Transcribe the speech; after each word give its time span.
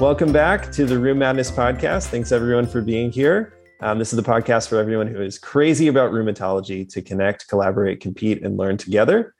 Welcome 0.00 0.32
back 0.32 0.72
to 0.72 0.86
the 0.86 0.98
Rheum 0.98 1.18
Madness 1.18 1.50
podcast. 1.50 2.06
Thanks 2.06 2.32
everyone 2.32 2.66
for 2.66 2.80
being 2.80 3.12
here. 3.12 3.52
Um, 3.80 3.98
this 3.98 4.14
is 4.14 4.16
the 4.16 4.22
podcast 4.22 4.66
for 4.70 4.78
everyone 4.78 5.06
who 5.06 5.20
is 5.20 5.38
crazy 5.38 5.88
about 5.88 6.10
rheumatology 6.10 6.88
to 6.94 7.02
connect, 7.02 7.48
collaborate, 7.48 8.00
compete, 8.00 8.42
and 8.42 8.56
learn 8.56 8.78
together. 8.78 9.34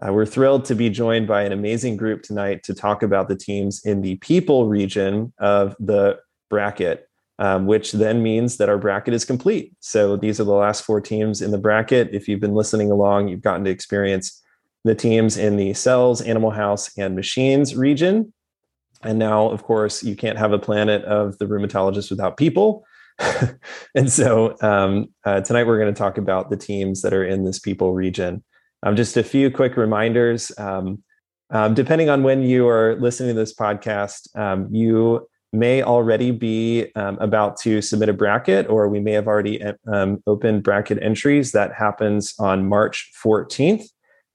Uh, 0.00 0.12
we're 0.12 0.24
thrilled 0.24 0.66
to 0.66 0.76
be 0.76 0.88
joined 0.88 1.26
by 1.26 1.42
an 1.42 1.50
amazing 1.50 1.96
group 1.96 2.22
tonight 2.22 2.62
to 2.62 2.74
talk 2.74 3.02
about 3.02 3.26
the 3.26 3.34
teams 3.34 3.84
in 3.84 4.02
the 4.02 4.14
people 4.18 4.68
region 4.68 5.32
of 5.40 5.74
the 5.80 6.16
bracket, 6.48 7.08
um, 7.40 7.66
which 7.66 7.90
then 7.90 8.22
means 8.22 8.58
that 8.58 8.68
our 8.68 8.78
bracket 8.78 9.14
is 9.14 9.24
complete. 9.24 9.74
So 9.80 10.16
these 10.16 10.38
are 10.38 10.44
the 10.44 10.52
last 10.52 10.84
four 10.84 11.00
teams 11.00 11.42
in 11.42 11.50
the 11.50 11.58
bracket. 11.58 12.10
If 12.12 12.28
you've 12.28 12.38
been 12.38 12.54
listening 12.54 12.92
along, 12.92 13.26
you've 13.26 13.42
gotten 13.42 13.64
to 13.64 13.70
experience 13.70 14.40
the 14.84 14.94
teams 14.94 15.36
in 15.36 15.56
the 15.56 15.74
cells, 15.74 16.20
animal 16.20 16.50
house, 16.50 16.96
and 16.96 17.16
machines 17.16 17.74
region. 17.74 18.32
And 19.04 19.18
now, 19.18 19.48
of 19.48 19.62
course, 19.62 20.02
you 20.02 20.16
can't 20.16 20.38
have 20.38 20.52
a 20.52 20.58
planet 20.58 21.04
of 21.04 21.38
the 21.38 21.46
rheumatologist 21.46 22.10
without 22.10 22.36
people. 22.36 22.84
and 23.94 24.10
so 24.10 24.56
um, 24.60 25.08
uh, 25.24 25.40
tonight 25.40 25.66
we're 25.66 25.78
going 25.78 25.92
to 25.92 25.98
talk 25.98 26.18
about 26.18 26.50
the 26.50 26.56
teams 26.56 27.02
that 27.02 27.12
are 27.12 27.24
in 27.24 27.44
this 27.44 27.58
people 27.58 27.92
region. 27.92 28.42
Um, 28.82 28.96
just 28.96 29.16
a 29.16 29.22
few 29.22 29.50
quick 29.50 29.76
reminders. 29.76 30.52
Um, 30.58 31.02
um 31.50 31.74
depending 31.74 32.08
on 32.08 32.22
when 32.22 32.42
you 32.42 32.68
are 32.68 32.96
listening 32.96 33.34
to 33.34 33.40
this 33.40 33.54
podcast, 33.54 34.34
um, 34.36 34.68
you 34.70 35.28
may 35.52 35.82
already 35.82 36.32
be 36.32 36.90
um, 36.96 37.16
about 37.20 37.56
to 37.60 37.80
submit 37.80 38.08
a 38.08 38.12
bracket, 38.12 38.68
or 38.68 38.88
we 38.88 38.98
may 38.98 39.12
have 39.12 39.28
already 39.28 39.62
opened 40.26 40.64
bracket 40.64 40.98
entries. 41.00 41.52
That 41.52 41.72
happens 41.72 42.34
on 42.40 42.68
March 42.68 43.12
14th 43.24 43.84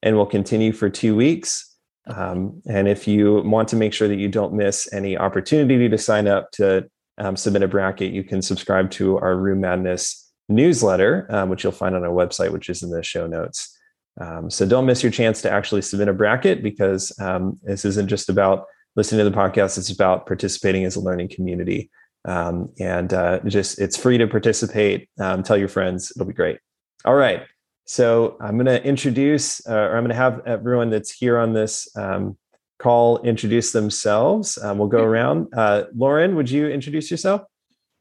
and 0.01 0.15
will 0.15 0.25
continue 0.25 0.71
for 0.71 0.89
two 0.89 1.15
weeks. 1.15 1.68
Um, 2.09 2.61
and 2.67 2.87
if 2.87 3.07
you 3.07 3.41
want 3.45 3.67
to 3.69 3.75
make 3.75 3.93
sure 3.93 4.07
that 4.07 4.17
you 4.17 4.27
don't 4.27 4.53
miss 4.53 4.91
any 4.93 5.17
opportunity 5.17 5.87
to 5.87 5.97
sign 5.97 6.27
up 6.27 6.51
to 6.53 6.89
um, 7.17 7.35
submit 7.35 7.63
a 7.63 7.67
bracket, 7.67 8.13
you 8.13 8.23
can 8.23 8.41
subscribe 8.41 8.91
to 8.91 9.17
our 9.17 9.35
Rheum 9.35 9.59
Madness 9.59 10.31
newsletter, 10.47 11.27
um, 11.29 11.49
which 11.49 11.63
you'll 11.63 11.71
find 11.71 11.95
on 11.95 12.03
our 12.03 12.09
website, 12.09 12.51
which 12.51 12.69
is 12.69 12.81
in 12.81 12.89
the 12.89 13.03
show 13.03 13.27
notes. 13.27 13.77
Um, 14.19 14.49
so 14.49 14.65
don't 14.65 14.85
miss 14.85 15.03
your 15.03 15.11
chance 15.11 15.41
to 15.43 15.51
actually 15.51 15.81
submit 15.81 16.07
a 16.07 16.13
bracket 16.13 16.63
because 16.63 17.17
um, 17.19 17.59
this 17.63 17.85
isn't 17.85 18.07
just 18.07 18.29
about 18.29 18.65
listening 18.95 19.23
to 19.23 19.29
the 19.29 19.35
podcast; 19.35 19.77
it's 19.77 19.91
about 19.91 20.25
participating 20.25 20.85
as 20.85 20.95
a 20.95 21.01
learning 21.01 21.29
community. 21.29 21.89
Um, 22.25 22.69
and 22.79 23.13
uh, 23.13 23.39
just 23.45 23.79
it's 23.79 23.95
free 23.95 24.17
to 24.17 24.27
participate. 24.27 25.09
tell 25.17 25.57
your 25.57 25.67
friends; 25.67 26.11
it'll 26.15 26.27
be 26.27 26.33
great. 26.33 26.59
All 27.05 27.15
right. 27.15 27.43
So 27.89 28.37
I'm 28.39 28.53
going 28.55 28.67
to 28.67 28.83
introduce, 28.85 29.67
uh, 29.67 29.73
or 29.73 29.97
I'm 29.97 30.03
going 30.03 30.09
to 30.09 30.15
have 30.15 30.45
everyone 30.45 30.91
that's 30.91 31.09
here 31.09 31.39
on 31.39 31.53
this 31.53 31.89
um, 31.97 32.37
call 32.77 33.19
introduce 33.23 33.71
themselves. 33.71 34.59
Um, 34.59 34.77
we'll 34.77 34.89
go 34.89 35.01
around. 35.01 35.47
Uh, 35.57 35.85
Lauren, 35.95 36.35
would 36.35 36.51
you 36.51 36.67
introduce 36.67 37.09
yourself? 37.09 37.41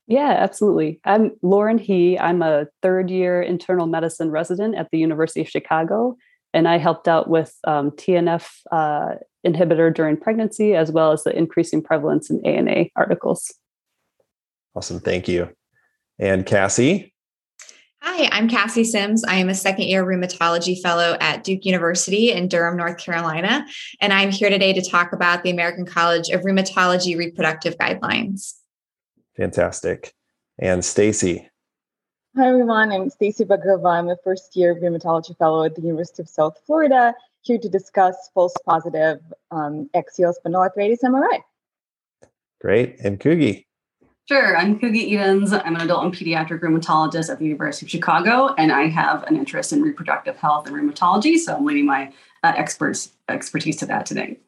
Yeah, 0.06 0.28
absolutely. 0.28 1.00
I'm 1.06 1.30
Lauren 1.40 1.78
He. 1.78 2.18
I'm 2.18 2.42
a 2.42 2.66
third 2.82 3.08
year 3.08 3.40
internal 3.40 3.86
medicine 3.86 4.30
resident 4.30 4.76
at 4.76 4.90
the 4.92 4.98
University 4.98 5.40
of 5.40 5.48
Chicago, 5.48 6.18
and 6.52 6.68
I 6.68 6.76
helped 6.76 7.08
out 7.08 7.30
with 7.30 7.56
um, 7.64 7.90
TNF 7.92 8.46
uh, 8.70 9.14
inhibitor 9.46 9.94
during 9.94 10.18
pregnancy, 10.18 10.74
as 10.74 10.92
well 10.92 11.12
as 11.12 11.24
the 11.24 11.34
increasing 11.34 11.82
prevalence 11.82 12.28
in 12.28 12.44
ANA 12.44 12.88
articles. 12.94 13.54
Awesome. 14.74 15.00
Thank 15.00 15.28
you. 15.28 15.48
And 16.18 16.44
Cassie? 16.44 17.14
Hi, 18.00 18.28
I'm 18.32 18.48
Cassie 18.48 18.84
Sims. 18.84 19.24
I 19.24 19.34
am 19.34 19.48
a 19.48 19.54
second 19.54 19.84
year 19.84 20.04
rheumatology 20.04 20.80
fellow 20.80 21.16
at 21.20 21.42
Duke 21.42 21.64
University 21.64 22.30
in 22.30 22.48
Durham, 22.48 22.76
North 22.76 22.98
Carolina. 22.98 23.66
And 24.00 24.12
I'm 24.12 24.30
here 24.30 24.50
today 24.50 24.72
to 24.72 24.82
talk 24.82 25.12
about 25.12 25.42
the 25.42 25.50
American 25.50 25.84
College 25.84 26.28
of 26.30 26.42
Rheumatology 26.42 27.16
reproductive 27.16 27.76
guidelines. 27.76 28.54
Fantastic. 29.36 30.12
And 30.58 30.84
Stacy. 30.84 31.48
Hi, 32.36 32.48
everyone. 32.48 32.92
I'm 32.92 33.10
Stacy 33.10 33.44
Bagova. 33.44 33.98
I'm 33.98 34.08
a 34.08 34.16
first 34.22 34.56
year 34.56 34.74
rheumatology 34.74 35.36
fellow 35.36 35.64
at 35.64 35.74
the 35.74 35.82
University 35.82 36.22
of 36.22 36.28
South 36.28 36.56
Florida, 36.66 37.14
here 37.42 37.58
to 37.58 37.68
discuss 37.68 38.30
false 38.34 38.54
positive 38.64 39.20
um, 39.50 39.88
axial 39.94 40.34
spondyloarthritis 40.34 40.98
MRI. 41.02 41.40
Great. 42.60 42.98
And 43.00 43.18
Kugi. 43.18 43.64
Sure. 44.28 44.58
I'm 44.58 44.78
Kugi 44.78 45.06
Edens. 45.06 45.54
I'm 45.54 45.74
an 45.74 45.80
adult 45.80 46.04
and 46.04 46.14
pediatric 46.14 46.60
rheumatologist 46.60 47.30
at 47.30 47.38
the 47.38 47.46
University 47.46 47.86
of 47.86 47.90
Chicago, 47.90 48.54
and 48.58 48.70
I 48.70 48.86
have 48.88 49.22
an 49.22 49.36
interest 49.36 49.72
in 49.72 49.80
reproductive 49.80 50.36
health 50.36 50.66
and 50.66 50.76
rheumatology. 50.76 51.38
So 51.38 51.56
I'm 51.56 51.64
leading 51.64 51.86
my 51.86 52.12
uh, 52.42 52.52
experts 52.54 53.12
expertise 53.30 53.76
to 53.76 53.86
that 53.86 54.04
today. 54.04 54.38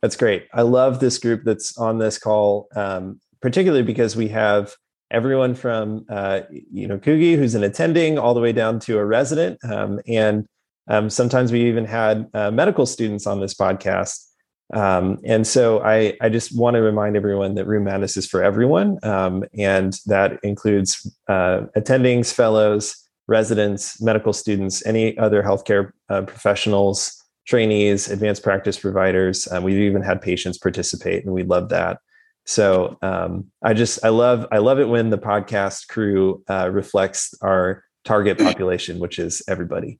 That's 0.00 0.16
great. 0.16 0.48
I 0.52 0.62
love 0.62 0.98
this 0.98 1.18
group 1.18 1.44
that's 1.44 1.78
on 1.78 1.98
this 1.98 2.18
call, 2.18 2.66
um, 2.74 3.20
particularly 3.40 3.84
because 3.84 4.16
we 4.16 4.26
have 4.28 4.74
everyone 5.12 5.54
from 5.54 6.04
uh, 6.08 6.40
you 6.50 6.88
know 6.88 6.98
Kugi, 6.98 7.36
who's 7.36 7.54
an 7.54 7.62
attending, 7.62 8.18
all 8.18 8.34
the 8.34 8.40
way 8.40 8.52
down 8.52 8.80
to 8.80 8.98
a 8.98 9.04
resident, 9.04 9.64
um, 9.64 10.00
and 10.08 10.44
um, 10.88 11.08
sometimes 11.08 11.52
we 11.52 11.68
even 11.68 11.84
had 11.84 12.28
uh, 12.34 12.50
medical 12.50 12.86
students 12.86 13.28
on 13.28 13.38
this 13.38 13.54
podcast. 13.54 14.26
Um, 14.72 15.18
and 15.24 15.46
so 15.46 15.82
I, 15.82 16.16
I 16.20 16.28
just 16.28 16.56
want 16.56 16.74
to 16.74 16.80
remind 16.80 17.16
everyone 17.16 17.54
that 17.56 17.66
Rheum 17.66 17.84
Madness 17.84 18.16
is 18.16 18.26
for 18.26 18.42
everyone. 18.42 18.98
Um, 19.02 19.44
and 19.58 19.98
that 20.06 20.38
includes 20.42 21.06
uh, 21.28 21.62
attendings, 21.76 22.32
fellows, 22.32 22.96
residents, 23.28 24.00
medical 24.00 24.32
students, 24.32 24.84
any 24.86 25.16
other 25.18 25.42
healthcare 25.42 25.92
uh, 26.08 26.22
professionals, 26.22 27.22
trainees, 27.46 28.10
advanced 28.10 28.42
practice 28.42 28.78
providers. 28.78 29.46
Um, 29.50 29.62
we've 29.64 29.78
even 29.78 30.02
had 30.02 30.22
patients 30.22 30.58
participate 30.58 31.24
and 31.24 31.34
we 31.34 31.42
love 31.42 31.68
that. 31.68 31.98
So 32.44 32.96
um, 33.02 33.46
I 33.62 33.74
just, 33.74 34.04
I 34.04 34.08
love, 34.08 34.46
I 34.50 34.58
love 34.58 34.80
it 34.80 34.88
when 34.88 35.10
the 35.10 35.18
podcast 35.18 35.88
crew 35.88 36.42
uh, 36.48 36.70
reflects 36.70 37.34
our 37.40 37.84
target 38.04 38.38
population, 38.38 38.98
which 38.98 39.18
is 39.18 39.42
everybody. 39.48 39.98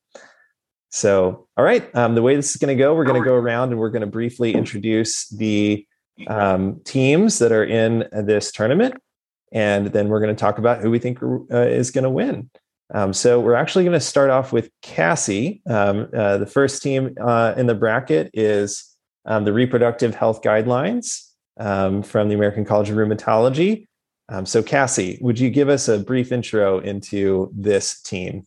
So, 0.92 1.48
all 1.56 1.64
right, 1.64 1.92
um, 1.96 2.14
the 2.14 2.20
way 2.20 2.36
this 2.36 2.50
is 2.50 2.56
going 2.56 2.76
to 2.76 2.80
go, 2.80 2.94
we're 2.94 3.06
going 3.06 3.20
to 3.20 3.26
go 3.26 3.34
around 3.34 3.70
and 3.70 3.80
we're 3.80 3.88
going 3.88 4.02
to 4.02 4.06
briefly 4.06 4.52
introduce 4.52 5.26
the 5.30 5.86
um, 6.26 6.82
teams 6.84 7.38
that 7.38 7.50
are 7.50 7.64
in 7.64 8.06
this 8.12 8.52
tournament, 8.52 8.94
and 9.52 9.86
then 9.86 10.08
we're 10.08 10.20
going 10.20 10.36
to 10.36 10.38
talk 10.38 10.58
about 10.58 10.82
who 10.82 10.90
we 10.90 10.98
think 10.98 11.18
uh, 11.22 11.62
is 11.62 11.90
going 11.90 12.04
to 12.04 12.10
win. 12.10 12.50
Um, 12.92 13.14
so, 13.14 13.40
we're 13.40 13.54
actually 13.54 13.84
going 13.84 13.94
to 13.94 14.00
start 14.00 14.28
off 14.28 14.52
with 14.52 14.70
Cassie. 14.82 15.62
Um, 15.66 16.10
uh, 16.14 16.36
the 16.36 16.46
first 16.46 16.82
team 16.82 17.14
uh, 17.18 17.54
in 17.56 17.66
the 17.66 17.74
bracket 17.74 18.30
is 18.34 18.84
um, 19.24 19.44
the 19.44 19.52
Reproductive 19.54 20.14
Health 20.14 20.42
Guidelines 20.42 21.26
um, 21.58 22.02
from 22.02 22.28
the 22.28 22.34
American 22.34 22.66
College 22.66 22.90
of 22.90 22.96
Rheumatology. 22.96 23.86
so, 24.44 24.62
Cassie, 24.62 25.16
would 25.22 25.40
you 25.40 25.48
give 25.48 25.70
us 25.70 25.88
a 25.88 26.00
brief 26.00 26.32
intro 26.32 26.80
into 26.80 27.50
this 27.54 27.98
team? 28.02 28.44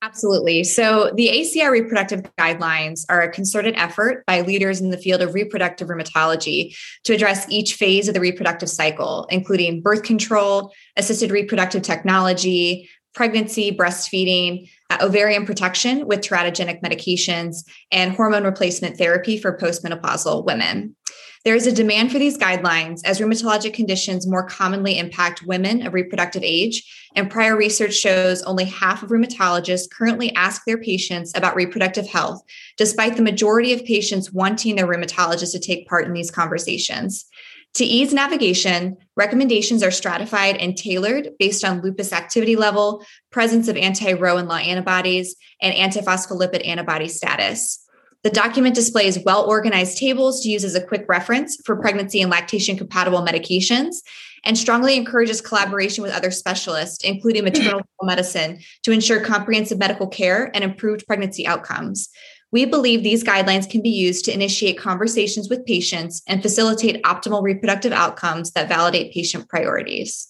Absolutely. 0.00 0.62
So, 0.62 1.10
the 1.16 1.28
ACR 1.28 1.72
reproductive 1.72 2.22
guidelines 2.38 3.04
are 3.08 3.22
a 3.22 3.32
concerted 3.32 3.74
effort 3.76 4.24
by 4.26 4.42
leaders 4.42 4.80
in 4.80 4.90
the 4.90 4.98
field 4.98 5.20
of 5.22 5.34
reproductive 5.34 5.88
rheumatology 5.88 6.76
to 7.02 7.14
address 7.14 7.48
each 7.48 7.74
phase 7.74 8.06
of 8.06 8.14
the 8.14 8.20
reproductive 8.20 8.68
cycle, 8.68 9.26
including 9.28 9.82
birth 9.82 10.04
control, 10.04 10.72
assisted 10.96 11.32
reproductive 11.32 11.82
technology, 11.82 12.88
pregnancy, 13.12 13.76
breastfeeding, 13.76 14.70
uh, 14.90 14.98
ovarian 15.00 15.44
protection 15.44 16.06
with 16.06 16.20
teratogenic 16.20 16.80
medications, 16.80 17.64
and 17.90 18.12
hormone 18.12 18.44
replacement 18.44 18.96
therapy 18.96 19.36
for 19.36 19.58
postmenopausal 19.58 20.44
women. 20.44 20.94
There 21.44 21.54
is 21.54 21.66
a 21.66 21.72
demand 21.72 22.10
for 22.10 22.18
these 22.18 22.36
guidelines 22.36 23.00
as 23.04 23.20
rheumatologic 23.20 23.72
conditions 23.72 24.26
more 24.26 24.46
commonly 24.46 24.98
impact 24.98 25.44
women 25.46 25.86
of 25.86 25.94
reproductive 25.94 26.42
age, 26.42 26.82
and 27.14 27.30
prior 27.30 27.56
research 27.56 27.94
shows 27.94 28.42
only 28.42 28.64
half 28.64 29.02
of 29.02 29.10
rheumatologists 29.10 29.90
currently 29.90 30.34
ask 30.34 30.64
their 30.64 30.78
patients 30.78 31.32
about 31.36 31.56
reproductive 31.56 32.08
health, 32.08 32.42
despite 32.76 33.16
the 33.16 33.22
majority 33.22 33.72
of 33.72 33.84
patients 33.84 34.32
wanting 34.32 34.76
their 34.76 34.86
rheumatologist 34.86 35.52
to 35.52 35.58
take 35.58 35.88
part 35.88 36.06
in 36.06 36.12
these 36.12 36.30
conversations. 36.30 37.26
To 37.74 37.84
ease 37.84 38.12
navigation, 38.12 38.96
recommendations 39.16 39.82
are 39.82 39.90
stratified 39.90 40.56
and 40.56 40.76
tailored 40.76 41.30
based 41.38 41.64
on 41.64 41.80
lupus 41.80 42.12
activity 42.12 42.56
level, 42.56 43.04
presence 43.30 43.68
of 43.68 43.76
anti 43.76 44.14
Ro 44.14 44.38
and 44.38 44.48
La 44.48 44.56
antibodies, 44.56 45.36
and 45.60 45.74
antiphospholipid 45.74 46.66
antibody 46.66 47.08
status. 47.08 47.84
The 48.24 48.30
document 48.30 48.74
displays 48.74 49.18
well 49.24 49.44
organized 49.44 49.98
tables 49.98 50.42
to 50.42 50.48
use 50.48 50.64
as 50.64 50.74
a 50.74 50.84
quick 50.84 51.04
reference 51.08 51.56
for 51.64 51.76
pregnancy 51.76 52.20
and 52.20 52.30
lactation 52.30 52.76
compatible 52.76 53.24
medications 53.24 53.96
and 54.44 54.58
strongly 54.58 54.96
encourages 54.96 55.40
collaboration 55.40 56.02
with 56.02 56.12
other 56.12 56.30
specialists, 56.30 57.04
including 57.04 57.44
maternal 57.44 57.82
medicine, 58.02 58.58
to 58.82 58.90
ensure 58.90 59.20
comprehensive 59.20 59.78
medical 59.78 60.08
care 60.08 60.50
and 60.54 60.64
improved 60.64 61.06
pregnancy 61.06 61.46
outcomes. 61.46 62.08
We 62.50 62.64
believe 62.64 63.02
these 63.02 63.22
guidelines 63.22 63.68
can 63.68 63.82
be 63.82 63.90
used 63.90 64.24
to 64.24 64.32
initiate 64.32 64.78
conversations 64.78 65.48
with 65.48 65.66
patients 65.66 66.22
and 66.26 66.42
facilitate 66.42 67.02
optimal 67.04 67.42
reproductive 67.42 67.92
outcomes 67.92 68.52
that 68.52 68.68
validate 68.68 69.12
patient 69.12 69.48
priorities. 69.48 70.28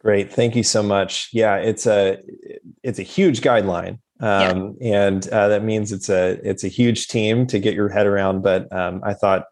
Great, 0.00 0.30
thank 0.30 0.54
you 0.54 0.62
so 0.62 0.82
much. 0.82 1.30
Yeah, 1.32 1.56
it's 1.56 1.86
a 1.86 2.18
it's 2.84 3.00
a 3.00 3.02
huge 3.02 3.40
guideline 3.40 3.98
um, 4.20 4.76
yeah. 4.80 5.06
and 5.06 5.28
uh, 5.28 5.48
that 5.48 5.62
means 5.62 5.92
it's 5.92 6.08
a 6.08 6.40
it's 6.42 6.64
a 6.64 6.68
huge 6.68 7.08
team 7.08 7.46
to 7.48 7.58
get 7.58 7.74
your 7.74 7.88
head 7.88 8.06
around. 8.06 8.42
But 8.42 8.72
um, 8.72 9.00
I 9.04 9.14
thought 9.14 9.44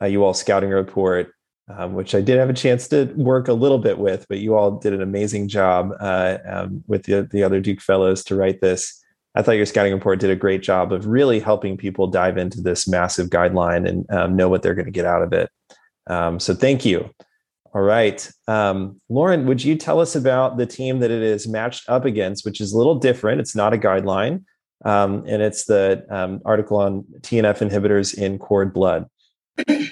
uh, 0.00 0.06
you 0.06 0.24
all 0.24 0.34
scouting 0.34 0.70
report, 0.70 1.32
um, 1.68 1.94
which 1.94 2.14
I 2.14 2.20
did 2.20 2.38
have 2.38 2.50
a 2.50 2.54
chance 2.54 2.88
to 2.88 3.04
work 3.16 3.48
a 3.48 3.52
little 3.52 3.78
bit 3.78 3.98
with, 3.98 4.26
but 4.28 4.38
you 4.38 4.56
all 4.56 4.72
did 4.72 4.92
an 4.92 5.02
amazing 5.02 5.48
job 5.48 5.92
uh, 6.00 6.38
um, 6.48 6.82
with 6.86 7.04
the, 7.04 7.28
the 7.30 7.42
other 7.42 7.60
Duke 7.60 7.80
Fellows 7.80 8.24
to 8.24 8.36
write 8.36 8.60
this. 8.60 9.02
I 9.34 9.42
thought 9.42 9.52
your 9.52 9.66
scouting 9.66 9.92
report 9.92 10.18
did 10.18 10.30
a 10.30 10.36
great 10.36 10.62
job 10.62 10.92
of 10.92 11.06
really 11.06 11.38
helping 11.38 11.76
people 11.76 12.08
dive 12.08 12.36
into 12.36 12.60
this 12.60 12.88
massive 12.88 13.28
guideline 13.28 13.88
and 13.88 14.10
um, 14.10 14.34
know 14.34 14.48
what 14.48 14.62
they're 14.62 14.74
going 14.74 14.86
to 14.86 14.90
get 14.90 15.04
out 15.04 15.22
of 15.22 15.32
it. 15.32 15.50
Um, 16.08 16.40
so 16.40 16.54
thank 16.54 16.84
you. 16.84 17.10
All 17.72 17.82
right. 17.82 18.28
Um, 18.48 19.00
Lauren, 19.08 19.46
would 19.46 19.62
you 19.62 19.76
tell 19.76 20.00
us 20.00 20.16
about 20.16 20.56
the 20.56 20.66
team 20.66 20.98
that 20.98 21.10
it 21.10 21.22
is 21.22 21.46
matched 21.46 21.88
up 21.88 22.04
against, 22.04 22.44
which 22.44 22.60
is 22.60 22.72
a 22.72 22.78
little 22.78 22.96
different? 22.96 23.40
It's 23.40 23.54
not 23.54 23.72
a 23.72 23.78
guideline, 23.78 24.44
um, 24.84 25.24
and 25.26 25.40
it's 25.40 25.66
the 25.66 26.04
um, 26.10 26.40
article 26.44 26.78
on 26.78 27.04
TNF 27.20 27.68
inhibitors 27.68 28.16
in 28.16 28.38
cord 28.38 28.72
blood. 28.72 29.06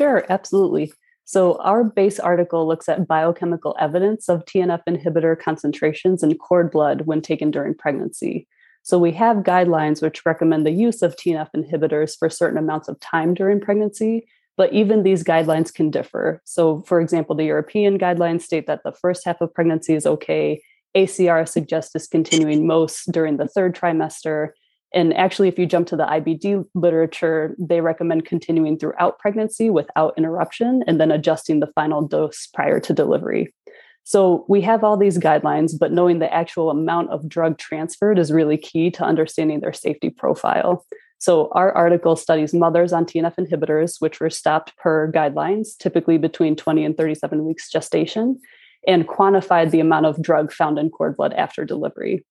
Sure, 0.00 0.24
absolutely. 0.30 0.94
So, 1.26 1.60
our 1.60 1.84
base 1.84 2.18
article 2.18 2.66
looks 2.66 2.88
at 2.88 3.06
biochemical 3.06 3.76
evidence 3.78 4.30
of 4.30 4.46
TNF 4.46 4.80
inhibitor 4.88 5.38
concentrations 5.38 6.22
in 6.22 6.38
cord 6.38 6.70
blood 6.70 7.02
when 7.02 7.20
taken 7.20 7.50
during 7.50 7.74
pregnancy. 7.74 8.48
So, 8.82 8.98
we 8.98 9.12
have 9.12 9.44
guidelines 9.44 10.00
which 10.00 10.24
recommend 10.24 10.64
the 10.64 10.70
use 10.70 11.02
of 11.02 11.16
TNF 11.16 11.50
inhibitors 11.54 12.18
for 12.18 12.30
certain 12.30 12.56
amounts 12.56 12.88
of 12.88 12.98
time 12.98 13.34
during 13.34 13.60
pregnancy, 13.60 14.26
but 14.56 14.72
even 14.72 15.02
these 15.02 15.24
guidelines 15.24 15.72
can 15.72 15.90
differ. 15.90 16.42
So, 16.44 16.82
for 16.82 17.00
example, 17.00 17.34
the 17.34 17.44
European 17.44 17.98
guidelines 17.98 18.42
state 18.42 18.66
that 18.66 18.82
the 18.84 18.92
first 18.92 19.24
half 19.24 19.40
of 19.40 19.52
pregnancy 19.54 19.94
is 19.94 20.06
okay. 20.06 20.62
ACR 20.96 21.48
suggests 21.48 21.92
discontinuing 21.92 22.66
most 22.66 23.10
during 23.12 23.36
the 23.36 23.48
third 23.48 23.74
trimester, 23.76 24.50
and 24.92 25.16
actually, 25.16 25.48
if 25.48 25.58
you 25.58 25.66
jump 25.66 25.86
to 25.88 25.96
the 25.96 26.04
IBD 26.04 26.64
literature, 26.74 27.54
they 27.58 27.80
recommend 27.80 28.24
continuing 28.24 28.76
throughout 28.76 29.18
pregnancy 29.20 29.70
without 29.70 30.14
interruption 30.18 30.82
and 30.86 31.00
then 31.00 31.12
adjusting 31.12 31.60
the 31.60 31.70
final 31.74 32.02
dose 32.02 32.48
prior 32.48 32.80
to 32.80 32.92
delivery. 32.92 33.54
So 34.02 34.44
we 34.48 34.60
have 34.62 34.82
all 34.82 34.96
these 34.96 35.18
guidelines, 35.18 35.78
but 35.78 35.92
knowing 35.92 36.18
the 36.18 36.32
actual 36.32 36.70
amount 36.70 37.10
of 37.10 37.28
drug 37.28 37.58
transferred 37.58 38.18
is 38.18 38.32
really 38.32 38.56
key 38.56 38.90
to 38.92 39.04
understanding 39.04 39.60
their 39.60 39.72
safety 39.72 40.10
profile. 40.10 40.84
So 41.20 41.50
our 41.52 41.70
article 41.72 42.16
studies 42.16 42.54
mothers 42.54 42.94
on 42.94 43.04
TNF 43.04 43.36
inhibitors, 43.36 44.00
which 44.00 44.20
were 44.20 44.30
stopped 44.30 44.74
per 44.78 45.12
guidelines, 45.12 45.76
typically 45.78 46.16
between 46.16 46.56
20 46.56 46.82
and 46.82 46.96
37 46.96 47.44
weeks 47.44 47.70
gestation, 47.70 48.40
and 48.88 49.06
quantified 49.06 49.70
the 49.70 49.80
amount 49.80 50.06
of 50.06 50.22
drug 50.22 50.50
found 50.50 50.78
in 50.78 50.88
cord 50.88 51.16
blood 51.16 51.34
after 51.34 51.66
delivery. 51.66 52.24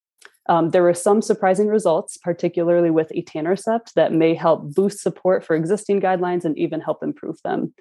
Um, 0.47 0.71
there 0.71 0.81
were 0.81 0.95
some 0.95 1.21
surprising 1.21 1.67
results, 1.67 2.17
particularly 2.17 2.89
with 2.89 3.11
etanercept, 3.15 3.93
that 3.93 4.11
may 4.11 4.33
help 4.33 4.73
boost 4.73 4.99
support 4.99 5.45
for 5.45 5.55
existing 5.55 6.01
guidelines 6.01 6.43
and 6.43 6.57
even 6.57 6.81
help 6.81 7.03
improve 7.03 7.37
them. 7.43 7.71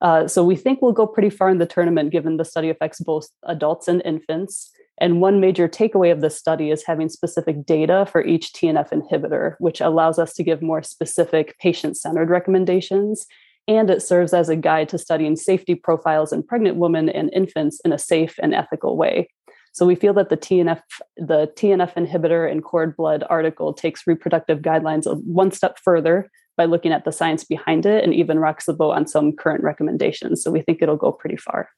Uh, 0.00 0.28
so 0.28 0.44
we 0.44 0.54
think 0.54 0.80
we'll 0.80 0.92
go 0.92 1.08
pretty 1.08 1.30
far 1.30 1.50
in 1.50 1.58
the 1.58 1.66
tournament 1.66 2.12
given 2.12 2.36
the 2.36 2.44
study 2.44 2.68
affects 2.68 3.00
both 3.00 3.26
adults 3.42 3.88
and 3.88 4.02
infants. 4.04 4.70
And 4.98 5.20
one 5.20 5.40
major 5.40 5.68
takeaway 5.68 6.12
of 6.12 6.20
this 6.20 6.38
study 6.38 6.70
is 6.70 6.84
having 6.84 7.08
specific 7.08 7.66
data 7.66 8.06
for 8.10 8.24
each 8.24 8.52
TNF 8.52 8.90
inhibitor, 8.90 9.56
which 9.58 9.80
allows 9.80 10.18
us 10.18 10.32
to 10.34 10.44
give 10.44 10.62
more 10.62 10.82
specific 10.82 11.58
patient 11.58 11.96
centered 11.96 12.30
recommendations. 12.30 13.26
And 13.66 13.90
it 13.90 14.02
serves 14.02 14.32
as 14.32 14.48
a 14.48 14.56
guide 14.56 14.88
to 14.90 14.98
studying 14.98 15.36
safety 15.36 15.74
profiles 15.74 16.32
in 16.32 16.42
pregnant 16.42 16.76
women 16.76 17.08
and 17.08 17.32
infants 17.32 17.80
in 17.84 17.92
a 17.92 17.98
safe 17.98 18.36
and 18.42 18.54
ethical 18.54 18.96
way. 18.96 19.28
So 19.72 19.84
we 19.84 19.96
feel 19.96 20.14
that 20.14 20.28
the 20.28 20.36
TNF, 20.36 20.80
the 21.16 21.50
TNF 21.56 21.94
inhibitor 21.94 22.48
and 22.48 22.62
cord 22.62 22.96
blood 22.96 23.24
article 23.28 23.72
takes 23.72 24.06
reproductive 24.06 24.60
guidelines 24.60 25.12
one 25.24 25.50
step 25.50 25.78
further 25.82 26.30
by 26.56 26.66
looking 26.66 26.92
at 26.92 27.04
the 27.04 27.10
science 27.10 27.42
behind 27.42 27.84
it 27.84 28.04
and 28.04 28.14
even 28.14 28.38
rocks 28.38 28.66
the 28.66 28.72
boat 28.72 28.92
on 28.92 29.08
some 29.08 29.32
current 29.32 29.64
recommendations. 29.64 30.44
So 30.44 30.52
we 30.52 30.62
think 30.62 30.80
it'll 30.80 30.96
go 30.96 31.10
pretty 31.10 31.36
far. 31.36 31.70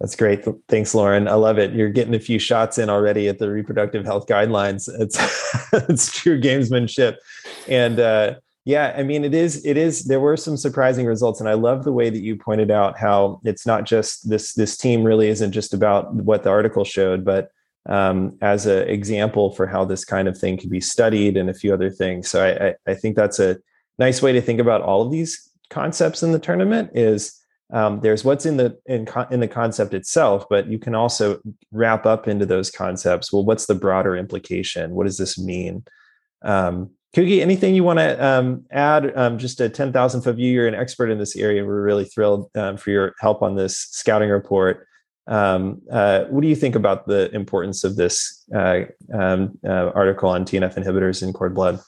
That's 0.00 0.16
great. 0.16 0.46
Thanks, 0.68 0.94
Lauren. 0.94 1.28
I 1.28 1.34
love 1.34 1.58
it. 1.58 1.72
You're 1.74 1.90
getting 1.90 2.14
a 2.14 2.20
few 2.20 2.38
shots 2.38 2.78
in 2.78 2.88
already 2.88 3.28
at 3.28 3.38
the 3.38 3.50
reproductive 3.50 4.04
health 4.04 4.26
guidelines. 4.26 4.88
It's 4.98 5.18
it's 5.72 6.16
true 6.16 6.40
gamesmanship, 6.40 7.16
and 7.68 8.00
uh, 8.00 8.34
yeah, 8.64 8.94
I 8.96 9.02
mean, 9.02 9.24
it 9.24 9.34
is. 9.34 9.64
It 9.64 9.76
is. 9.76 10.04
There 10.04 10.20
were 10.20 10.36
some 10.36 10.56
surprising 10.56 11.06
results, 11.06 11.40
and 11.40 11.48
I 11.48 11.54
love 11.54 11.84
the 11.84 11.92
way 11.92 12.08
that 12.08 12.22
you 12.22 12.36
pointed 12.36 12.70
out 12.70 12.98
how 12.98 13.40
it's 13.44 13.66
not 13.66 13.84
just 13.84 14.28
this. 14.28 14.54
This 14.54 14.76
team 14.76 15.02
really 15.02 15.28
isn't 15.28 15.52
just 15.52 15.74
about 15.74 16.12
what 16.14 16.44
the 16.44 16.50
article 16.50 16.84
showed, 16.84 17.24
but 17.24 17.50
um, 17.86 18.36
as 18.40 18.66
an 18.66 18.88
example 18.88 19.52
for 19.52 19.66
how 19.66 19.84
this 19.84 20.04
kind 20.04 20.28
of 20.28 20.36
thing 20.36 20.56
can 20.56 20.70
be 20.70 20.80
studied 20.80 21.36
and 21.36 21.50
a 21.50 21.54
few 21.54 21.72
other 21.72 21.90
things. 21.90 22.28
So 22.28 22.44
I, 22.44 22.68
I, 22.68 22.74
I 22.88 22.94
think 22.94 23.16
that's 23.16 23.38
a 23.38 23.56
nice 23.98 24.22
way 24.22 24.32
to 24.32 24.40
think 24.40 24.60
about 24.60 24.82
all 24.82 25.02
of 25.02 25.10
these 25.10 25.50
concepts 25.70 26.22
in 26.22 26.32
the 26.32 26.38
tournament. 26.38 26.90
Is 26.94 27.39
um, 27.72 28.00
there's 28.00 28.24
what's 28.24 28.46
in 28.46 28.56
the 28.56 28.78
in, 28.86 29.08
in 29.30 29.40
the 29.40 29.48
concept 29.48 29.94
itself, 29.94 30.44
but 30.50 30.66
you 30.66 30.78
can 30.78 30.94
also 30.94 31.40
wrap 31.72 32.06
up 32.06 32.26
into 32.26 32.46
those 32.46 32.70
concepts. 32.70 33.32
Well, 33.32 33.44
what's 33.44 33.66
the 33.66 33.74
broader 33.74 34.16
implication? 34.16 34.92
What 34.92 35.06
does 35.06 35.18
this 35.18 35.38
mean? 35.38 35.84
Um, 36.42 36.90
Kugi, 37.14 37.40
anything 37.40 37.74
you 37.74 37.82
want 37.82 37.98
to 37.98 38.24
um, 38.24 38.64
add? 38.70 39.16
Um, 39.16 39.36
just 39.38 39.60
a 39.60 39.68
10,000 39.68 40.22
foot 40.22 40.36
view. 40.36 40.52
You're 40.52 40.68
an 40.68 40.76
expert 40.76 41.10
in 41.10 41.18
this 41.18 41.34
area. 41.34 41.64
We're 41.64 41.82
really 41.82 42.04
thrilled 42.04 42.48
um, 42.54 42.76
for 42.76 42.90
your 42.90 43.14
help 43.18 43.42
on 43.42 43.56
this 43.56 43.78
scouting 43.90 44.30
report. 44.30 44.86
Um, 45.26 45.82
uh, 45.90 46.24
what 46.24 46.42
do 46.42 46.48
you 46.48 46.56
think 46.56 46.76
about 46.76 47.06
the 47.06 47.30
importance 47.34 47.82
of 47.82 47.96
this 47.96 48.44
uh, 48.54 48.82
um, 49.12 49.58
uh, 49.66 49.90
article 49.94 50.28
on 50.28 50.44
TNF 50.44 50.74
inhibitors 50.74 51.22
in 51.22 51.32
cord 51.32 51.54
blood? 51.54 51.80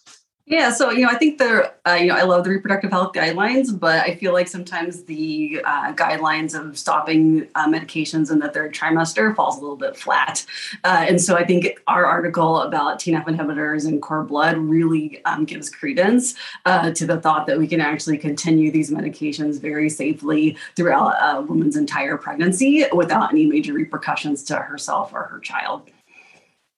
Yeah, 0.45 0.73
so 0.73 0.91
you 0.91 1.07
know, 1.07 1.09
I 1.09 1.15
think 1.15 1.39
the 1.39 1.73
uh, 1.87 1.95
you 1.95 2.09
know 2.09 2.17
I 2.17 2.23
love 2.23 2.43
the 2.43 2.51
reproductive 2.51 2.91
health 2.91 3.13
guidelines, 3.13 3.79
but 3.79 4.01
I 4.01 4.17
feel 4.17 4.33
like 4.33 4.49
sometimes 4.49 5.05
the 5.05 5.63
uh, 5.65 5.93
guidelines 5.93 6.59
of 6.59 6.77
stopping 6.77 7.47
uh, 7.55 7.69
medications 7.69 8.33
in 8.33 8.41
the 8.41 8.49
third 8.49 8.75
trimester 8.75 9.35
falls 9.37 9.57
a 9.59 9.61
little 9.61 9.77
bit 9.77 9.97
flat, 9.97 10.45
uh, 10.83 11.07
and 11.09 11.21
so 11.21 11.37
I 11.37 11.45
think 11.45 11.81
our 11.87 12.05
article 12.05 12.63
about 12.63 12.99
TNF 12.99 13.25
inhibitors 13.27 13.87
and 13.87 14.03
cord 14.03 14.27
blood 14.27 14.57
really 14.57 15.25
um, 15.27 15.45
gives 15.45 15.71
credence 15.71 16.35
uh, 16.67 16.91
to 16.91 17.07
the 17.07 17.21
thought 17.21 17.47
that 17.47 17.57
we 17.57 17.69
can 17.69 17.81
actually 17.81 18.19
continue 18.19 18.73
these 18.73 18.91
medications 18.91 19.61
very 19.61 19.89
safely 19.89 20.57
throughout 20.75 21.15
a 21.21 21.41
woman's 21.43 21.77
entire 21.77 22.17
pregnancy 22.17 22.85
without 22.93 23.31
any 23.31 23.47
major 23.47 23.75
repercussions 23.75 24.43
to 24.43 24.57
herself 24.57 25.13
or 25.15 25.23
her 25.23 25.39
child. 25.39 25.89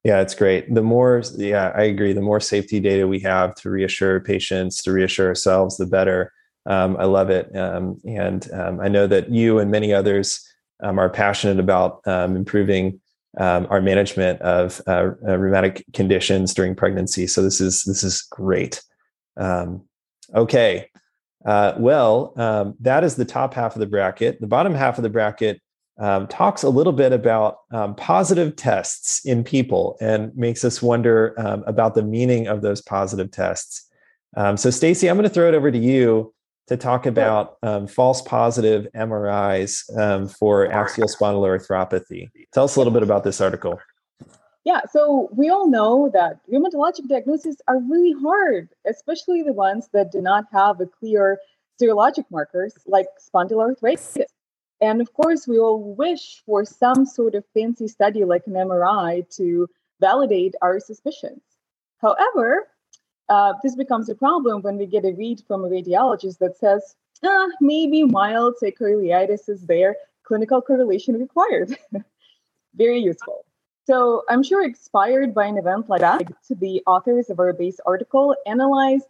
Yeah, 0.04 0.20
it's 0.20 0.34
great. 0.34 0.72
The 0.72 0.82
more, 0.82 1.22
yeah, 1.36 1.72
I 1.74 1.84
agree. 1.84 2.12
The 2.12 2.20
more 2.20 2.38
safety 2.38 2.78
data 2.78 3.08
we 3.08 3.20
have 3.20 3.54
to 3.56 3.70
reassure 3.70 4.20
patients, 4.20 4.82
to 4.82 4.92
reassure 4.92 5.28
ourselves, 5.28 5.78
the 5.78 5.86
better. 5.86 6.30
Um, 6.66 6.96
I 6.98 7.04
love 7.04 7.30
it. 7.30 7.54
Um, 7.56 7.98
and 8.06 8.46
um, 8.52 8.80
I 8.80 8.88
know 8.88 9.06
that 9.06 9.30
you 9.30 9.58
and 9.58 9.70
many 9.70 9.94
others 9.94 10.46
um, 10.82 10.98
are 10.98 11.08
passionate 11.08 11.58
about 11.58 12.06
um, 12.06 12.36
improving 12.36 13.00
um, 13.38 13.66
our 13.70 13.80
management 13.80 14.40
of 14.42 14.80
uh, 14.86 15.10
uh, 15.26 15.38
rheumatic 15.38 15.84
conditions 15.94 16.52
during 16.52 16.74
pregnancy. 16.74 17.26
So 17.26 17.42
this 17.42 17.60
is 17.60 17.84
this 17.84 18.04
is 18.04 18.20
great. 18.30 18.82
okay, 20.34 20.90
uh, 21.46 21.72
well, 21.78 22.74
that 22.80 23.04
is 23.04 23.16
the 23.16 23.24
top 23.24 23.54
half 23.54 23.74
of 23.74 23.80
the 23.80 23.86
bracket. 23.86 24.40
The 24.40 24.46
bottom 24.46 24.74
half 24.74 24.98
of 24.98 25.02
the 25.02 25.10
bracket 25.10 25.60
um, 25.98 26.26
talks 26.26 26.62
a 26.62 26.68
little 26.68 26.92
bit 26.92 27.12
about 27.12 27.58
um, 27.72 27.94
positive 27.94 28.56
tests 28.56 29.24
in 29.24 29.44
people 29.44 29.96
and 30.00 30.36
makes 30.36 30.64
us 30.64 30.82
wonder 30.82 31.34
um, 31.38 31.62
about 31.66 31.94
the 31.94 32.02
meaning 32.02 32.48
of 32.48 32.62
those 32.62 32.82
positive 32.82 33.30
tests. 33.30 33.88
Um, 34.36 34.56
so, 34.56 34.70
Stacy, 34.70 35.08
I'm 35.08 35.16
going 35.16 35.28
to 35.28 35.34
throw 35.34 35.48
it 35.48 35.54
over 35.54 35.70
to 35.70 35.78
you 35.78 36.34
to 36.66 36.76
talk 36.76 37.06
about 37.06 37.58
um, 37.62 37.86
false 37.86 38.22
positive 38.22 38.88
MRIs 38.94 39.96
um, 39.98 40.28
for 40.28 40.70
axial 40.72 41.08
spondyloarthropathy. 41.08 42.30
Tell 42.52 42.64
us 42.64 42.76
a 42.76 42.80
little 42.80 42.92
bit 42.92 43.02
about 43.02 43.22
this 43.22 43.40
article. 43.40 43.78
Yeah, 44.64 44.80
so 44.90 45.28
we 45.36 45.50
all 45.50 45.68
know 45.68 46.10
that 46.14 46.40
rheumatologic 46.50 47.06
diagnoses 47.06 47.60
are 47.68 47.78
really 47.80 48.14
hard, 48.22 48.70
especially 48.86 49.42
the 49.42 49.52
ones 49.52 49.90
that 49.92 50.10
do 50.10 50.22
not 50.22 50.46
have 50.52 50.80
a 50.80 50.86
clear 50.86 51.38
serologic 51.80 52.24
markers 52.30 52.74
like 52.86 53.06
spondyloarthritis. 53.20 54.22
And 54.84 55.00
of 55.00 55.14
course, 55.14 55.48
we 55.48 55.58
all 55.58 55.94
wish 55.94 56.42
for 56.44 56.62
some 56.62 57.06
sort 57.06 57.34
of 57.34 57.44
fancy 57.54 57.88
study 57.88 58.22
like 58.24 58.46
an 58.46 58.52
MRI 58.52 59.26
to 59.36 59.66
validate 59.98 60.54
our 60.60 60.78
suspicions. 60.78 61.40
However, 62.02 62.68
uh, 63.30 63.54
this 63.62 63.76
becomes 63.76 64.10
a 64.10 64.14
problem 64.14 64.60
when 64.60 64.76
we 64.76 64.84
get 64.84 65.06
a 65.06 65.12
read 65.12 65.42
from 65.48 65.64
a 65.64 65.68
radiologist 65.68 66.36
that 66.40 66.58
says, 66.58 66.96
ah, 67.24 67.48
maybe 67.62 68.02
mild 68.02 68.56
sacroiliitis 68.62 69.48
is 69.48 69.62
there, 69.66 69.96
clinical 70.22 70.60
correlation 70.60 71.18
required. 71.18 71.74
Very 72.74 72.98
useful. 72.98 73.46
So 73.86 74.22
I'm 74.28 74.42
sure 74.42 74.62
inspired 74.62 75.32
by 75.32 75.46
an 75.46 75.56
event 75.56 75.88
like 75.88 76.02
that, 76.02 76.30
the 76.50 76.82
authors 76.86 77.30
of 77.30 77.40
our 77.40 77.54
base 77.54 77.80
article 77.86 78.36
analyzed 78.44 79.08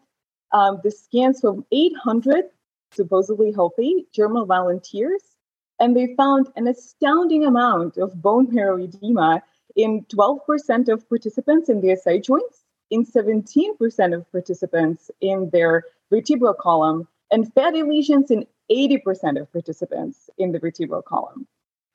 um, 0.52 0.80
the 0.84 0.92
scans 0.92 1.40
from 1.40 1.66
800 1.72 2.44
supposedly 2.92 3.50
healthy 3.50 4.06
German 4.12 4.46
volunteers 4.46 5.33
and 5.80 5.96
they 5.96 6.14
found 6.16 6.48
an 6.56 6.68
astounding 6.68 7.44
amount 7.44 7.96
of 7.96 8.20
bone 8.20 8.48
marrow 8.50 8.82
edema 8.82 9.42
in 9.76 10.04
12% 10.04 10.88
of 10.88 11.08
participants 11.08 11.68
in 11.68 11.80
the 11.80 11.96
SI 11.96 12.20
joints 12.20 12.64
in 12.90 13.04
17% 13.04 14.14
of 14.14 14.30
participants 14.30 15.10
in 15.20 15.50
their 15.50 15.84
vertebral 16.10 16.54
column 16.54 17.08
and 17.30 17.52
fatty 17.54 17.82
lesions 17.82 18.30
in 18.30 18.46
80% 18.70 19.40
of 19.40 19.50
participants 19.52 20.30
in 20.38 20.52
the 20.52 20.58
vertebral 20.58 21.02
column. 21.02 21.46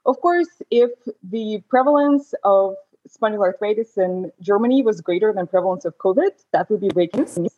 Of 0.05 0.19
course, 0.21 0.49
if 0.71 0.91
the 1.23 1.63
prevalence 1.69 2.33
of 2.43 2.75
spondyloarthritis 3.07 3.97
in 3.97 4.31
Germany 4.41 4.83
was 4.83 5.01
greater 5.01 5.33
than 5.33 5.47
prevalence 5.47 5.85
of 5.85 5.97
COVID, 5.97 6.31
that 6.51 6.69
would 6.69 6.81
be 6.81 6.89
breaking 6.89 7.27
news. 7.37 7.55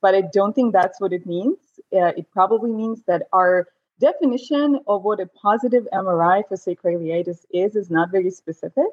But 0.00 0.14
I 0.14 0.22
don't 0.32 0.52
think 0.52 0.72
that's 0.72 1.00
what 1.00 1.12
it 1.12 1.26
means. 1.26 1.58
Uh, 1.92 2.12
it 2.16 2.30
probably 2.32 2.72
means 2.72 3.02
that 3.06 3.22
our 3.32 3.68
definition 4.02 4.80
of 4.88 5.04
what 5.04 5.20
a 5.20 5.26
positive 5.26 5.86
MRI 5.92 6.46
for 6.48 6.56
sacroiliitis 6.56 7.44
is 7.52 7.76
is 7.76 7.88
not 7.88 8.10
very 8.10 8.30
specific 8.30 8.90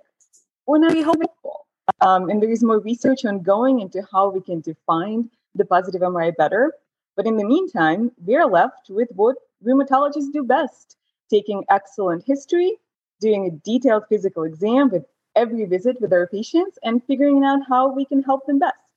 or 0.68 0.78
not 0.78 0.92
very 0.92 1.04
helpful. 1.04 1.66
Um, 2.02 2.30
and 2.30 2.42
there 2.42 2.52
is 2.52 2.64
more 2.64 2.80
research 2.80 3.26
ongoing 3.26 3.80
into 3.80 4.06
how 4.12 4.30
we 4.30 4.42
can 4.42 4.62
define 4.62 5.30
the 5.56 5.66
positive 5.66 6.02
MRI 6.02 6.38
better. 6.38 6.74
But 7.16 7.26
in 7.26 7.38
the 7.38 7.44
meantime, 7.44 8.12
we're 8.26 8.46
left 8.46 8.90
with 8.90 9.10
what 9.16 9.36
rheumatologists 9.66 10.32
do 10.32 10.44
best 10.44 10.96
taking 11.30 11.64
excellent 11.70 12.24
history, 12.24 12.72
doing 13.20 13.46
a 13.46 13.52
detailed 13.72 14.04
physical 14.10 14.44
exam 14.44 14.90
with 14.90 15.06
every 15.36 15.66
visit 15.66 16.00
with 16.02 16.14
our 16.14 16.28
patients, 16.28 16.78
and 16.84 17.04
figuring 17.04 17.44
out 17.44 17.62
how 17.68 17.92
we 17.92 18.06
can 18.06 18.22
help 18.24 18.46
them 18.46 18.60
best. 18.60 18.89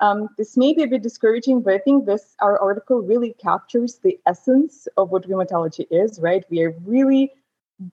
Um, 0.00 0.28
this 0.36 0.56
may 0.56 0.74
be 0.74 0.82
a 0.82 0.86
bit 0.86 1.02
discouraging, 1.02 1.62
but 1.62 1.74
I 1.74 1.78
think 1.78 2.06
this 2.06 2.36
our 2.40 2.58
article 2.58 3.00
really 3.00 3.34
captures 3.42 3.98
the 4.02 4.18
essence 4.26 4.86
of 4.96 5.10
what 5.10 5.28
rheumatology 5.28 5.86
is. 5.90 6.20
Right, 6.20 6.44
we 6.50 6.62
are 6.62 6.74
really 6.84 7.32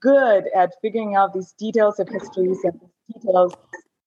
good 0.00 0.44
at 0.54 0.74
figuring 0.80 1.14
out 1.14 1.32
these 1.32 1.52
details 1.52 1.98
of 1.98 2.08
histories 2.08 2.58
and 2.64 2.80
details 3.12 3.54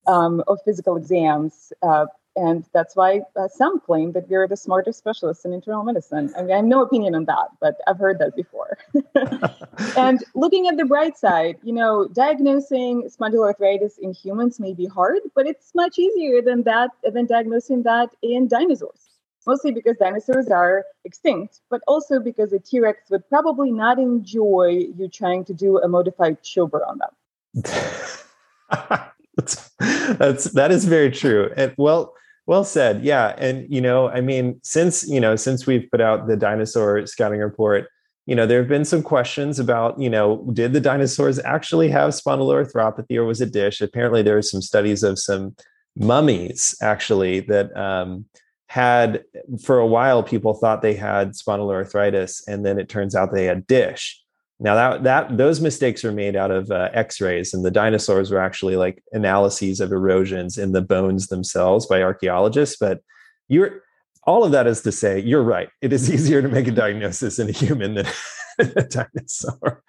um, 0.07 0.43
of 0.47 0.59
physical 0.65 0.95
exams. 0.95 1.73
Uh, 1.81 2.05
and 2.37 2.65
that's 2.71 2.95
why 2.95 3.21
uh, 3.35 3.47
some 3.47 3.79
claim 3.79 4.11
that 4.11 4.29
we're 4.29 4.47
the 4.47 4.55
smartest 4.55 4.99
specialists 4.99 5.43
in 5.43 5.51
internal 5.53 5.83
medicine. 5.83 6.31
I 6.37 6.43
mean, 6.43 6.51
I 6.51 6.57
have 6.57 6.65
no 6.65 6.81
opinion 6.81 7.15
on 7.15 7.25
that, 7.25 7.49
but 7.59 7.77
I've 7.87 7.97
heard 7.97 8.19
that 8.19 8.35
before. 8.35 8.77
and 9.97 10.23
looking 10.35 10.67
at 10.67 10.77
the 10.77 10.85
bright 10.85 11.17
side, 11.17 11.57
you 11.63 11.73
know, 11.73 12.07
diagnosing 12.13 13.09
spondyloarthritis 13.09 13.97
in 13.99 14.13
humans 14.13 14.59
may 14.59 14.73
be 14.73 14.85
hard, 14.85 15.19
but 15.35 15.47
it's 15.47 15.73
much 15.73 15.97
easier 15.97 16.41
than 16.41 16.63
that 16.63 16.91
than 17.11 17.25
diagnosing 17.25 17.83
that 17.83 18.09
in 18.21 18.47
dinosaurs. 18.47 19.03
Mostly 19.47 19.71
because 19.71 19.95
dinosaurs 19.97 20.49
are 20.49 20.83
extinct, 21.05 21.61
but 21.69 21.81
also 21.87 22.19
because 22.19 22.51
a 22.51 22.59
T 22.59 22.81
Rex 22.81 23.09
would 23.09 23.27
probably 23.29 23.71
not 23.71 23.97
enjoy 23.97 24.87
you 24.97 25.07
trying 25.07 25.45
to 25.45 25.53
do 25.53 25.79
a 25.79 25.87
modified 25.87 26.37
Schober 26.43 26.85
on 26.85 26.99
them. 26.99 27.63
that's, 29.37 29.71
that's 30.17 30.45
that 30.51 30.71
is 30.71 30.85
very 30.85 31.11
true. 31.11 31.49
And 31.55 31.73
well, 31.77 32.13
well 32.47 32.63
said. 32.63 33.03
Yeah. 33.03 33.35
And, 33.37 33.71
you 33.71 33.81
know, 33.81 34.09
I 34.09 34.21
mean, 34.21 34.59
since, 34.63 35.07
you 35.07 35.19
know, 35.19 35.35
since 35.35 35.67
we've 35.67 35.87
put 35.91 36.01
out 36.01 36.27
the 36.27 36.37
dinosaur 36.37 37.05
scouting 37.05 37.41
report, 37.41 37.87
you 38.25 38.35
know, 38.35 38.45
there 38.45 38.59
have 38.59 38.67
been 38.67 38.85
some 38.85 39.03
questions 39.03 39.59
about, 39.59 39.99
you 39.99 40.09
know, 40.09 40.49
did 40.53 40.73
the 40.73 40.81
dinosaurs 40.81 41.39
actually 41.39 41.89
have 41.89 42.11
spondyloarthropathy 42.11 43.15
or 43.15 43.25
was 43.25 43.41
it 43.41 43.53
DISH? 43.53 43.81
Apparently, 43.81 44.21
there 44.21 44.37
are 44.37 44.41
some 44.41 44.61
studies 44.61 45.03
of 45.03 45.19
some 45.19 45.55
mummies 45.95 46.75
actually 46.81 47.41
that 47.41 47.75
um, 47.77 48.25
had, 48.67 49.23
for 49.63 49.79
a 49.79 49.87
while, 49.87 50.23
people 50.23 50.53
thought 50.53 50.81
they 50.81 50.93
had 50.93 51.31
spondyloarthritis, 51.31 52.45
and 52.47 52.65
then 52.65 52.79
it 52.79 52.89
turns 52.89 53.15
out 53.15 53.31
they 53.31 53.45
had 53.45 53.65
DISH. 53.67 54.21
Now 54.59 54.75
that 54.75 55.03
that 55.03 55.37
those 55.37 55.61
mistakes 55.61 56.03
were 56.03 56.11
made 56.11 56.35
out 56.35 56.51
of 56.51 56.71
uh, 56.71 56.89
X-rays, 56.93 57.53
and 57.53 57.63
the 57.63 57.71
dinosaurs 57.71 58.31
were 58.31 58.39
actually 58.39 58.75
like 58.75 59.03
analyses 59.11 59.79
of 59.79 59.91
erosions 59.91 60.57
in 60.57 60.71
the 60.71 60.81
bones 60.81 61.27
themselves 61.27 61.85
by 61.85 62.01
archaeologists. 62.01 62.77
But 62.79 63.01
you're 63.47 63.83
all 64.23 64.43
of 64.43 64.51
that 64.51 64.67
is 64.67 64.81
to 64.81 64.91
say, 64.91 65.19
you're 65.19 65.43
right. 65.43 65.69
It 65.81 65.93
is 65.93 66.11
easier 66.13 66.41
to 66.41 66.49
make 66.49 66.67
a 66.67 66.71
diagnosis 66.71 67.39
in 67.39 67.49
a 67.49 67.53
human 67.53 67.95
than 67.95 68.07
a 68.59 68.83
dinosaur. 68.83 69.83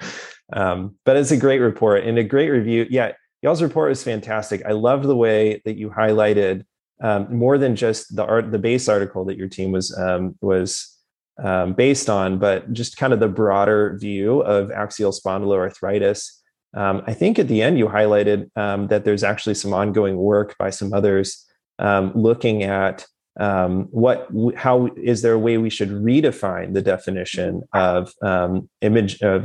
Um, 0.52 0.96
but 1.04 1.16
it's 1.16 1.32
a 1.32 1.36
great 1.36 1.58
report 1.58 2.04
and 2.04 2.18
a 2.18 2.24
great 2.24 2.50
review. 2.50 2.86
Yeah, 2.88 3.12
y'all's 3.42 3.62
report 3.62 3.90
was 3.90 4.02
fantastic. 4.02 4.62
I 4.64 4.72
love 4.72 5.02
the 5.02 5.16
way 5.16 5.60
that 5.64 5.76
you 5.76 5.90
highlighted 5.90 6.64
um, 7.02 7.34
more 7.34 7.58
than 7.58 7.76
just 7.76 8.14
the 8.14 8.24
art, 8.24 8.50
the 8.50 8.58
base 8.58 8.88
article 8.88 9.24
that 9.26 9.36
your 9.36 9.48
team 9.48 9.72
was 9.72 9.96
um, 9.96 10.36
was 10.40 10.97
um, 11.42 11.72
based 11.72 12.10
on, 12.10 12.38
but 12.38 12.72
just 12.72 12.96
kind 12.96 13.12
of 13.12 13.20
the 13.20 13.28
broader 13.28 13.96
view 14.00 14.40
of 14.40 14.70
axial 14.70 15.12
spondyloarthritis. 15.12 16.30
Um, 16.74 17.02
I 17.06 17.14
think 17.14 17.38
at 17.38 17.48
the 17.48 17.62
end 17.62 17.78
you 17.78 17.86
highlighted 17.86 18.50
um, 18.56 18.88
that 18.88 19.04
there's 19.04 19.24
actually 19.24 19.54
some 19.54 19.72
ongoing 19.72 20.16
work 20.16 20.56
by 20.58 20.70
some 20.70 20.92
others 20.92 21.46
um, 21.78 22.12
looking 22.14 22.62
at 22.62 23.06
um, 23.40 23.84
what 23.90 24.28
how 24.56 24.88
is 24.96 25.22
there 25.22 25.32
a 25.32 25.38
way 25.38 25.58
we 25.58 25.70
should 25.70 25.90
redefine 25.90 26.74
the 26.74 26.82
definition 26.82 27.62
of 27.72 28.12
um, 28.20 28.68
image 28.80 29.20
of 29.22 29.44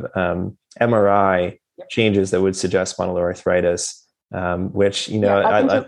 MRI 0.82 1.60
changes 1.90 2.32
that 2.32 2.42
would 2.42 2.56
suggest 2.56 2.98
spondyloarthritis, 2.98 4.02
which 4.74 5.10
you 5.10 5.20
know, 5.20 5.40
yeah, 5.40 5.48
I, 5.48 5.60
I, 5.60 5.78
I, 5.78 5.86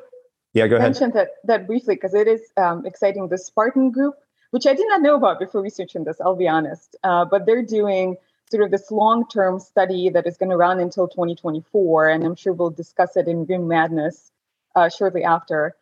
yeah 0.53 0.67
go 0.67 0.75
ahead. 0.75 0.91
Mention 0.91 1.11
that 1.11 1.29
that 1.45 1.65
briefly 1.65 1.95
because 1.95 2.13
it 2.13 2.27
is 2.27 2.41
exciting. 2.85 3.27
The 3.27 3.39
Spartan 3.39 3.89
group 3.89 4.13
which 4.55 4.65
I 4.65 4.73
did 4.73 4.87
not 4.87 5.01
know 5.01 5.15
about 5.15 5.37
before 5.37 5.61
researching 5.61 6.05
this, 6.05 6.21
I'll 6.21 6.33
be 6.33 6.47
honest. 6.47 6.95
Uh, 7.03 7.25
but 7.25 7.45
they're 7.45 7.61
doing 7.61 8.15
sort 8.49 8.63
of 8.63 8.71
this 8.71 8.89
long 8.89 9.27
term 9.27 9.59
study 9.59 10.07
that 10.11 10.25
is 10.25 10.37
going 10.37 10.49
to 10.49 10.55
run 10.55 10.79
until 10.79 11.09
2024. 11.09 12.07
And 12.07 12.23
I'm 12.23 12.37
sure 12.37 12.53
we'll 12.53 12.69
discuss 12.69 13.17
it 13.17 13.27
in 13.27 13.45
Rheum 13.45 13.67
Madness 13.67 14.31
uh, 14.73 14.87
shortly 14.87 15.25
after. 15.25 15.75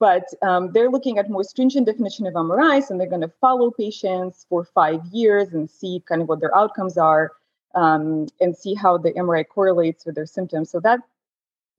But 0.00 0.24
um, 0.42 0.72
they're 0.72 0.90
looking 0.90 1.18
at 1.18 1.30
more 1.30 1.44
stringent 1.44 1.86
definition 1.86 2.26
of 2.26 2.34
MRIs, 2.34 2.90
and 2.90 2.98
they're 2.98 3.06
going 3.06 3.20
to 3.20 3.32
follow 3.40 3.70
patients 3.70 4.46
for 4.48 4.64
five 4.64 5.06
years 5.12 5.52
and 5.52 5.70
see 5.70 6.02
kind 6.08 6.22
of 6.22 6.28
what 6.28 6.40
their 6.40 6.56
outcomes 6.56 6.98
are 6.98 7.30
um, 7.76 8.26
and 8.40 8.56
see 8.56 8.74
how 8.74 8.98
the 8.98 9.12
MRI 9.12 9.46
correlates 9.46 10.04
with 10.04 10.16
their 10.16 10.26
symptoms. 10.26 10.72
So 10.72 10.80
that 10.80 10.98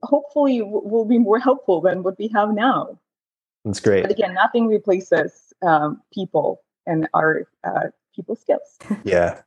hopefully 0.04 0.60
w- 0.60 0.88
will 0.88 1.04
be 1.04 1.18
more 1.18 1.40
helpful 1.40 1.82
than 1.82 2.02
what 2.02 2.18
we 2.18 2.30
have 2.30 2.54
now. 2.54 2.98
That's 3.66 3.80
great. 3.80 4.04
But 4.04 4.12
again, 4.12 4.34
nothing 4.34 4.68
replaces 4.68 5.43
um, 5.66 6.02
people 6.14 6.62
and 6.86 7.08
our 7.14 7.48
uh, 7.64 7.88
people 8.16 8.36
skills. 8.36 8.78
yeah, 9.04 9.42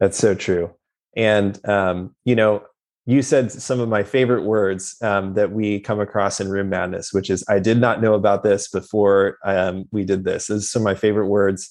that's 0.00 0.18
so 0.18 0.34
true. 0.34 0.70
And 1.16 1.58
um, 1.68 2.14
you 2.24 2.34
know, 2.34 2.64
you 3.06 3.22
said 3.22 3.52
some 3.52 3.80
of 3.80 3.88
my 3.88 4.02
favorite 4.02 4.44
words 4.44 4.96
um, 5.02 5.34
that 5.34 5.52
we 5.52 5.80
come 5.80 6.00
across 6.00 6.40
in 6.40 6.48
Rheum 6.48 6.68
Madness, 6.68 7.12
which 7.12 7.30
is 7.30 7.44
I 7.48 7.58
did 7.58 7.78
not 7.78 8.00
know 8.00 8.14
about 8.14 8.42
this 8.42 8.68
before 8.68 9.38
um, 9.44 9.84
we 9.92 10.04
did 10.04 10.24
this. 10.24 10.46
This 10.46 10.64
is 10.64 10.70
some 10.70 10.82
of 10.82 10.84
my 10.84 10.94
favorite 10.94 11.28
words. 11.28 11.70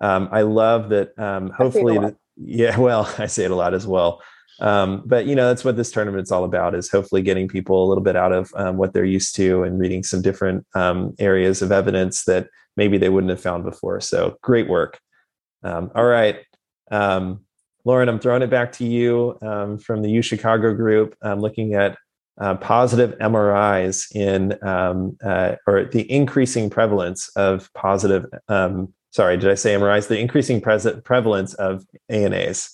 Um, 0.00 0.28
I 0.30 0.42
love 0.42 0.90
that. 0.90 1.18
Um, 1.18 1.50
hopefully, 1.50 1.98
the, 1.98 2.16
yeah. 2.36 2.78
Well, 2.78 3.12
I 3.18 3.26
say 3.26 3.44
it 3.44 3.50
a 3.50 3.56
lot 3.56 3.74
as 3.74 3.86
well. 3.86 4.22
Um, 4.60 5.02
but 5.04 5.26
you 5.26 5.34
know, 5.34 5.48
that's 5.48 5.64
what 5.64 5.76
this 5.76 5.90
tournament's 5.90 6.30
all 6.30 6.44
about: 6.44 6.74
is 6.74 6.90
hopefully 6.90 7.22
getting 7.22 7.48
people 7.48 7.84
a 7.84 7.88
little 7.88 8.04
bit 8.04 8.16
out 8.16 8.32
of 8.32 8.52
um, 8.54 8.76
what 8.76 8.92
they're 8.92 9.04
used 9.04 9.34
to 9.36 9.62
and 9.62 9.80
reading 9.80 10.02
some 10.02 10.22
different 10.22 10.66
um, 10.74 11.14
areas 11.18 11.62
of 11.62 11.72
evidence 11.72 12.24
that 12.24 12.48
maybe 12.76 12.98
they 12.98 13.08
wouldn't 13.08 13.30
have 13.30 13.40
found 13.40 13.64
before. 13.64 14.00
So 14.00 14.36
great 14.42 14.68
work. 14.68 14.98
Um, 15.62 15.90
all 15.94 16.04
right. 16.04 16.38
Um, 16.90 17.40
Lauren, 17.84 18.08
I'm 18.08 18.18
throwing 18.18 18.42
it 18.42 18.50
back 18.50 18.72
to 18.72 18.84
you 18.84 19.38
um, 19.42 19.78
from 19.78 20.02
the 20.02 20.10
U 20.10 20.22
Chicago 20.22 20.74
group. 20.74 21.16
I'm 21.22 21.40
looking 21.40 21.74
at 21.74 21.98
uh, 22.40 22.56
positive 22.56 23.16
MRIs 23.18 24.14
in, 24.14 24.58
um, 24.66 25.16
uh, 25.24 25.56
or 25.66 25.84
the 25.84 26.10
increasing 26.10 26.68
prevalence 26.70 27.28
of 27.36 27.72
positive, 27.74 28.24
um, 28.48 28.92
sorry, 29.10 29.36
did 29.36 29.50
I 29.50 29.54
say 29.54 29.74
MRIs? 29.74 30.08
The 30.08 30.18
increasing 30.18 30.60
pre- 30.60 31.00
prevalence 31.04 31.54
of 31.54 31.84
ANAs. 32.08 32.70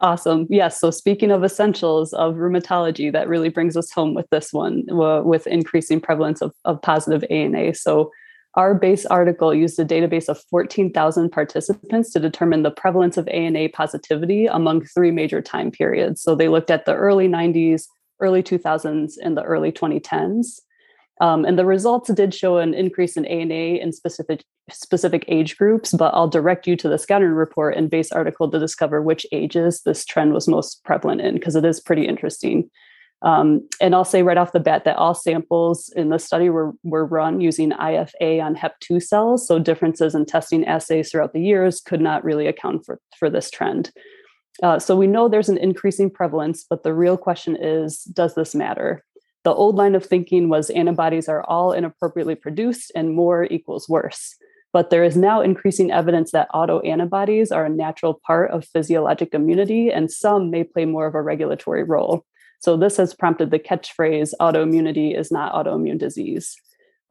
Awesome. 0.00 0.48
Yes. 0.50 0.80
So, 0.80 0.90
speaking 0.90 1.30
of 1.30 1.44
essentials 1.44 2.12
of 2.14 2.34
rheumatology, 2.34 3.12
that 3.12 3.28
really 3.28 3.50
brings 3.50 3.76
us 3.76 3.92
home 3.92 4.14
with 4.14 4.28
this 4.30 4.52
one 4.52 4.84
uh, 4.90 5.22
with 5.22 5.46
increasing 5.46 6.00
prevalence 6.00 6.42
of, 6.42 6.52
of 6.64 6.82
positive 6.82 7.24
ANA. 7.30 7.72
So, 7.74 8.10
our 8.54 8.74
base 8.74 9.06
article 9.06 9.54
used 9.54 9.78
a 9.78 9.84
database 9.84 10.28
of 10.28 10.42
14,000 10.50 11.30
participants 11.30 12.12
to 12.12 12.20
determine 12.20 12.62
the 12.62 12.70
prevalence 12.70 13.16
of 13.16 13.28
ANA 13.28 13.70
positivity 13.70 14.46
among 14.46 14.84
three 14.84 15.10
major 15.10 15.40
time 15.40 15.70
periods. 15.70 16.22
So 16.22 16.34
they 16.34 16.48
looked 16.48 16.70
at 16.70 16.84
the 16.84 16.94
early 16.94 17.28
90s, 17.28 17.84
early 18.20 18.42
2000s, 18.42 19.14
and 19.22 19.36
the 19.36 19.42
early 19.42 19.72
2010s. 19.72 20.60
Um, 21.20 21.44
and 21.44 21.58
the 21.58 21.64
results 21.64 22.12
did 22.12 22.34
show 22.34 22.58
an 22.58 22.74
increase 22.74 23.16
in 23.16 23.24
ANA 23.26 23.78
in 23.78 23.92
specific 23.92 24.44
specific 24.70 25.24
age 25.28 25.56
groups, 25.56 25.92
but 25.92 26.14
I'll 26.14 26.28
direct 26.28 26.66
you 26.66 26.76
to 26.76 26.88
the 26.88 26.98
scouting 26.98 27.28
report 27.28 27.76
and 27.76 27.90
base 27.90 28.12
article 28.12 28.50
to 28.50 28.58
discover 28.58 29.02
which 29.02 29.26
ages 29.32 29.82
this 29.82 30.04
trend 30.04 30.32
was 30.32 30.48
most 30.48 30.82
prevalent 30.84 31.20
in, 31.20 31.34
because 31.34 31.56
it 31.56 31.64
is 31.64 31.80
pretty 31.80 32.06
interesting. 32.06 32.70
Um, 33.22 33.68
and 33.80 33.94
I'll 33.94 34.04
say 34.04 34.22
right 34.22 34.36
off 34.36 34.52
the 34.52 34.60
bat 34.60 34.84
that 34.84 34.96
all 34.96 35.14
samples 35.14 35.92
in 35.94 36.08
the 36.08 36.18
study 36.18 36.50
were, 36.50 36.72
were 36.82 37.06
run 37.06 37.40
using 37.40 37.70
IFA 37.70 38.42
on 38.42 38.56
HEP2 38.56 39.02
cells. 39.02 39.46
So 39.46 39.58
differences 39.58 40.14
in 40.14 40.26
testing 40.26 40.64
assays 40.64 41.10
throughout 41.10 41.32
the 41.32 41.40
years 41.40 41.80
could 41.80 42.00
not 42.00 42.24
really 42.24 42.48
account 42.48 42.84
for, 42.84 42.98
for 43.18 43.30
this 43.30 43.50
trend. 43.50 43.92
Uh, 44.62 44.78
so 44.78 44.96
we 44.96 45.06
know 45.06 45.28
there's 45.28 45.48
an 45.48 45.58
increasing 45.58 46.10
prevalence, 46.10 46.66
but 46.68 46.82
the 46.82 46.92
real 46.92 47.16
question 47.16 47.56
is 47.60 48.02
does 48.04 48.34
this 48.34 48.54
matter? 48.54 49.04
The 49.44 49.54
old 49.54 49.76
line 49.76 49.94
of 49.94 50.04
thinking 50.04 50.48
was 50.48 50.70
antibodies 50.70 51.28
are 51.28 51.44
all 51.48 51.72
inappropriately 51.72 52.34
produced 52.34 52.92
and 52.94 53.14
more 53.14 53.44
equals 53.44 53.88
worse. 53.88 54.36
But 54.72 54.90
there 54.90 55.04
is 55.04 55.16
now 55.16 55.40
increasing 55.40 55.90
evidence 55.90 56.32
that 56.32 56.48
autoantibodies 56.54 57.54
are 57.54 57.66
a 57.66 57.70
natural 57.70 58.20
part 58.26 58.50
of 58.52 58.64
physiologic 58.64 59.34
immunity, 59.34 59.90
and 59.92 60.10
some 60.10 60.50
may 60.50 60.64
play 60.64 60.86
more 60.86 61.06
of 61.06 61.14
a 61.14 61.22
regulatory 61.22 61.84
role. 61.84 62.24
So, 62.62 62.76
this 62.76 62.96
has 62.96 63.14
prompted 63.14 63.50
the 63.50 63.58
catchphrase 63.58 64.32
autoimmunity 64.40 65.18
is 65.18 65.30
not 65.30 65.52
autoimmune 65.52 65.98
disease 65.98 66.56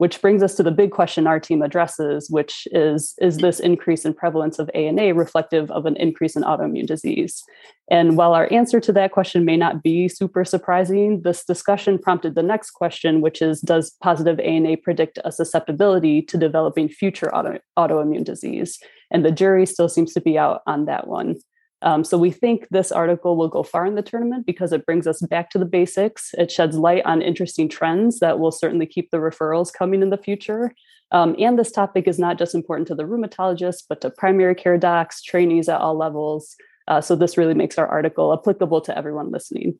which 0.02 0.20
brings 0.20 0.42
us 0.42 0.56
to 0.56 0.64
the 0.64 0.72
big 0.72 0.90
question 0.90 1.28
our 1.28 1.38
team 1.38 1.62
addresses, 1.62 2.28
which 2.28 2.66
is 2.72 3.14
Is 3.18 3.36
this 3.36 3.60
increase 3.60 4.04
in 4.04 4.14
prevalence 4.14 4.58
of 4.58 4.68
ANA 4.74 5.14
reflective 5.14 5.70
of 5.70 5.86
an 5.86 5.96
increase 5.96 6.34
in 6.34 6.42
autoimmune 6.42 6.88
disease? 6.88 7.44
And 7.88 8.16
while 8.16 8.34
our 8.34 8.52
answer 8.52 8.80
to 8.80 8.92
that 8.94 9.12
question 9.12 9.44
may 9.44 9.56
not 9.56 9.80
be 9.80 10.08
super 10.08 10.44
surprising, 10.44 11.22
this 11.22 11.44
discussion 11.44 12.00
prompted 12.00 12.34
the 12.34 12.42
next 12.42 12.72
question, 12.72 13.20
which 13.20 13.40
is 13.40 13.60
Does 13.60 13.92
positive 14.02 14.40
ANA 14.40 14.76
predict 14.78 15.20
a 15.24 15.30
susceptibility 15.30 16.20
to 16.22 16.36
developing 16.36 16.88
future 16.88 17.32
auto, 17.32 17.60
autoimmune 17.78 18.24
disease? 18.24 18.80
And 19.12 19.24
the 19.24 19.30
jury 19.30 19.66
still 19.66 19.88
seems 19.88 20.12
to 20.14 20.20
be 20.20 20.36
out 20.36 20.62
on 20.66 20.86
that 20.86 21.06
one. 21.06 21.36
Um, 21.82 22.04
so 22.04 22.16
we 22.16 22.30
think 22.30 22.66
this 22.70 22.92
article 22.92 23.36
will 23.36 23.48
go 23.48 23.62
far 23.62 23.86
in 23.86 23.96
the 23.96 24.02
tournament 24.02 24.46
because 24.46 24.72
it 24.72 24.86
brings 24.86 25.06
us 25.06 25.20
back 25.22 25.50
to 25.50 25.58
the 25.58 25.64
basics. 25.64 26.30
It 26.38 26.50
sheds 26.50 26.76
light 26.76 27.04
on 27.04 27.22
interesting 27.22 27.68
trends 27.68 28.20
that 28.20 28.38
will 28.38 28.52
certainly 28.52 28.86
keep 28.86 29.10
the 29.10 29.18
referrals 29.18 29.72
coming 29.72 30.02
in 30.02 30.10
the 30.10 30.16
future. 30.16 30.72
Um, 31.10 31.34
and 31.38 31.58
this 31.58 31.70
topic 31.70 32.08
is 32.08 32.18
not 32.18 32.38
just 32.38 32.54
important 32.54 32.88
to 32.88 32.94
the 32.94 33.02
rheumatologists, 33.02 33.82
but 33.88 34.00
to 34.00 34.10
primary 34.10 34.54
care 34.54 34.78
docs, 34.78 35.22
trainees 35.22 35.68
at 35.68 35.80
all 35.80 35.96
levels. 35.96 36.56
Uh, 36.88 37.00
so 37.00 37.14
this 37.14 37.36
really 37.36 37.54
makes 37.54 37.78
our 37.78 37.86
article 37.86 38.32
applicable 38.32 38.80
to 38.82 38.96
everyone 38.96 39.30
listening. 39.30 39.78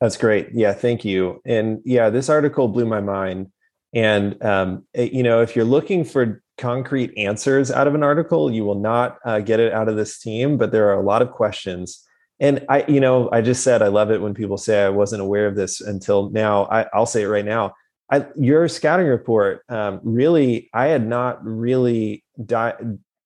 That's 0.00 0.16
great. 0.16 0.48
Yeah, 0.52 0.72
thank 0.72 1.04
you. 1.04 1.40
And 1.44 1.80
yeah, 1.84 2.10
this 2.10 2.28
article 2.28 2.68
blew 2.68 2.86
my 2.86 3.00
mind. 3.00 3.50
And 3.94 4.42
um, 4.42 4.84
it, 4.92 5.12
you 5.12 5.22
know, 5.22 5.40
if 5.40 5.54
you're 5.54 5.64
looking 5.64 6.04
for 6.04 6.42
concrete 6.58 7.12
answers 7.16 7.70
out 7.70 7.86
of 7.86 7.94
an 7.94 8.02
article. 8.02 8.50
You 8.50 8.64
will 8.64 8.80
not 8.80 9.18
uh, 9.24 9.40
get 9.40 9.60
it 9.60 9.72
out 9.72 9.88
of 9.88 9.96
this 9.96 10.18
team, 10.18 10.56
but 10.56 10.72
there 10.72 10.88
are 10.90 11.00
a 11.00 11.04
lot 11.04 11.22
of 11.22 11.30
questions. 11.30 12.04
And 12.40 12.64
I, 12.68 12.84
you 12.88 13.00
know, 13.00 13.28
I 13.32 13.40
just 13.40 13.62
said 13.62 13.82
I 13.82 13.88
love 13.88 14.10
it 14.10 14.20
when 14.20 14.34
people 14.34 14.56
say 14.56 14.84
I 14.84 14.88
wasn't 14.88 15.22
aware 15.22 15.46
of 15.46 15.56
this 15.56 15.80
until 15.80 16.30
now. 16.30 16.64
I, 16.66 16.86
will 16.94 17.06
say 17.06 17.22
it 17.22 17.28
right 17.28 17.44
now. 17.44 17.74
I, 18.10 18.26
your 18.36 18.68
scouting 18.68 19.06
report 19.06 19.62
um, 19.68 20.00
really, 20.02 20.68
I 20.74 20.86
had 20.86 21.06
not 21.06 21.44
really, 21.44 22.24
di- 22.44 22.74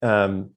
um, 0.02 0.50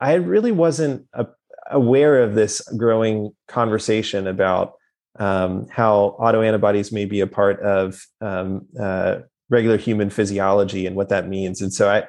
I 0.00 0.14
really 0.14 0.52
wasn't 0.52 1.06
a, 1.12 1.26
aware 1.70 2.22
of 2.22 2.34
this 2.34 2.60
growing 2.76 3.32
conversation 3.48 4.26
about 4.26 4.74
um, 5.18 5.66
how 5.70 6.16
autoantibodies 6.20 6.92
may 6.92 7.04
be 7.04 7.20
a 7.20 7.26
part 7.26 7.60
of 7.60 8.04
um, 8.20 8.66
uh, 8.78 9.20
regular 9.48 9.76
human 9.76 10.10
physiology 10.10 10.86
and 10.86 10.96
what 10.96 11.08
that 11.08 11.28
means. 11.28 11.60
And 11.60 11.72
so 11.72 11.88
I, 11.90 12.04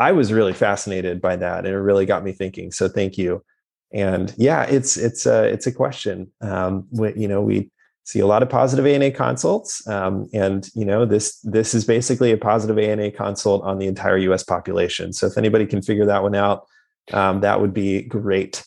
I 0.00 0.12
was 0.12 0.32
really 0.32 0.54
fascinated 0.54 1.20
by 1.20 1.36
that, 1.36 1.66
and 1.66 1.74
it 1.74 1.78
really 1.78 2.06
got 2.06 2.24
me 2.24 2.32
thinking. 2.32 2.72
So 2.72 2.88
thank 2.88 3.18
you. 3.18 3.44
And 3.92 4.32
yeah, 4.38 4.62
it's 4.62 4.96
it's 4.96 5.26
a 5.26 5.44
it's 5.44 5.66
a 5.66 5.72
question. 5.72 6.32
Um, 6.40 6.86
we, 6.90 7.12
you 7.14 7.28
know, 7.28 7.42
we 7.42 7.70
see 8.04 8.20
a 8.20 8.26
lot 8.26 8.42
of 8.42 8.48
positive 8.48 8.86
ANA 8.86 9.10
consults, 9.10 9.86
um, 9.86 10.26
and 10.32 10.68
you 10.74 10.86
know 10.86 11.04
this 11.04 11.38
this 11.40 11.74
is 11.74 11.84
basically 11.84 12.32
a 12.32 12.38
positive 12.38 12.78
ANA 12.78 13.10
consult 13.10 13.62
on 13.62 13.78
the 13.78 13.86
entire 13.86 14.16
U.S. 14.16 14.42
population. 14.42 15.12
So 15.12 15.26
if 15.26 15.36
anybody 15.36 15.66
can 15.66 15.82
figure 15.82 16.06
that 16.06 16.22
one 16.22 16.34
out, 16.34 16.66
um, 17.12 17.42
that 17.42 17.60
would 17.60 17.74
be 17.74 18.02
great. 18.02 18.64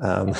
Um, 0.00 0.32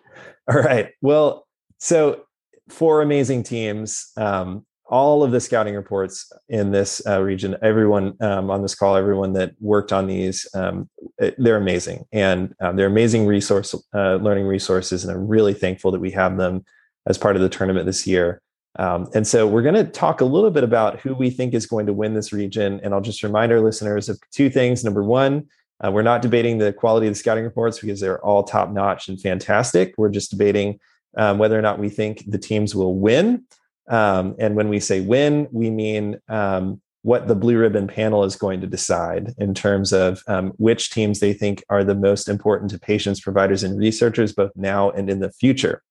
all 0.48 0.60
right. 0.60 0.90
Well, 1.00 1.46
so 1.78 2.26
four 2.68 3.00
amazing 3.00 3.44
teams. 3.44 4.12
Um, 4.18 4.66
all 4.88 5.22
of 5.22 5.32
the 5.32 5.40
scouting 5.40 5.74
reports 5.74 6.30
in 6.48 6.70
this 6.70 7.02
uh, 7.06 7.20
region, 7.20 7.56
everyone 7.62 8.14
um, 8.20 8.50
on 8.50 8.62
this 8.62 8.74
call, 8.74 8.96
everyone 8.96 9.32
that 9.32 9.52
worked 9.60 9.92
on 9.92 10.06
these, 10.06 10.46
um, 10.54 10.88
it, 11.18 11.34
they're 11.38 11.56
amazing, 11.56 12.04
and 12.12 12.54
um, 12.60 12.76
they're 12.76 12.86
amazing 12.86 13.26
resource 13.26 13.74
uh, 13.94 14.16
learning 14.16 14.46
resources, 14.46 15.04
and 15.04 15.12
I'm 15.12 15.26
really 15.26 15.54
thankful 15.54 15.90
that 15.90 16.00
we 16.00 16.12
have 16.12 16.36
them 16.36 16.64
as 17.06 17.18
part 17.18 17.36
of 17.36 17.42
the 17.42 17.48
tournament 17.48 17.86
this 17.86 18.06
year. 18.06 18.40
Um, 18.78 19.08
and 19.14 19.26
so 19.26 19.46
we're 19.46 19.62
going 19.62 19.74
to 19.74 19.84
talk 19.84 20.20
a 20.20 20.24
little 20.24 20.50
bit 20.50 20.64
about 20.64 21.00
who 21.00 21.14
we 21.14 21.30
think 21.30 21.54
is 21.54 21.66
going 21.66 21.86
to 21.86 21.92
win 21.92 22.14
this 22.14 22.32
region, 22.32 22.80
and 22.82 22.94
I'll 22.94 23.00
just 23.00 23.22
remind 23.22 23.52
our 23.52 23.60
listeners 23.60 24.08
of 24.08 24.18
two 24.30 24.50
things. 24.50 24.84
Number 24.84 25.02
one, 25.02 25.46
uh, 25.84 25.90
we're 25.90 26.02
not 26.02 26.22
debating 26.22 26.58
the 26.58 26.72
quality 26.72 27.06
of 27.06 27.14
the 27.14 27.18
scouting 27.18 27.44
reports 27.44 27.78
because 27.80 28.00
they're 28.00 28.24
all 28.24 28.44
top 28.44 28.70
notch 28.70 29.08
and 29.08 29.20
fantastic. 29.20 29.94
We're 29.98 30.10
just 30.10 30.30
debating 30.30 30.78
um, 31.16 31.38
whether 31.38 31.58
or 31.58 31.62
not 31.62 31.78
we 31.78 31.88
think 31.88 32.24
the 32.26 32.38
teams 32.38 32.74
will 32.74 32.94
win. 32.94 33.44
Um, 33.88 34.34
and 34.38 34.56
when 34.56 34.68
we 34.68 34.80
say 34.80 35.00
win, 35.00 35.48
we 35.52 35.70
mean 35.70 36.20
um, 36.28 36.80
what 37.02 37.28
the 37.28 37.36
blue 37.36 37.56
ribbon 37.56 37.86
panel 37.86 38.24
is 38.24 38.34
going 38.34 38.60
to 38.60 38.66
decide 38.66 39.32
in 39.38 39.54
terms 39.54 39.92
of 39.92 40.22
um, 40.26 40.52
which 40.56 40.90
teams 40.90 41.20
they 41.20 41.32
think 41.32 41.62
are 41.70 41.84
the 41.84 41.94
most 41.94 42.28
important 42.28 42.70
to 42.72 42.80
patients, 42.80 43.20
providers, 43.20 43.62
and 43.62 43.78
researchers, 43.78 44.32
both 44.32 44.50
now 44.56 44.90
and 44.90 45.08
in 45.08 45.20
the 45.20 45.30
future. 45.30 45.82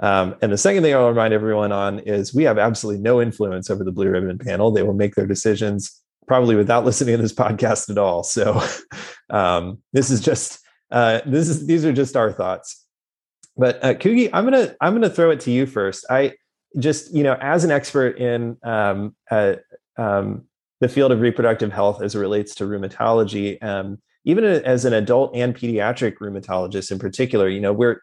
Um, 0.00 0.34
and 0.42 0.50
the 0.50 0.58
second 0.58 0.82
thing 0.82 0.94
I'll 0.94 1.08
remind 1.08 1.34
everyone 1.34 1.72
on 1.72 2.00
is 2.00 2.34
we 2.34 2.44
have 2.44 2.58
absolutely 2.58 3.02
no 3.02 3.20
influence 3.20 3.70
over 3.70 3.84
the 3.84 3.92
blue 3.92 4.08
ribbon 4.08 4.38
panel. 4.38 4.70
They 4.70 4.82
will 4.82 4.94
make 4.94 5.14
their 5.14 5.26
decisions 5.26 6.00
probably 6.26 6.56
without 6.56 6.84
listening 6.86 7.16
to 7.16 7.22
this 7.22 7.34
podcast 7.34 7.90
at 7.90 7.98
all. 7.98 8.22
So 8.22 8.60
um, 9.30 9.78
this 9.92 10.10
is 10.10 10.20
just 10.20 10.58
uh, 10.90 11.20
this 11.26 11.48
is 11.48 11.66
these 11.66 11.84
are 11.84 11.92
just 11.92 12.16
our 12.16 12.32
thoughts. 12.32 12.84
But 13.56 13.84
uh, 13.84 13.94
Kugi, 13.94 14.30
I'm 14.32 14.44
gonna 14.44 14.74
I'm 14.80 14.94
gonna 14.94 15.10
throw 15.10 15.30
it 15.30 15.40
to 15.40 15.50
you 15.50 15.66
first. 15.66 16.06
I 16.10 16.32
just 16.78 17.12
you 17.14 17.22
know 17.22 17.36
as 17.40 17.64
an 17.64 17.70
expert 17.70 18.18
in 18.18 18.56
um, 18.62 19.14
uh, 19.30 19.54
um, 19.96 20.44
the 20.80 20.88
field 20.88 21.12
of 21.12 21.20
reproductive 21.20 21.72
health 21.72 22.02
as 22.02 22.14
it 22.14 22.18
relates 22.18 22.54
to 22.54 22.64
rheumatology 22.64 23.62
um, 23.62 23.98
even 24.24 24.44
as 24.44 24.84
an 24.84 24.92
adult 24.92 25.34
and 25.34 25.56
pediatric 25.56 26.16
rheumatologist 26.18 26.90
in 26.90 26.98
particular 26.98 27.48
you 27.48 27.60
know 27.60 27.72
we're 27.72 28.00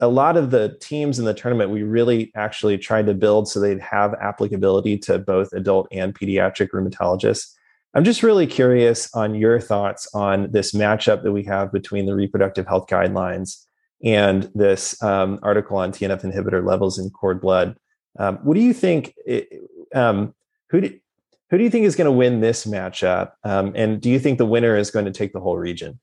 a 0.00 0.08
lot 0.08 0.36
of 0.36 0.50
the 0.50 0.76
teams 0.80 1.18
in 1.18 1.24
the 1.26 1.34
tournament 1.34 1.70
we 1.70 1.82
really 1.82 2.32
actually 2.34 2.78
tried 2.78 3.06
to 3.06 3.14
build 3.14 3.48
so 3.48 3.60
they'd 3.60 3.80
have 3.80 4.14
applicability 4.14 4.96
to 4.96 5.18
both 5.18 5.52
adult 5.52 5.86
and 5.92 6.18
pediatric 6.18 6.70
rheumatologists. 6.70 7.54
I'm 7.92 8.04
just 8.04 8.22
really 8.22 8.46
curious 8.46 9.12
on 9.14 9.34
your 9.34 9.60
thoughts 9.60 10.08
on 10.14 10.50
this 10.52 10.72
matchup 10.72 11.22
that 11.22 11.32
we 11.32 11.42
have 11.44 11.72
between 11.72 12.06
the 12.06 12.14
reproductive 12.14 12.66
health 12.66 12.86
guidelines 12.86 13.66
and 14.02 14.50
this 14.54 15.00
um, 15.02 15.38
article 15.42 15.76
on 15.76 15.92
tnf 15.92 16.22
inhibitor 16.22 16.64
levels 16.64 16.98
in 16.98 17.10
cord 17.10 17.40
blood 17.40 17.76
um, 18.18 18.38
what 18.38 18.54
do 18.54 18.60
you 18.60 18.72
think? 18.72 19.14
Um, 19.94 20.34
who 20.70 20.80
do 20.80 21.00
who 21.50 21.58
do 21.58 21.64
you 21.64 21.70
think 21.70 21.84
is 21.84 21.96
going 21.96 22.06
to 22.06 22.12
win 22.12 22.40
this 22.40 22.64
matchup? 22.64 23.32
Um, 23.42 23.72
and 23.74 24.00
do 24.00 24.08
you 24.08 24.20
think 24.20 24.38
the 24.38 24.46
winner 24.46 24.76
is 24.76 24.90
going 24.90 25.04
to 25.06 25.10
take 25.10 25.32
the 25.32 25.40
whole 25.40 25.56
region? 25.56 25.98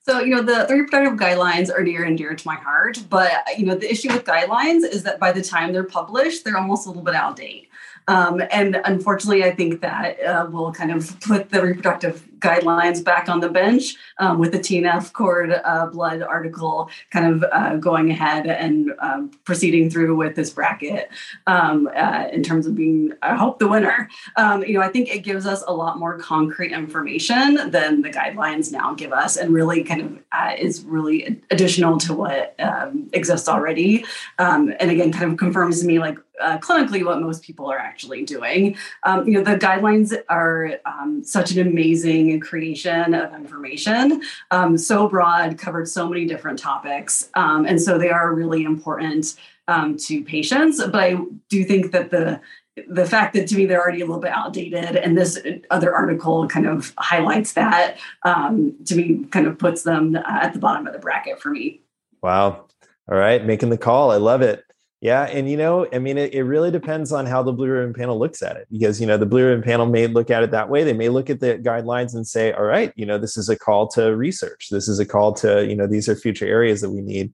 So, 0.00 0.20
you 0.20 0.34
know, 0.34 0.42
the, 0.42 0.64
the, 0.66 0.74
reproductive 0.74 1.18
guidelines 1.18 1.70
are 1.70 1.82
near 1.82 2.04
and 2.04 2.16
dear 2.16 2.34
to 2.34 2.46
my 2.46 2.54
heart. 2.54 2.98
But, 3.10 3.30
you 3.58 3.66
know, 3.66 3.74
the 3.74 3.90
issue 3.90 4.10
with 4.10 4.24
guidelines 4.24 4.88
is 4.88 5.02
that 5.02 5.18
by 5.18 5.32
the 5.32 5.42
time 5.42 5.72
they're 5.72 5.84
published, 5.84 6.44
they're 6.44 6.56
almost 6.56 6.86
a 6.86 6.88
little 6.88 7.02
bit 7.02 7.14
outdated. 7.14 7.67
Um, 8.08 8.42
and 8.50 8.80
unfortunately, 8.84 9.44
I 9.44 9.54
think 9.54 9.82
that 9.82 10.20
uh, 10.20 10.48
will 10.50 10.72
kind 10.72 10.90
of 10.90 11.20
put 11.20 11.50
the 11.50 11.62
reproductive 11.62 12.26
guidelines 12.38 13.02
back 13.04 13.28
on 13.28 13.40
the 13.40 13.48
bench 13.48 13.96
um, 14.18 14.38
with 14.38 14.52
the 14.52 14.58
TNF 14.58 15.12
cord 15.12 15.52
uh, 15.52 15.86
blood 15.86 16.22
article 16.22 16.88
kind 17.10 17.26
of 17.26 17.44
uh, 17.52 17.76
going 17.76 18.10
ahead 18.10 18.46
and 18.46 18.92
um, 19.00 19.30
proceeding 19.44 19.90
through 19.90 20.16
with 20.16 20.36
this 20.36 20.50
bracket 20.50 21.10
um, 21.46 21.88
uh, 21.94 22.28
in 22.32 22.42
terms 22.42 22.66
of 22.66 22.74
being, 22.74 23.12
I 23.22 23.34
hope, 23.34 23.58
the 23.58 23.68
winner. 23.68 24.08
Um, 24.36 24.64
you 24.64 24.74
know, 24.74 24.80
I 24.80 24.88
think 24.88 25.14
it 25.14 25.20
gives 25.20 25.46
us 25.46 25.62
a 25.66 25.72
lot 25.72 25.98
more 25.98 26.16
concrete 26.18 26.72
information 26.72 27.70
than 27.70 28.02
the 28.02 28.10
guidelines 28.10 28.72
now 28.72 28.94
give 28.94 29.12
us, 29.12 29.36
and 29.36 29.52
really 29.52 29.82
kind 29.84 30.00
of 30.00 30.18
uh, 30.32 30.54
is 30.56 30.82
really 30.84 31.40
additional 31.50 31.98
to 31.98 32.14
what 32.14 32.54
um, 32.58 33.10
exists 33.12 33.48
already. 33.48 34.04
and 34.38 34.90
again, 34.90 35.12
kind 35.12 35.30
of 35.30 35.38
confirms 35.38 35.80
to 35.80 35.86
me 35.86 35.98
like 35.98 36.18
uh, 36.40 36.58
clinically 36.58 37.04
what 37.04 37.20
most 37.20 37.42
people 37.42 37.70
are 37.70 37.78
actually 37.78 38.24
doing. 38.24 38.76
Um, 39.04 39.26
you 39.26 39.34
know, 39.34 39.42
the 39.42 39.58
guidelines 39.58 40.14
are 40.28 40.78
um, 40.84 41.22
such 41.24 41.52
an 41.52 41.66
amazing 41.66 42.40
creation 42.40 43.14
of 43.14 43.34
information, 43.34 44.22
um, 44.50 44.76
so 44.76 45.08
broad, 45.08 45.58
covered 45.58 45.88
so 45.88 46.08
many 46.08 46.26
different 46.26 46.58
topics, 46.58 47.30
um, 47.34 47.66
and 47.66 47.80
so 47.80 47.98
they 47.98 48.10
are 48.10 48.34
really 48.34 48.64
important 48.64 49.36
um, 49.68 49.96
to 49.96 50.22
patients. 50.24 50.82
But 50.82 50.96
I 50.96 51.16
do 51.48 51.64
think 51.64 51.92
that 51.92 52.10
the 52.10 52.40
the 52.86 53.06
fact 53.06 53.34
that 53.34 53.48
to 53.48 53.56
me 53.56 53.66
they're 53.66 53.80
already 53.80 54.00
a 54.00 54.06
little 54.06 54.20
bit 54.20 54.30
outdated 54.30 54.96
and 54.96 55.16
this 55.16 55.38
other 55.70 55.94
article 55.94 56.46
kind 56.46 56.66
of 56.66 56.92
highlights 56.98 57.54
that 57.54 57.98
um, 58.22 58.74
to 58.84 58.94
me 58.94 59.24
kind 59.32 59.48
of 59.48 59.58
puts 59.58 59.82
them 59.82 60.14
at 60.14 60.52
the 60.52 60.60
bottom 60.60 60.86
of 60.86 60.92
the 60.92 60.98
bracket 60.98 61.40
for 61.40 61.50
me 61.50 61.80
wow 62.22 62.64
all 63.10 63.18
right 63.18 63.44
making 63.44 63.70
the 63.70 63.78
call 63.78 64.12
i 64.12 64.16
love 64.16 64.42
it 64.42 64.64
yeah, 65.00 65.24
and 65.24 65.48
you 65.48 65.56
know, 65.56 65.86
I 65.92 66.00
mean, 66.00 66.18
it, 66.18 66.34
it 66.34 66.42
really 66.42 66.72
depends 66.72 67.12
on 67.12 67.24
how 67.24 67.42
the 67.42 67.52
blue 67.52 67.68
ribbon 67.68 67.94
panel 67.94 68.18
looks 68.18 68.42
at 68.42 68.56
it, 68.56 68.66
because 68.70 69.00
you 69.00 69.06
know 69.06 69.16
the 69.16 69.26
blue 69.26 69.46
ribbon 69.46 69.62
panel 69.62 69.86
may 69.86 70.08
look 70.08 70.28
at 70.28 70.42
it 70.42 70.50
that 70.50 70.68
way. 70.68 70.82
They 70.82 70.92
may 70.92 71.08
look 71.08 71.30
at 71.30 71.38
the 71.38 71.58
guidelines 71.58 72.14
and 72.14 72.26
say, 72.26 72.52
"All 72.52 72.64
right, 72.64 72.92
you 72.96 73.06
know, 73.06 73.16
this 73.16 73.36
is 73.36 73.48
a 73.48 73.56
call 73.56 73.86
to 73.88 74.16
research. 74.16 74.68
This 74.70 74.88
is 74.88 74.98
a 74.98 75.06
call 75.06 75.32
to 75.34 75.64
you 75.66 75.76
know 75.76 75.86
these 75.86 76.08
are 76.08 76.16
future 76.16 76.46
areas 76.46 76.80
that 76.80 76.90
we 76.90 77.00
need." 77.00 77.32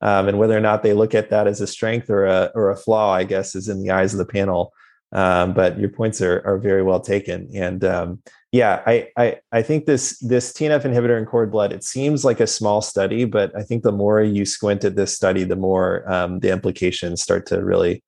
Um, 0.00 0.26
and 0.28 0.38
whether 0.38 0.56
or 0.56 0.60
not 0.60 0.82
they 0.82 0.94
look 0.94 1.14
at 1.14 1.30
that 1.30 1.46
as 1.46 1.60
a 1.60 1.66
strength 1.66 2.08
or 2.08 2.24
a 2.24 2.50
or 2.54 2.70
a 2.70 2.76
flaw, 2.76 3.12
I 3.12 3.24
guess, 3.24 3.54
is 3.54 3.68
in 3.68 3.82
the 3.82 3.90
eyes 3.90 4.14
of 4.14 4.18
the 4.18 4.24
panel. 4.24 4.72
Um, 5.12 5.52
but 5.52 5.78
your 5.78 5.90
points 5.90 6.22
are 6.22 6.40
are 6.46 6.58
very 6.58 6.82
well 6.82 7.00
taken. 7.00 7.50
And 7.54 7.84
um, 7.84 8.22
yeah, 8.52 8.82
I, 8.86 9.08
I 9.16 9.36
I 9.50 9.62
think 9.62 9.86
this 9.86 10.18
this 10.18 10.52
TNF 10.52 10.82
inhibitor 10.82 11.18
in 11.18 11.24
cord 11.24 11.50
blood. 11.50 11.72
It 11.72 11.82
seems 11.82 12.22
like 12.22 12.38
a 12.38 12.46
small 12.46 12.82
study, 12.82 13.24
but 13.24 13.50
I 13.56 13.62
think 13.62 13.82
the 13.82 13.92
more 13.92 14.20
you 14.22 14.44
squint 14.44 14.84
at 14.84 14.94
this 14.94 15.16
study, 15.16 15.44
the 15.44 15.56
more 15.56 16.10
um, 16.10 16.40
the 16.40 16.50
implications 16.50 17.22
start 17.22 17.46
to 17.46 17.64
really 17.64 18.04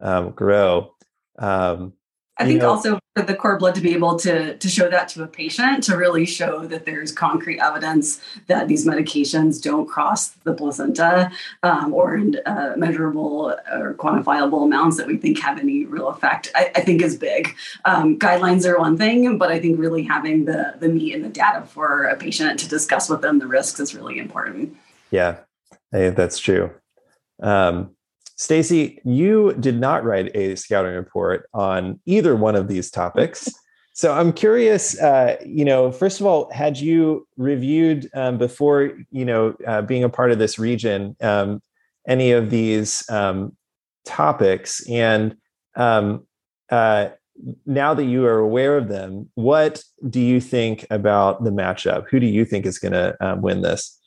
um, 0.00 0.30
grow. 0.30 0.94
Um, 1.40 1.94
I 2.38 2.46
think 2.46 2.62
know, 2.62 2.70
also 2.70 2.97
the 3.26 3.34
cord 3.34 3.58
blood 3.58 3.74
to 3.74 3.80
be 3.80 3.92
able 3.92 4.18
to 4.18 4.56
to 4.56 4.68
show 4.68 4.88
that 4.88 5.08
to 5.08 5.22
a 5.22 5.26
patient 5.26 5.82
to 5.84 5.96
really 5.96 6.24
show 6.24 6.66
that 6.66 6.84
there's 6.84 7.12
concrete 7.12 7.58
evidence 7.60 8.20
that 8.46 8.68
these 8.68 8.86
medications 8.86 9.60
don't 9.60 9.86
cross 9.86 10.30
the 10.44 10.54
placenta 10.54 11.30
um, 11.62 11.92
or 11.92 12.16
in 12.16 12.40
uh, 12.46 12.74
measurable 12.76 13.54
or 13.72 13.94
quantifiable 13.94 14.64
amounts 14.64 14.96
that 14.96 15.06
we 15.06 15.16
think 15.16 15.38
have 15.38 15.58
any 15.58 15.84
real 15.84 16.08
effect. 16.08 16.50
I, 16.54 16.70
I 16.74 16.80
think 16.80 17.02
is 17.02 17.16
big. 17.16 17.54
Um, 17.84 18.18
guidelines 18.18 18.66
are 18.66 18.78
one 18.78 18.96
thing, 18.96 19.38
but 19.38 19.50
I 19.50 19.58
think 19.58 19.78
really 19.78 20.02
having 20.02 20.44
the 20.44 20.74
the 20.78 20.88
meat 20.88 21.14
and 21.14 21.24
the 21.24 21.28
data 21.28 21.66
for 21.66 22.04
a 22.04 22.16
patient 22.16 22.60
to 22.60 22.68
discuss 22.68 23.08
with 23.08 23.22
them 23.22 23.38
the 23.38 23.46
risks 23.46 23.80
is 23.80 23.94
really 23.94 24.18
important. 24.18 24.76
Yeah, 25.10 25.38
that's 25.90 26.38
true. 26.38 26.70
Um, 27.40 27.94
Stacy, 28.38 29.00
you 29.04 29.52
did 29.54 29.78
not 29.78 30.04
write 30.04 30.34
a 30.34 30.54
scouting 30.54 30.94
report 30.94 31.48
on 31.52 31.98
either 32.06 32.36
one 32.36 32.54
of 32.54 32.68
these 32.68 32.90
topics. 32.90 33.52
So 33.94 34.12
I'm 34.12 34.32
curious, 34.32 34.96
uh, 35.00 35.38
you 35.44 35.64
know, 35.64 35.90
first 35.90 36.20
of 36.20 36.26
all, 36.26 36.48
had 36.52 36.78
you 36.78 37.26
reviewed 37.36 38.08
um, 38.14 38.38
before, 38.38 38.92
you 39.10 39.24
know, 39.24 39.56
uh, 39.66 39.82
being 39.82 40.04
a 40.04 40.08
part 40.08 40.30
of 40.30 40.38
this 40.38 40.56
region, 40.56 41.16
um, 41.20 41.60
any 42.06 42.30
of 42.30 42.48
these 42.48 43.02
um, 43.10 43.56
topics? 44.04 44.88
And 44.88 45.36
um, 45.74 46.28
uh, 46.70 47.08
now 47.66 47.92
that 47.92 48.04
you 48.04 48.24
are 48.24 48.38
aware 48.38 48.76
of 48.76 48.86
them, 48.86 49.30
what 49.34 49.82
do 50.08 50.20
you 50.20 50.40
think 50.40 50.86
about 50.90 51.42
the 51.42 51.50
matchup? 51.50 52.06
Who 52.08 52.20
do 52.20 52.26
you 52.26 52.44
think 52.44 52.66
is 52.66 52.78
going 52.78 52.92
to 52.92 53.16
um, 53.20 53.42
win 53.42 53.62
this? 53.62 53.97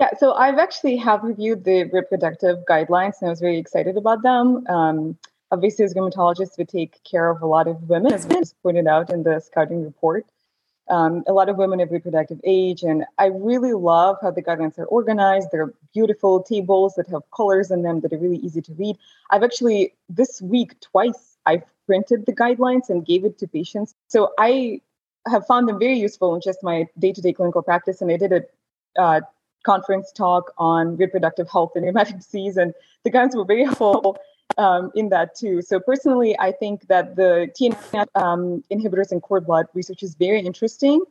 Yeah, 0.00 0.08
so 0.18 0.32
I've 0.32 0.58
actually 0.58 0.96
have 0.96 1.22
reviewed 1.22 1.64
the 1.64 1.84
reproductive 1.84 2.64
guidelines 2.64 3.20
and 3.20 3.28
I 3.28 3.28
was 3.28 3.40
very 3.40 3.58
excited 3.58 3.98
about 3.98 4.22
them. 4.22 4.66
Um, 4.66 5.18
obviously, 5.50 5.84
as 5.84 5.92
rheumatologists, 5.92 6.56
we 6.56 6.64
take 6.64 7.04
care 7.04 7.28
of 7.28 7.42
a 7.42 7.46
lot 7.46 7.68
of 7.68 7.82
women, 7.86 8.10
as 8.14 8.26
was 8.26 8.54
pointed 8.62 8.86
out 8.86 9.10
in 9.10 9.24
the 9.24 9.40
scouting 9.40 9.84
report. 9.84 10.24
Um, 10.88 11.22
a 11.26 11.34
lot 11.34 11.50
of 11.50 11.56
women 11.58 11.80
of 11.80 11.90
reproductive 11.90 12.40
age, 12.44 12.82
and 12.82 13.04
I 13.18 13.26
really 13.26 13.74
love 13.74 14.16
how 14.22 14.30
the 14.30 14.42
guidelines 14.42 14.78
are 14.78 14.86
organized. 14.86 15.48
They're 15.52 15.72
beautiful 15.92 16.42
tables 16.42 16.94
that 16.94 17.06
have 17.08 17.30
colors 17.30 17.70
in 17.70 17.82
them 17.82 18.00
that 18.00 18.12
are 18.14 18.18
really 18.18 18.38
easy 18.38 18.62
to 18.62 18.72
read. 18.72 18.96
I've 19.30 19.42
actually 19.42 19.92
this 20.08 20.40
week 20.40 20.80
twice 20.80 21.36
I've 21.44 21.62
printed 21.86 22.24
the 22.24 22.32
guidelines 22.32 22.88
and 22.88 23.04
gave 23.04 23.26
it 23.26 23.38
to 23.40 23.46
patients. 23.46 23.94
So 24.08 24.32
I 24.38 24.80
have 25.28 25.46
found 25.46 25.68
them 25.68 25.78
very 25.78 25.98
useful 25.98 26.34
in 26.34 26.40
just 26.40 26.62
my 26.62 26.86
day-to-day 26.98 27.34
clinical 27.34 27.62
practice, 27.62 28.00
and 28.00 28.10
I 28.10 28.16
did 28.16 28.32
a 28.32 28.42
uh, 29.00 29.20
conference 29.64 30.12
talk 30.12 30.52
on 30.58 30.96
reproductive 30.96 31.48
health 31.50 31.72
and 31.74 31.84
rheumatic 31.84 32.16
disease, 32.16 32.56
and 32.56 32.74
the 33.04 33.10
guys 33.10 33.34
were 33.34 33.44
very 33.44 33.64
helpful 33.64 34.16
um, 34.58 34.90
in 34.94 35.08
that 35.10 35.34
too. 35.34 35.62
So 35.62 35.80
personally, 35.80 36.38
I 36.38 36.52
think 36.52 36.88
that 36.88 37.16
the 37.16 37.50
TNF 37.58 38.06
um, 38.14 38.64
inhibitors 38.70 39.12
in 39.12 39.20
cord 39.20 39.46
blood 39.46 39.66
research 39.74 40.02
is 40.02 40.14
very 40.14 40.40
interesting, 40.40 41.02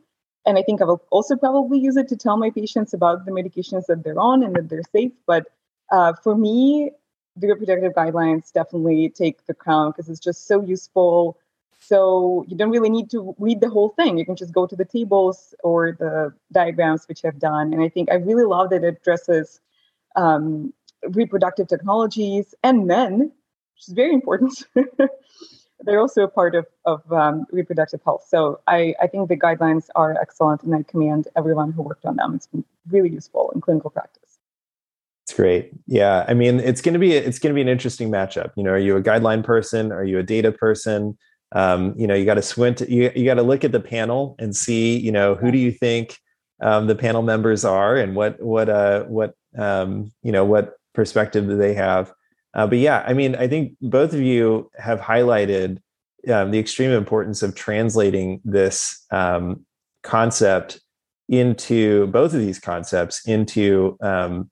and 0.46 0.58
I 0.58 0.62
think 0.62 0.80
I 0.80 0.84
will 0.84 1.02
also 1.10 1.36
probably 1.36 1.78
use 1.78 1.96
it 1.96 2.08
to 2.08 2.16
tell 2.16 2.36
my 2.36 2.50
patients 2.50 2.94
about 2.94 3.24
the 3.24 3.32
medications 3.32 3.86
that 3.86 4.04
they're 4.04 4.18
on 4.18 4.42
and 4.42 4.54
that 4.56 4.68
they're 4.68 4.82
safe. 4.92 5.12
But 5.26 5.46
uh, 5.90 6.12
for 6.22 6.36
me, 6.36 6.92
the 7.36 7.48
reproductive 7.48 7.92
guidelines 7.94 8.52
definitely 8.52 9.08
take 9.08 9.44
the 9.46 9.54
crown 9.54 9.90
because 9.90 10.08
it's 10.08 10.20
just 10.20 10.46
so 10.46 10.60
useful 10.62 11.38
so 11.90 12.44
you 12.46 12.56
don't 12.56 12.70
really 12.70 12.88
need 12.88 13.10
to 13.10 13.34
read 13.40 13.60
the 13.60 13.68
whole 13.68 13.88
thing. 13.88 14.16
You 14.16 14.24
can 14.24 14.36
just 14.36 14.52
go 14.52 14.64
to 14.64 14.76
the 14.76 14.84
tables 14.84 15.56
or 15.64 15.96
the 15.98 16.32
diagrams 16.52 17.08
which 17.08 17.24
I've 17.24 17.40
done. 17.40 17.72
And 17.72 17.82
I 17.82 17.88
think 17.88 18.12
I 18.12 18.14
really 18.14 18.44
love 18.44 18.70
that 18.70 18.84
it 18.84 18.98
addresses 19.00 19.58
um, 20.14 20.72
reproductive 21.08 21.66
technologies 21.66 22.54
and 22.62 22.86
men, 22.86 23.18
which 23.74 23.88
is 23.88 23.94
very 23.94 24.14
important. 24.14 24.52
They're 25.80 25.98
also 25.98 26.22
a 26.22 26.28
part 26.28 26.54
of, 26.54 26.64
of 26.84 27.12
um, 27.12 27.44
reproductive 27.50 28.02
health. 28.04 28.24
So 28.28 28.60
I, 28.68 28.94
I 29.02 29.08
think 29.08 29.28
the 29.28 29.36
guidelines 29.36 29.88
are 29.96 30.16
excellent 30.20 30.62
and 30.62 30.72
I 30.76 30.84
commend 30.84 31.26
everyone 31.36 31.72
who 31.72 31.82
worked 31.82 32.04
on 32.04 32.14
them. 32.14 32.36
It's 32.36 32.46
been 32.46 32.64
really 32.88 33.10
useful 33.10 33.50
in 33.52 33.60
clinical 33.60 33.90
practice. 33.90 34.38
It's 35.24 35.34
great. 35.34 35.72
Yeah. 35.88 36.24
I 36.28 36.34
mean, 36.34 36.60
it's 36.60 36.82
going 36.82 36.92
to 36.92 37.00
be, 37.00 37.14
it's 37.14 37.40
going 37.40 37.52
to 37.52 37.54
be 37.54 37.62
an 37.62 37.68
interesting 37.68 38.12
matchup. 38.12 38.52
You 38.56 38.62
know, 38.62 38.70
are 38.70 38.78
you 38.78 38.96
a 38.96 39.02
guideline 39.02 39.42
person? 39.42 39.90
Are 39.90 40.04
you 40.04 40.20
a 40.20 40.22
data 40.22 40.52
person? 40.52 41.18
Um, 41.52 41.94
you 41.96 42.06
know 42.06 42.14
you 42.14 42.24
got 42.24 42.34
to 42.34 42.42
squint 42.42 42.80
you, 42.80 43.10
you 43.14 43.24
got 43.24 43.34
to 43.34 43.42
look 43.42 43.64
at 43.64 43.72
the 43.72 43.80
panel 43.80 44.36
and 44.38 44.54
see 44.54 44.98
you 44.98 45.12
know 45.12 45.34
who 45.34 45.50
do 45.50 45.58
you 45.58 45.72
think 45.72 46.18
um, 46.62 46.86
the 46.86 46.94
panel 46.94 47.22
members 47.22 47.64
are 47.64 47.96
and 47.96 48.14
what 48.14 48.40
what 48.42 48.68
uh 48.68 49.04
what 49.04 49.34
um, 49.58 50.12
you 50.22 50.32
know 50.32 50.44
what 50.44 50.74
perspective 50.94 51.46
do 51.46 51.56
they 51.56 51.74
have. 51.74 52.12
Uh, 52.52 52.66
but 52.66 52.78
yeah 52.78 53.04
i 53.06 53.12
mean 53.12 53.36
i 53.36 53.46
think 53.46 53.74
both 53.80 54.12
of 54.12 54.20
you 54.20 54.68
have 54.76 55.00
highlighted 55.00 55.78
um, 56.28 56.50
the 56.50 56.58
extreme 56.58 56.90
importance 56.90 57.42
of 57.42 57.54
translating 57.54 58.40
this 58.44 59.06
um, 59.12 59.64
concept 60.02 60.80
into 61.28 62.08
both 62.08 62.34
of 62.34 62.40
these 62.40 62.58
concepts 62.58 63.26
into 63.26 63.96
um, 64.02 64.50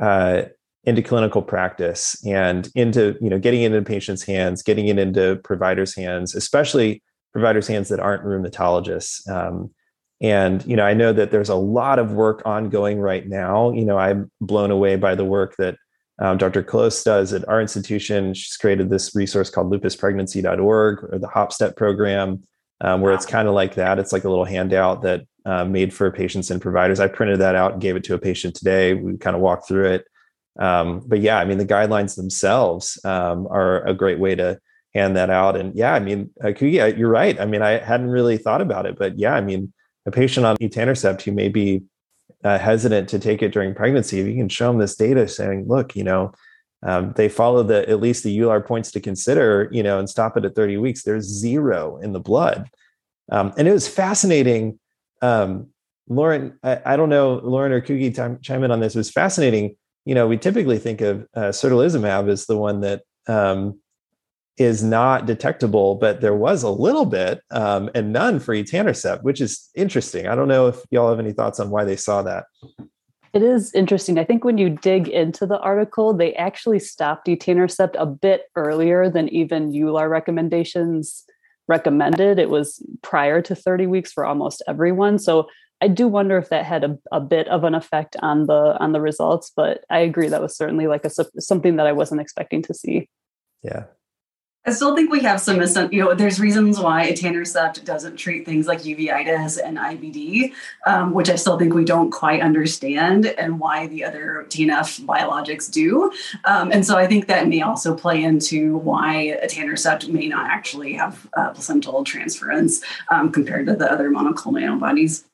uh, 0.00 0.42
into 0.86 1.02
clinical 1.02 1.42
practice 1.42 2.16
and 2.26 2.68
into 2.74 3.16
you 3.20 3.30
know 3.30 3.38
getting 3.38 3.62
it 3.62 3.72
into 3.72 3.82
patients' 3.82 4.22
hands, 4.22 4.62
getting 4.62 4.88
it 4.88 4.98
into 4.98 5.36
providers' 5.44 5.94
hands, 5.94 6.34
especially 6.34 7.02
providers' 7.32 7.66
hands 7.66 7.88
that 7.88 8.00
aren't 8.00 8.24
rheumatologists. 8.24 9.28
Um, 9.28 9.70
and 10.20 10.64
you 10.66 10.76
know, 10.76 10.84
I 10.84 10.94
know 10.94 11.12
that 11.12 11.30
there's 11.30 11.48
a 11.48 11.54
lot 11.54 11.98
of 11.98 12.12
work 12.12 12.42
ongoing 12.44 12.98
right 12.98 13.26
now. 13.26 13.72
You 13.72 13.84
know, 13.84 13.98
I'm 13.98 14.30
blown 14.40 14.70
away 14.70 14.96
by 14.96 15.14
the 15.14 15.24
work 15.24 15.56
that 15.56 15.76
um, 16.20 16.38
Dr. 16.38 16.62
Clowse 16.62 17.02
does 17.02 17.32
at 17.32 17.46
our 17.48 17.60
institution. 17.60 18.34
She's 18.34 18.56
created 18.56 18.88
this 18.88 19.14
resource 19.14 19.50
called 19.50 19.72
lupuspregnancy.org 19.72 21.04
or 21.04 21.18
the 21.18 21.26
HopStep 21.26 21.76
program, 21.76 22.42
um, 22.80 23.00
where 23.00 23.12
it's 23.12 23.26
kind 23.26 23.48
of 23.48 23.54
like 23.54 23.74
that. 23.74 23.98
It's 23.98 24.12
like 24.12 24.24
a 24.24 24.30
little 24.30 24.44
handout 24.44 25.02
that 25.02 25.26
uh, 25.44 25.64
made 25.64 25.92
for 25.92 26.10
patients 26.12 26.50
and 26.50 26.62
providers. 26.62 27.00
I 27.00 27.08
printed 27.08 27.40
that 27.40 27.56
out 27.56 27.72
and 27.72 27.82
gave 27.82 27.96
it 27.96 28.04
to 28.04 28.14
a 28.14 28.18
patient 28.18 28.54
today. 28.54 28.94
We 28.94 29.16
kind 29.16 29.34
of 29.34 29.42
walked 29.42 29.66
through 29.66 29.90
it. 29.90 30.06
Um, 30.58 31.02
but 31.06 31.20
yeah, 31.20 31.38
I 31.38 31.44
mean, 31.44 31.58
the 31.58 31.66
guidelines 31.66 32.16
themselves 32.16 32.98
um, 33.04 33.46
are 33.48 33.84
a 33.86 33.94
great 33.94 34.18
way 34.18 34.34
to 34.36 34.60
hand 34.94 35.16
that 35.16 35.30
out. 35.30 35.56
And 35.56 35.74
yeah, 35.74 35.94
I 35.94 36.00
mean, 36.00 36.30
uh, 36.42 36.54
you're 36.58 37.08
right. 37.08 37.38
I 37.40 37.46
mean, 37.46 37.62
I 37.62 37.78
hadn't 37.78 38.10
really 38.10 38.38
thought 38.38 38.60
about 38.60 38.86
it, 38.86 38.96
but 38.96 39.18
yeah, 39.18 39.34
I 39.34 39.40
mean, 39.40 39.72
a 40.06 40.10
patient 40.10 40.46
on 40.46 40.56
etanercept 40.58 41.22
who 41.22 41.32
may 41.32 41.48
be 41.48 41.82
uh, 42.44 42.58
hesitant 42.58 43.08
to 43.08 43.18
take 43.18 43.42
it 43.42 43.52
during 43.52 43.74
pregnancy, 43.74 44.20
if 44.20 44.26
you 44.26 44.34
can 44.34 44.48
show 44.48 44.68
them 44.68 44.78
this 44.78 44.96
data 44.96 45.26
saying, 45.26 45.64
look, 45.66 45.96
you 45.96 46.04
know, 46.04 46.32
um, 46.82 47.14
they 47.16 47.30
follow 47.30 47.62
the 47.62 47.88
at 47.88 48.00
least 48.00 48.22
the 48.22 48.38
EULAR 48.38 48.64
points 48.64 48.92
to 48.92 49.00
consider, 49.00 49.68
you 49.72 49.82
know, 49.82 49.98
and 49.98 50.08
stop 50.08 50.36
it 50.36 50.44
at 50.44 50.54
30 50.54 50.76
weeks. 50.76 51.02
There's 51.02 51.24
zero 51.24 51.98
in 52.02 52.12
the 52.12 52.20
blood, 52.20 52.68
um, 53.32 53.54
and 53.56 53.66
it 53.66 53.72
was 53.72 53.88
fascinating. 53.88 54.78
Um, 55.22 55.68
Lauren, 56.06 56.58
I, 56.62 56.80
I, 56.84 56.96
don't 56.96 57.08
know, 57.08 57.40
Lauren 57.42 57.72
or 57.72 57.80
Kugi, 57.80 58.14
chime 58.42 58.62
in 58.62 58.70
on 58.70 58.80
this. 58.80 58.94
It 58.94 58.98
was 58.98 59.10
fascinating 59.10 59.76
you 60.04 60.14
know, 60.14 60.26
we 60.26 60.36
typically 60.36 60.78
think 60.78 61.00
of 61.00 61.26
uh, 61.34 61.50
certolizumab 61.50 62.28
as 62.28 62.46
the 62.46 62.56
one 62.56 62.80
that 62.80 63.02
um, 63.26 63.80
is 64.56 64.82
not 64.82 65.26
detectable, 65.26 65.96
but 65.96 66.20
there 66.20 66.34
was 66.34 66.62
a 66.62 66.70
little 66.70 67.06
bit 67.06 67.40
um, 67.50 67.90
and 67.94 68.12
none 68.12 68.38
for 68.38 68.54
etanercept, 68.54 69.22
which 69.22 69.40
is 69.40 69.70
interesting. 69.74 70.26
I 70.28 70.34
don't 70.34 70.48
know 70.48 70.68
if 70.68 70.80
y'all 70.90 71.10
have 71.10 71.18
any 71.18 71.32
thoughts 71.32 71.58
on 71.58 71.70
why 71.70 71.84
they 71.84 71.96
saw 71.96 72.22
that. 72.22 72.44
It 73.32 73.42
is 73.42 73.74
interesting. 73.74 74.16
I 74.16 74.24
think 74.24 74.44
when 74.44 74.58
you 74.58 74.70
dig 74.70 75.08
into 75.08 75.44
the 75.44 75.58
article, 75.58 76.14
they 76.14 76.34
actually 76.34 76.78
stopped 76.78 77.26
etanercept 77.26 77.96
a 77.98 78.06
bit 78.06 78.42
earlier 78.54 79.10
than 79.10 79.28
even 79.30 79.72
EULAR 79.72 80.08
recommendations 80.08 81.24
recommended. 81.66 82.38
It 82.38 82.48
was 82.48 82.80
prior 83.02 83.42
to 83.42 83.56
30 83.56 83.86
weeks 83.86 84.12
for 84.12 84.24
almost 84.24 84.62
everyone. 84.68 85.18
So 85.18 85.48
I 85.80 85.88
do 85.88 86.08
wonder 86.08 86.38
if 86.38 86.48
that 86.48 86.64
had 86.64 86.84
a, 86.84 86.98
a 87.12 87.20
bit 87.20 87.48
of 87.48 87.64
an 87.64 87.74
effect 87.74 88.16
on 88.20 88.46
the 88.46 88.76
on 88.80 88.92
the 88.92 89.00
results, 89.00 89.52
but 89.54 89.84
I 89.90 90.00
agree 90.00 90.28
that 90.28 90.42
was 90.42 90.56
certainly 90.56 90.86
like 90.86 91.04
a 91.04 91.10
something 91.10 91.76
that 91.76 91.86
I 91.86 91.92
wasn't 91.92 92.20
expecting 92.20 92.62
to 92.62 92.74
see. 92.74 93.08
Yeah. 93.62 93.84
I 94.66 94.72
still 94.72 94.96
think 94.96 95.12
we 95.12 95.20
have 95.20 95.40
some, 95.40 95.60
you 95.92 96.02
know, 96.02 96.14
there's 96.14 96.40
reasons 96.40 96.80
why 96.80 97.10
etanercept 97.10 97.84
doesn't 97.84 98.16
treat 98.16 98.46
things 98.46 98.66
like 98.66 98.80
uveitis 98.80 99.60
and 99.62 99.76
IBD, 99.76 100.54
um, 100.86 101.12
which 101.12 101.28
I 101.28 101.36
still 101.36 101.58
think 101.58 101.74
we 101.74 101.84
don't 101.84 102.10
quite 102.10 102.40
understand, 102.40 103.26
and 103.26 103.60
why 103.60 103.88
the 103.88 104.04
other 104.04 104.46
TNF 104.48 105.04
biologics 105.04 105.70
do. 105.70 106.10
Um, 106.46 106.72
and 106.72 106.86
so 106.86 106.96
I 106.96 107.06
think 107.06 107.26
that 107.26 107.46
may 107.46 107.60
also 107.60 107.94
play 107.94 108.24
into 108.24 108.78
why 108.78 109.38
etanercept 109.44 110.08
may 110.08 110.28
not 110.28 110.48
actually 110.48 110.94
have 110.94 111.28
uh, 111.36 111.50
placental 111.50 112.02
transference 112.02 112.82
um, 113.10 113.30
compared 113.32 113.66
to 113.66 113.76
the 113.76 113.90
other 113.92 114.08
monoclonal 114.08 114.62
antibodies 114.62 115.24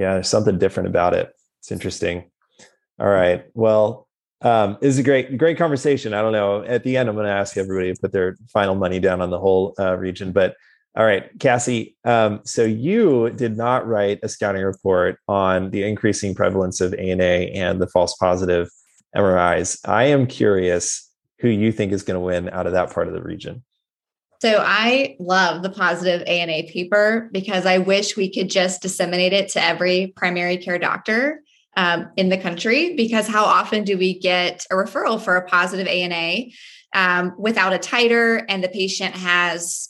yeah 0.00 0.14
there's 0.14 0.28
something 0.28 0.58
different 0.58 0.88
about 0.88 1.14
it 1.14 1.32
it's 1.60 1.70
interesting 1.70 2.24
All 3.00 3.08
right. 3.08 3.46
Well, 3.54 4.06
um, 4.42 4.76
this 4.82 4.90
is 4.90 4.98
a 4.98 5.02
great, 5.02 5.38
great 5.38 5.56
conversation. 5.56 6.12
I 6.12 6.20
don't 6.20 6.32
know. 6.32 6.62
At 6.62 6.84
the 6.84 6.98
end, 6.98 7.08
I'm 7.08 7.14
going 7.14 7.26
to 7.26 7.32
ask 7.32 7.56
everybody 7.56 7.94
to 7.94 8.00
put 8.00 8.12
their 8.12 8.36
final 8.52 8.74
money 8.74 9.00
down 9.00 9.22
on 9.22 9.30
the 9.30 9.38
whole 9.38 9.74
uh, 9.78 9.96
region. 9.96 10.32
But 10.32 10.54
all 10.94 11.06
right, 11.06 11.30
Cassie. 11.38 11.96
Um, 12.04 12.40
so 12.44 12.62
you 12.62 13.30
did 13.30 13.56
not 13.56 13.86
write 13.86 14.18
a 14.22 14.28
scouting 14.28 14.62
report 14.62 15.18
on 15.28 15.70
the 15.70 15.82
increasing 15.82 16.34
prevalence 16.34 16.82
of 16.82 16.92
ANA 16.92 17.24
and 17.54 17.80
the 17.80 17.86
false 17.86 18.14
positive 18.16 18.68
MRIs. 19.16 19.80
I 19.86 20.04
am 20.04 20.26
curious 20.26 21.10
who 21.38 21.48
you 21.48 21.72
think 21.72 21.92
is 21.92 22.02
going 22.02 22.16
to 22.16 22.20
win 22.20 22.50
out 22.50 22.66
of 22.66 22.74
that 22.74 22.92
part 22.92 23.08
of 23.08 23.14
the 23.14 23.22
region. 23.22 23.64
So 24.40 24.62
I 24.64 25.16
love 25.18 25.62
the 25.62 25.68
positive 25.68 26.26
ANA 26.26 26.62
paper 26.64 27.28
because 27.30 27.66
I 27.66 27.78
wish 27.78 28.16
we 28.16 28.32
could 28.32 28.48
just 28.48 28.80
disseminate 28.80 29.34
it 29.34 29.50
to 29.50 29.62
every 29.62 30.14
primary 30.16 30.56
care 30.56 30.78
doctor 30.78 31.42
um, 31.76 32.08
in 32.16 32.30
the 32.30 32.38
country. 32.38 32.96
Because 32.96 33.26
how 33.26 33.44
often 33.44 33.84
do 33.84 33.98
we 33.98 34.18
get 34.18 34.64
a 34.70 34.74
referral 34.74 35.20
for 35.20 35.36
a 35.36 35.46
positive 35.46 35.86
ANA 35.86 36.46
um, 36.94 37.34
without 37.38 37.74
a 37.74 37.78
titer 37.78 38.42
and 38.48 38.64
the 38.64 38.68
patient 38.68 39.14
has 39.14 39.89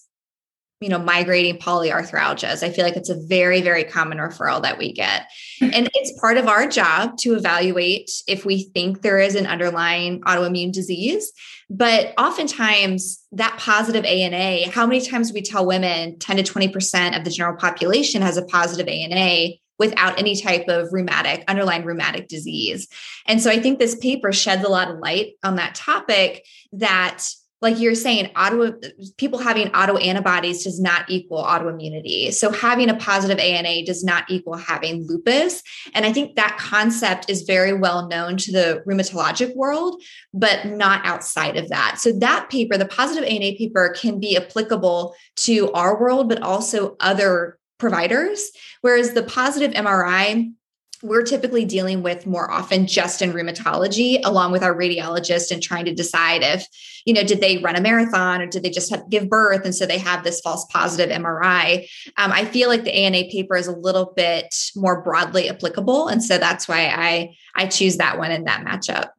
you 0.81 0.89
know, 0.89 0.99
migrating 0.99 1.59
polyarthralgias. 1.59 2.63
I 2.63 2.71
feel 2.71 2.87
like 2.87 2.97
it's 2.97 3.11
a 3.11 3.27
very, 3.27 3.61
very 3.61 3.85
common 3.85 4.17
referral 4.17 4.63
that 4.63 4.79
we 4.79 4.93
get. 4.93 5.31
And 5.61 5.91
it's 5.93 6.19
part 6.19 6.39
of 6.39 6.49
our 6.49 6.67
job 6.67 7.19
to 7.19 7.35
evaluate 7.35 8.11
if 8.27 8.47
we 8.47 8.65
think 8.73 9.03
there 9.03 9.19
is 9.19 9.35
an 9.35 9.47
underlying 9.47 10.23
autoimmune 10.23 10.73
disease. 10.73 11.33
But 11.69 12.15
oftentimes, 12.17 13.23
that 13.33 13.59
positive 13.59 14.07
ANA, 14.07 14.71
how 14.71 14.87
many 14.87 15.03
times 15.03 15.35
we 15.35 15.43
tell 15.43 15.67
women 15.67 16.19
10 16.19 16.39
to 16.39 16.43
20% 16.43 17.17
of 17.17 17.25
the 17.25 17.31
general 17.31 17.57
population 17.59 18.23
has 18.23 18.39
a 18.39 18.45
positive 18.47 18.89
ANA 18.89 19.57
without 19.79 20.19
any 20.19 20.41
type 20.41 20.67
of 20.69 20.93
rheumatic, 20.93 21.45
underlying 21.47 21.85
rheumatic 21.85 22.29
disease. 22.29 22.89
And 23.27 23.41
so 23.41 23.51
I 23.51 23.59
think 23.59 23.79
this 23.79 23.95
paper 23.95 24.33
sheds 24.33 24.65
a 24.65 24.69
lot 24.69 24.91
of 24.91 24.99
light 24.99 25.33
on 25.43 25.57
that 25.57 25.75
topic 25.75 26.47
that 26.73 27.27
like 27.61 27.79
you're 27.79 27.95
saying, 27.95 28.31
auto 28.37 28.73
people 29.19 29.39
having 29.39 29.69
autoantibodies 29.69 30.65
does 30.65 30.81
not 30.81 31.09
equal 31.11 31.45
autoimmunity. 31.45 32.33
So 32.33 32.51
having 32.51 32.89
a 32.89 32.97
positive 32.97 33.39
ANA 33.39 33.85
does 33.85 34.03
not 34.03 34.25
equal 34.31 34.57
having 34.57 35.07
lupus. 35.07 35.63
And 35.95 36.07
I 36.07 36.13
think 36.13 36.37
that 36.37 36.57
concept 36.59 37.29
is 37.29 37.43
very 37.43 37.75
well 37.75 38.09
known 38.09 38.39
to 38.39 38.53
the 38.53 38.83
rheumatologic 38.87 39.55
world, 39.55 40.03
but 40.33 40.65
not 40.67 41.05
outside 41.05 41.57
of 41.57 41.69
that. 41.69 41.99
So 41.99 42.13
that 42.21 42.49
paper, 42.51 42.79
the 42.79 42.87
positive 42.87 43.25
ANA 43.25 43.57
paper, 43.57 43.95
can 43.99 44.19
be 44.19 44.37
applicable 44.37 45.15
to 45.37 45.71
our 45.73 46.01
world, 46.01 46.29
but 46.29 46.43
also 46.43 46.97
other 47.01 47.59
providers. 47.79 48.51
Whereas 48.81 49.13
the 49.13 49.23
positive 49.23 49.73
MRI 49.73 50.53
we're 51.03 51.23
typically 51.23 51.65
dealing 51.65 52.03
with 52.03 52.27
more 52.27 52.51
often 52.51 52.87
just 52.87 53.23
in 53.23 53.33
rheumatology 53.33 54.21
along 54.25 54.53
with 54.53 54.63
our 54.63 54.75
radiologist 54.75 55.51
and 55.51 55.63
trying 55.63 55.85
to 55.85 55.95
decide 55.95 56.43
if 56.43 56.67
you 57.05 57.15
know 57.15 57.23
did 57.23 57.41
they 57.41 57.59
run 57.59 57.77
a 57.77 57.81
marathon 57.81 58.41
or 58.41 58.47
did 58.47 58.63
they 58.63 58.71
just 58.71 58.93
give 59.09 59.29
birth 59.29 59.65
and 59.65 59.75
so 59.75 59.87
they 59.87 59.99
have 59.99 60.25
this 60.25 60.41
false 60.41 60.65
positive 60.67 61.11
mri 61.17 61.89
um, 62.17 62.33
i 62.33 62.45
feel 62.45 62.69
like 62.69 62.85
the 62.85 62.95
ana 62.95 63.25
paper 63.31 63.57
is 63.57 63.67
a 63.67 63.77
little 63.77 64.13
bit 64.17 64.55
more 64.77 65.03
broadly 65.03 65.49
applicable 65.49 66.09
and 66.09 66.23
so 66.23 66.39
that's 66.39 66.69
why 66.69 66.87
i 66.89 67.35
i 67.55 67.67
choose 67.67 67.97
that 67.97 68.19
one 68.19 68.31
in 68.31 68.45
that 68.45 68.65
matchup. 68.65 69.11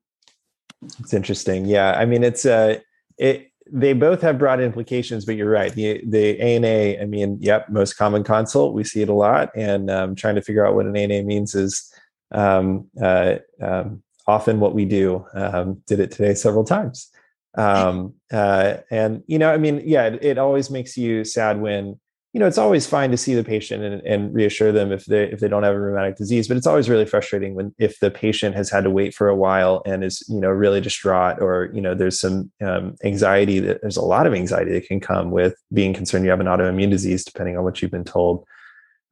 It's 1.00 1.14
interesting. 1.14 1.66
Yeah 1.66 1.94
i 1.98 2.06
mean 2.06 2.24
it's 2.24 2.46
uh 2.46 2.80
it 3.18 3.51
they 3.72 3.94
both 3.94 4.22
have 4.22 4.38
broad 4.38 4.60
implications, 4.60 5.26
but 5.26 5.36
you're 5.36 5.50
right. 5.50 5.74
The 5.74 6.02
the 6.06 6.40
ANA, 6.40 7.02
I 7.02 7.06
mean, 7.06 7.38
yep, 7.40 7.70
most 7.70 7.94
common 7.94 8.24
consult. 8.24 8.74
We 8.74 8.84
see 8.84 9.02
it 9.02 9.10
a 9.10 9.14
lot, 9.14 9.50
and 9.56 9.90
um, 9.90 10.16
trying 10.16 10.36
to 10.36 10.42
figure 10.42 10.66
out 10.66 10.76
what 10.76 10.86
an 10.86 10.96
ANA 10.96 11.24
means 11.24 11.56
is 11.56 11.92
um, 12.32 12.90
uh, 13.02 13.36
um, 13.62 14.04
often 14.28 14.60
what 14.60 14.76
we 14.76 14.86
do. 14.86 15.26
Um, 15.34 15.82
did 15.88 16.00
it 16.02 16.12
today 16.12 16.34
several 16.34 16.66
times, 16.66 17.10
um, 17.58 18.14
uh, 18.32 18.78
and 18.92 19.24
you 19.28 19.40
know, 19.40 19.52
I 19.52 19.58
mean, 19.58 19.82
yeah, 19.86 20.08
it, 20.08 20.24
it 20.24 20.38
always 20.38 20.70
makes 20.70 20.98
you 20.98 21.24
sad 21.24 21.62
when 21.62 22.00
you 22.34 22.40
know, 22.40 22.48
it's 22.48 22.58
always 22.58 22.88
fine 22.88 23.12
to 23.12 23.18
see 23.18 23.36
the 23.36 23.44
patient 23.44 23.84
and, 23.84 24.02
and, 24.06 24.34
reassure 24.34 24.72
them 24.72 24.94
if 24.94 25.06
they 25.06 25.26
if 25.26 25.42
they 25.42 25.50
don't 25.50 25.64
have 25.64 25.76
a 25.76 25.80
rheumatic 25.80 26.16
disease, 26.16 26.48
but 26.48 26.56
it's 26.56 26.68
always 26.68 26.90
really 26.90 27.06
frustrating 27.06 27.56
when 27.56 27.76
if 27.78 28.00
the 28.00 28.10
patient 28.10 28.56
has 28.56 28.70
had 28.70 28.86
to 28.86 28.90
wait 28.90 29.14
for 29.14 29.28
a 29.28 29.36
while 29.36 29.82
and 29.86 30.02
is 30.04 30.24
you 30.30 30.40
know 30.40 30.50
really 30.50 30.80
distraught 30.80 31.42
or 31.42 31.70
you 31.74 31.82
know 31.82 31.94
there's 31.94 32.20
some 32.20 32.50
um, 32.62 32.96
anxiety 33.04 33.60
that 33.60 33.82
there's 33.82 33.98
a 33.98 34.02
lot 34.02 34.28
of 34.28 34.34
anxiety 34.34 34.72
that 34.72 34.88
can 34.88 35.02
come 35.02 35.32
with 35.32 35.56
being 35.74 35.94
concerned 35.94 36.24
you 36.24 36.32
have 36.32 36.40
an 36.40 36.48
autoimmune 36.48 36.90
disease 36.90 37.26
depending 37.26 37.58
on 37.58 37.66
what 37.66 37.82
you've 37.82 37.92
been 37.92 38.06
told. 38.06 38.46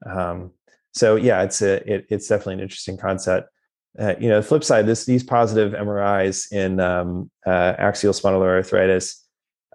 Um, 0.05 0.51
so 0.93 1.17
yeah, 1.17 1.43
it's 1.43 1.62
a 1.62 1.93
it, 1.93 2.05
it's 2.10 2.27
definitely 2.27 2.55
an 2.55 2.62
interesting 2.62 2.97
concept. 2.97 3.49
Uh, 3.97 4.15
you 4.17 4.29
know, 4.29 4.41
flip 4.41 4.63
side, 4.63 4.86
this 4.86 5.03
these 5.03 5.23
positive 5.23 5.73
MRIs 5.73 6.53
in 6.53 6.79
um, 6.79 7.29
uh, 7.45 7.73
axial 7.77 8.13
spondyloarthritis, 8.13 9.15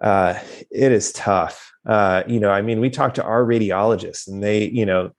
uh, 0.01 0.33
it 0.71 0.91
is 0.91 1.11
tough 1.11 1.74
uh, 1.85 2.23
you 2.27 2.39
know, 2.39 2.49
I 2.49 2.61
mean, 2.61 2.79
we 2.79 2.89
talk 2.89 3.13
to 3.15 3.23
our 3.23 3.43
radiologists 3.43 4.27
and 4.27 4.43
they, 4.43 4.65
you 4.69 4.85
know, 4.85 5.11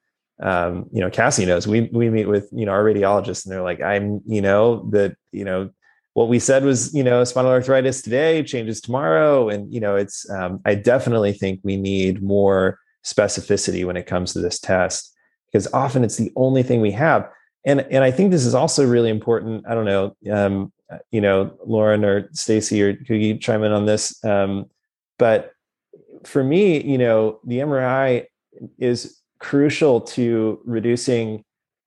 um, 0.43 0.87
you 0.93 1.01
know, 1.01 1.11
Cassie 1.11 1.47
knows 1.47 1.67
we, 1.67 1.83
we 1.93 2.11
meet 2.11 2.27
with, 2.27 2.49
you 2.53 2.67
know, 2.67 2.73
our 2.73 2.85
radiologists 2.85 3.45
and 3.45 3.53
they're 3.53 3.63
like, 3.63 3.81
I'm, 3.81 4.21
you 4.27 4.43
know, 4.43 4.89
that, 4.91 5.17
you 5.33 5.45
know, 5.45 5.71
what 6.13 6.29
we 6.29 6.39
said 6.39 6.65
was, 6.65 6.95
you 6.95 7.05
know, 7.05 7.25
spinal 7.25 7.51
arthritis 7.51 8.03
today 8.03 8.43
changes 8.43 8.81
tomorrow. 8.81 9.49
And, 9.49 9.73
you 9.73 9.81
know, 9.81 9.97
it's, 9.97 10.29
um, 10.31 10.61
I 10.65 10.75
definitely 10.75 11.33
think 11.33 11.61
we 11.63 11.77
need 11.77 12.23
more 12.23 12.79
specificity 13.05 13.85
when 13.85 13.97
it 13.97 14.07
comes 14.07 14.33
to 14.33 14.41
this 14.41 14.59
test 14.59 15.15
because 15.47 15.73
often 15.73 16.05
it's 16.05 16.17
the 16.17 16.33
only 16.37 16.63
thing 16.63 16.81
we 16.81 16.93
have. 16.93 17.29
And, 17.65 17.81
and 17.91 18.03
I 18.03 18.11
think 18.11 18.31
this 18.31 18.47
is 18.47 18.55
also 18.55 18.87
really 18.87 19.11
important. 19.11 19.65
I 19.69 19.75
don't 19.75 19.85
know, 19.85 20.17
um, 20.33 20.73
you 21.11 21.21
know, 21.21 21.57
Lauren 21.67 22.05
or 22.05 22.29
Stacy 22.33 22.83
or 22.83 22.95
could 22.97 23.23
you 23.23 23.39
chime 23.39 23.63
in 23.63 23.73
on 23.73 23.87
this? 23.87 24.23
Um, 24.25 24.67
but 25.19 25.53
for 26.27 26.45
me, 26.45 26.83
you 26.83 26.99
know, 26.99 27.41
the 27.45 27.59
MRI 27.59 28.27
is 28.79 29.21
crucial 29.39 30.01
to 30.01 30.61
reducing 30.65 31.45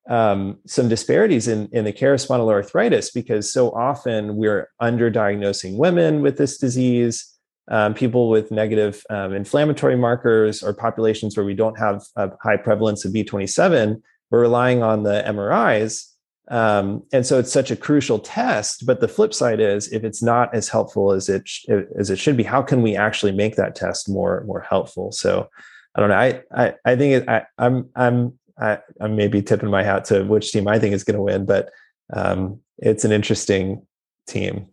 um, 0.10 0.58
some 0.66 0.90
disparities 0.90 1.48
in, 1.48 1.70
in 1.72 1.86
the 1.86 1.94
care 1.94 2.14
of 2.14 2.20
spondyloarthritis 2.20 3.14
because 3.14 3.52
so 3.52 3.70
often 3.72 4.36
we're 4.36 4.70
underdiagnosing 4.82 5.78
women 5.78 6.22
with 6.22 6.38
this 6.38 6.58
disease, 6.58 7.32
um, 7.70 7.94
people 7.94 8.30
with 8.30 8.50
negative 8.50 9.04
um, 9.12 9.34
inflammatory 9.34 9.96
markers, 9.96 10.64
or 10.64 10.74
populations 10.74 11.38
where 11.38 11.46
we 11.46 11.54
don't 11.54 11.78
have 11.78 12.04
a 12.16 12.32
high 12.42 12.58
prevalence 12.58 13.06
of 13.06 13.14
B27. 13.14 14.02
We're 14.32 14.42
relying 14.42 14.82
on 14.82 15.04
the 15.04 15.24
MRIs 15.28 16.08
um, 16.50 17.04
and 17.14 17.26
so 17.26 17.38
it's 17.38 17.52
such 17.52 17.70
a 17.70 17.76
crucial 17.76 18.20
test. 18.20 18.86
But 18.86 19.00
the 19.00 19.08
flip 19.08 19.34
side 19.34 19.60
is, 19.60 19.92
if 19.94 20.04
it's 20.04 20.24
not 20.24 20.54
as 20.54 20.68
helpful 20.68 21.12
as 21.12 21.30
it 21.30 21.48
sh- 21.48 21.66
as 21.98 22.10
it 22.10 22.18
should 22.18 22.38
be, 22.38 22.44
how 22.44 22.62
can 22.62 22.82
we 22.82 22.96
actually 22.96 23.32
make 23.32 23.56
that 23.56 23.76
test 23.76 24.10
more 24.10 24.44
more 24.46 24.62
helpful? 24.62 25.12
So 25.12 25.50
I 25.96 26.00
don't 26.00 26.10
know. 26.10 26.16
I 26.16 26.42
I, 26.52 26.74
I 26.86 26.96
think 26.96 27.14
it, 27.22 27.30
I, 27.30 27.44
I'm 27.58 27.90
I'm 27.96 28.40
I, 28.60 28.80
I'm 29.00 29.16
maybe 29.16 29.42
tipping 29.42 29.70
my 29.70 29.84
hat 29.84 30.06
to 30.06 30.24
which 30.24 30.52
team 30.52 30.68
I 30.68 30.80
think 30.80 30.94
is 30.94 31.04
going 31.04 31.16
to 31.16 31.24
win, 31.24 31.46
but 31.46 31.70
um, 32.14 32.60
it's 32.80 33.06
an 33.06 33.12
interesting 33.12 33.86
team. 34.28 34.68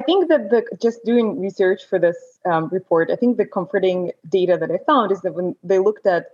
I 0.00 0.04
think 0.04 0.28
that 0.28 0.50
the 0.50 0.64
just 0.80 1.04
doing 1.04 1.40
research 1.40 1.84
for 1.84 1.98
this 1.98 2.16
um, 2.46 2.68
report, 2.68 3.10
I 3.10 3.16
think 3.16 3.36
the 3.36 3.44
comforting 3.44 4.12
data 4.28 4.56
that 4.58 4.70
I 4.70 4.78
found 4.86 5.10
is 5.10 5.20
that 5.22 5.34
when 5.34 5.56
they 5.62 5.80
looked 5.80 6.06
at 6.06 6.26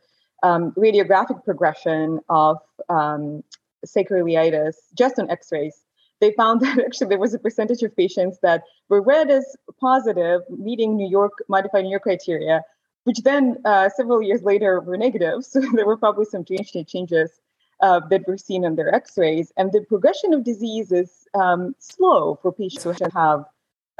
um, 0.43 0.73
radiographic 0.73 1.43
progression 1.45 2.21
of 2.29 2.59
um, 2.91 3.43
sacroiliitis 3.85 4.75
just 4.94 5.18
on 5.18 5.31
x-rays 5.31 5.83
they 6.20 6.33
found 6.33 6.61
that 6.64 6.79
actually 6.79 7.09
there 7.09 7.18
was 7.18 7.35
a 7.35 7.38
percentage 7.38 7.83
of 7.83 7.97
patients 7.97 8.38
that 8.42 8.62
were 8.88 9.03
read 9.03 9.31
as 9.31 9.57
positive 9.81 10.42
meeting 10.51 10.97
new 10.97 11.09
york 11.09 11.33
modified 11.49 11.85
new 11.85 11.90
york 11.90 12.03
criteria 12.03 12.62
which 13.05 13.18
then 13.18 13.59
uh, 13.64 13.88
several 13.88 14.23
years 14.23 14.42
later 14.42 14.81
were 14.81 14.97
negative. 14.97 15.44
So 15.44 15.61
there 15.61 15.87
were 15.87 15.97
probably 15.97 16.25
some 16.25 16.44
dna 16.44 16.87
changes 16.87 17.31
uh, 17.81 18.01
that 18.11 18.27
were 18.27 18.38
seen 18.38 18.64
on 18.64 18.77
their 18.77 18.94
x-rays. 18.94 19.53
And 19.57 19.73
the 19.73 19.83
progression 19.83 20.35
of 20.35 20.42
disease 20.42 20.90
is 20.90 21.27
um, 21.35 21.75
slow 21.79 22.38
for 22.42 22.53
patients 22.53 22.85
who 22.85 23.09
have 23.14 23.44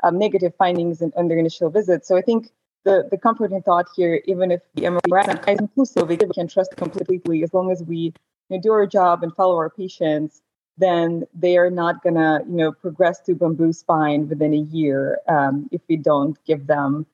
um, 0.03 0.19
negative 0.19 0.55
findings 0.57 1.01
in, 1.01 1.13
in, 1.17 1.29
their 1.29 1.39
initial 1.39 1.71
visit. 1.71 2.05
So 2.05 2.17
i 2.17 2.23
think 2.23 2.51
the, 2.85 3.09
the 3.11 3.17
comforting 3.17 3.63
thought 3.63 3.87
here, 3.97 4.21
even 4.27 4.51
if 4.51 4.61
the 4.75 4.83
MRI 4.83 5.49
is 5.49 5.59
inclusive, 5.59 6.07
we 6.07 6.19
can 6.19 6.49
trust 6.49 6.77
completely 6.77 7.43
as 7.43 7.55
long 7.55 7.71
as 7.71 7.83
we 7.83 8.13
you 8.49 8.57
know, 8.57 8.63
do 8.63 8.73
our 8.73 8.87
job 8.87 9.23
and 9.23 9.35
follow 9.35 9.57
our 9.57 9.71
patients, 9.71 10.43
then 10.77 11.25
they 11.35 11.57
are 11.57 11.71
not 11.71 12.03
going 12.03 12.17
to, 12.17 12.43
you 12.47 12.57
know, 12.57 12.73
progress 12.73 13.21
to 13.21 13.35
bamboo 13.35 13.73
spine 13.73 14.29
within 14.29 14.53
a 14.53 14.59
year 14.59 15.21
um, 15.29 15.69
if 15.73 15.81
we 15.89 15.97
don't 15.97 16.43
give 16.45 16.67
them 16.67 17.07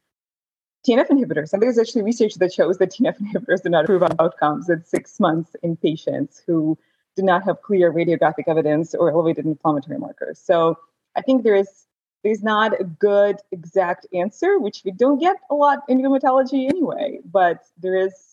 TNF 0.86 1.08
inhibitors. 1.08 1.52
And 1.52 1.62
there's 1.62 1.78
actually 1.78 2.02
research 2.02 2.34
that 2.36 2.52
shows 2.52 2.78
that 2.78 2.92
TNF 2.92 3.18
inhibitors 3.20 3.62
do 3.62 3.68
not 3.68 3.80
improve 3.80 4.02
outcomes 4.18 4.70
at 4.70 4.86
six 4.86 5.20
months 5.20 5.54
in 5.62 5.76
patients 5.76 6.42
who 6.46 6.78
do 7.16 7.22
not 7.22 7.44
have 7.44 7.60
clear 7.62 7.92
radiographic 7.92 8.44
evidence 8.46 8.94
or 8.94 9.10
elevated 9.10 9.44
inflammatory 9.44 9.98
markers. 9.98 10.38
So 10.38 10.78
I 11.16 11.22
think 11.22 11.42
there 11.42 11.56
is 11.56 11.86
there's 12.22 12.42
not 12.42 12.78
a 12.78 12.84
good 12.84 13.36
exact 13.50 14.06
answer, 14.12 14.58
which 14.58 14.82
we 14.84 14.90
don't 14.90 15.18
get 15.18 15.36
a 15.50 15.54
lot 15.54 15.80
in 15.88 16.02
rheumatology 16.02 16.68
anyway, 16.68 17.18
but 17.24 17.64
there 17.78 17.96
is 17.96 18.29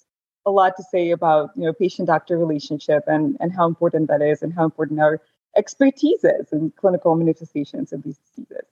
a 0.48 0.52
lot 0.52 0.78
to 0.78 0.84
say 0.84 1.12
about 1.12 1.52
you 1.56 1.66
know 1.66 1.74
patient 1.74 2.08
doctor 2.08 2.38
relationship 2.38 3.04
and 3.06 3.38
and 3.40 3.54
how 3.54 3.68
important 3.68 4.08
that 4.08 4.22
is 4.22 4.42
and 4.42 4.54
how 4.54 4.64
important 4.64 5.00
our 5.00 5.22
expertise 5.56 6.24
is 6.24 6.52
and 6.52 6.76
clinical 6.78 7.16
manifestations 7.16 7.92
of 7.92 8.02
these 8.04 8.18
diseases. 8.18 8.66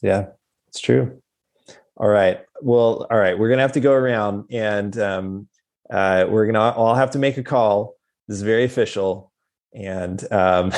Yeah, 0.00 0.28
it's 0.68 0.80
true. 0.80 1.20
All 1.96 2.08
right. 2.08 2.40
Well, 2.62 3.06
all 3.10 3.18
right. 3.18 3.38
We're 3.38 3.50
gonna 3.50 3.62
have 3.62 3.72
to 3.72 3.80
go 3.80 3.92
around, 3.92 4.46
and 4.50 4.98
um, 4.98 5.48
uh, 5.90 6.26
we're 6.28 6.46
gonna 6.46 6.70
all 6.70 6.94
have 6.94 7.10
to 7.12 7.18
make 7.18 7.36
a 7.36 7.42
call. 7.42 7.96
This 8.26 8.38
is 8.38 8.42
very 8.42 8.64
official, 8.64 9.32
and 9.74 10.24
um, 10.32 10.72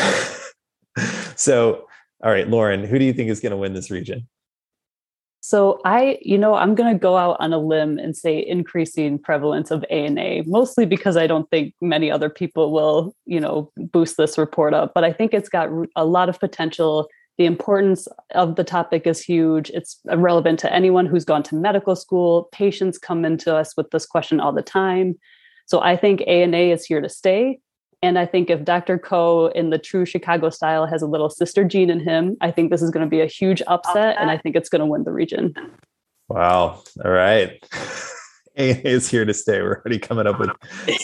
so, 1.37 1.87
all 2.25 2.31
right, 2.31 2.49
Lauren, 2.49 2.85
who 2.85 2.99
do 2.99 3.05
you 3.05 3.13
think 3.13 3.31
is 3.31 3.41
to 3.41 3.57
win 3.57 3.75
this 3.75 3.91
region? 3.91 4.29
So 5.41 5.81
I, 5.87 6.19
you 6.21 6.37
know, 6.37 6.55
I'm 6.55 6.75
going 6.75 6.93
to 6.93 6.99
go 6.99 7.17
out 7.17 7.39
on 7.41 7.53
a 7.53 7.59
limb 7.59 7.99
and 7.99 8.15
say 8.15 8.45
increasing 8.47 9.19
prevalence 9.19 9.71
of 9.71 9.85
ANA, 9.91 10.43
mostly 10.45 10.85
because 10.85 11.17
I 11.17 11.27
don't 11.27 11.49
think 11.49 11.75
many 11.81 12.11
other 12.11 12.29
people 12.29 12.73
will, 12.73 13.15
you 13.25 13.41
know, 13.41 13.73
boost 13.77 14.19
this 14.19 14.37
report 14.37 14.75
up. 14.75 14.93
But 14.95 15.05
I 15.05 15.13
think 15.13 15.33
it's 15.33 15.49
got 15.49 15.71
a 15.97 16.05
lot 16.05 16.29
of 16.29 16.39
potential. 16.39 17.09
The 17.39 17.47
importance 17.47 18.07
of 18.35 18.57
the 18.57 18.65
topic 18.65 19.07
is 19.07 19.23
huge. 19.23 19.71
It's 19.71 19.99
relevant 20.05 20.59
to 20.61 20.73
anyone 20.73 21.07
who's 21.07 21.25
gone 21.25 21.43
to 21.45 21.55
medical 21.55 21.97
school. 21.97 22.51
Patients 22.53 22.99
come 22.99 23.25
into 23.25 23.57
us 23.57 23.75
with 23.79 23.91
this 23.93 24.05
question 24.05 24.41
all 24.41 24.53
the 24.53 24.61
time. 24.61 25.19
So 25.65 25.81
I 25.81 25.97
think 25.97 26.23
ANA 26.27 26.59
is 26.59 26.85
here 26.85 27.01
to 27.01 27.09
stay. 27.09 27.61
And 28.03 28.19
I 28.19 28.25
think 28.25 28.49
if 28.49 28.65
Dr. 28.65 28.99
Ko 28.99 29.49
in 29.49 29.71
the 29.71 29.79
true 29.79 30.07
Chicago 30.07 30.49
style 30.49 30.87
has 30.87 31.03
a 31.03 31.07
little 31.07 31.29
sister 31.29 31.65
gene 31.65 31.91
in 31.91 32.01
him, 32.01 32.37
I 32.41 32.51
think 32.51 32.71
this 32.71 32.81
is 32.81 32.91
going 32.91 33.05
to 33.05 33.11
be 33.11 33.21
a 33.21 33.27
huge 33.27 33.63
upset, 33.67 34.17
and 34.19 34.31
I 34.31 34.39
think 34.39 34.57
it's 34.57 34.71
going 34.71 34.81
to 34.81 34.87
win 34.87 35.05
the 35.05 35.13
region. 35.13 35.55
Wow. 36.29 36.83
All 37.05 37.11
right. 37.11 37.63
A 38.57 38.71
is 38.85 39.09
here 39.09 39.25
to 39.25 39.33
stay. 39.33 39.63
We're 39.63 39.77
already 39.77 39.99
coming 39.99 40.27
up 40.27 40.39
with 40.39 40.51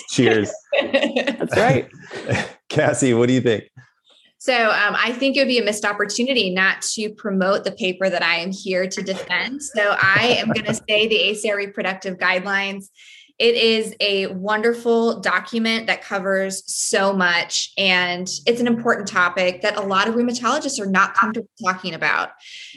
cheers. 0.09 0.53
That's 0.81 1.57
right. 1.57 1.89
Cassie, 2.69 3.15
what 3.15 3.27
do 3.27 3.35
you 3.35 3.41
think? 3.41 3.65
So 4.39 4.71
um, 4.71 4.95
I 4.97 5.13
think 5.13 5.37
it 5.37 5.41
would 5.41 5.49
be 5.49 5.59
a 5.59 5.65
missed 5.65 5.85
opportunity 5.85 6.51
not 6.51 6.83
to 6.83 7.11
promote 7.11 7.65
the 7.65 7.73
paper 7.73 8.11
that 8.11 8.23
I 8.23 8.37
am 8.37 8.53
here 8.53 8.87
to 8.89 9.03
defend. 9.03 9.63
So 9.63 9.97
I 10.01 10.37
am 10.39 10.49
going 10.49 10.67
to 10.67 10.75
say 10.75 11.09
the 11.09 11.17
ACR 11.17 11.57
reproductive 11.57 12.19
guidelines 12.19 12.89
it 13.39 13.55
is 13.55 13.95
a 14.01 14.29
wonderful 14.29 15.21
document 15.21 15.87
that 15.89 16.03
covers 16.03 16.63
so 16.73 17.13
much, 17.13 17.73
and 17.77 18.29
it's 18.47 18.61
an 18.61 18.67
important 18.67 19.09
topic 19.09 19.63
that 19.63 19.77
a 19.77 19.83
lot 19.83 20.09
of 20.09 20.15
rheumatologists 20.15 20.81
are 20.81 20.91
not 20.91 21.15
comfortable 21.15 21.49
talking 21.63 21.95
about. 21.95 22.31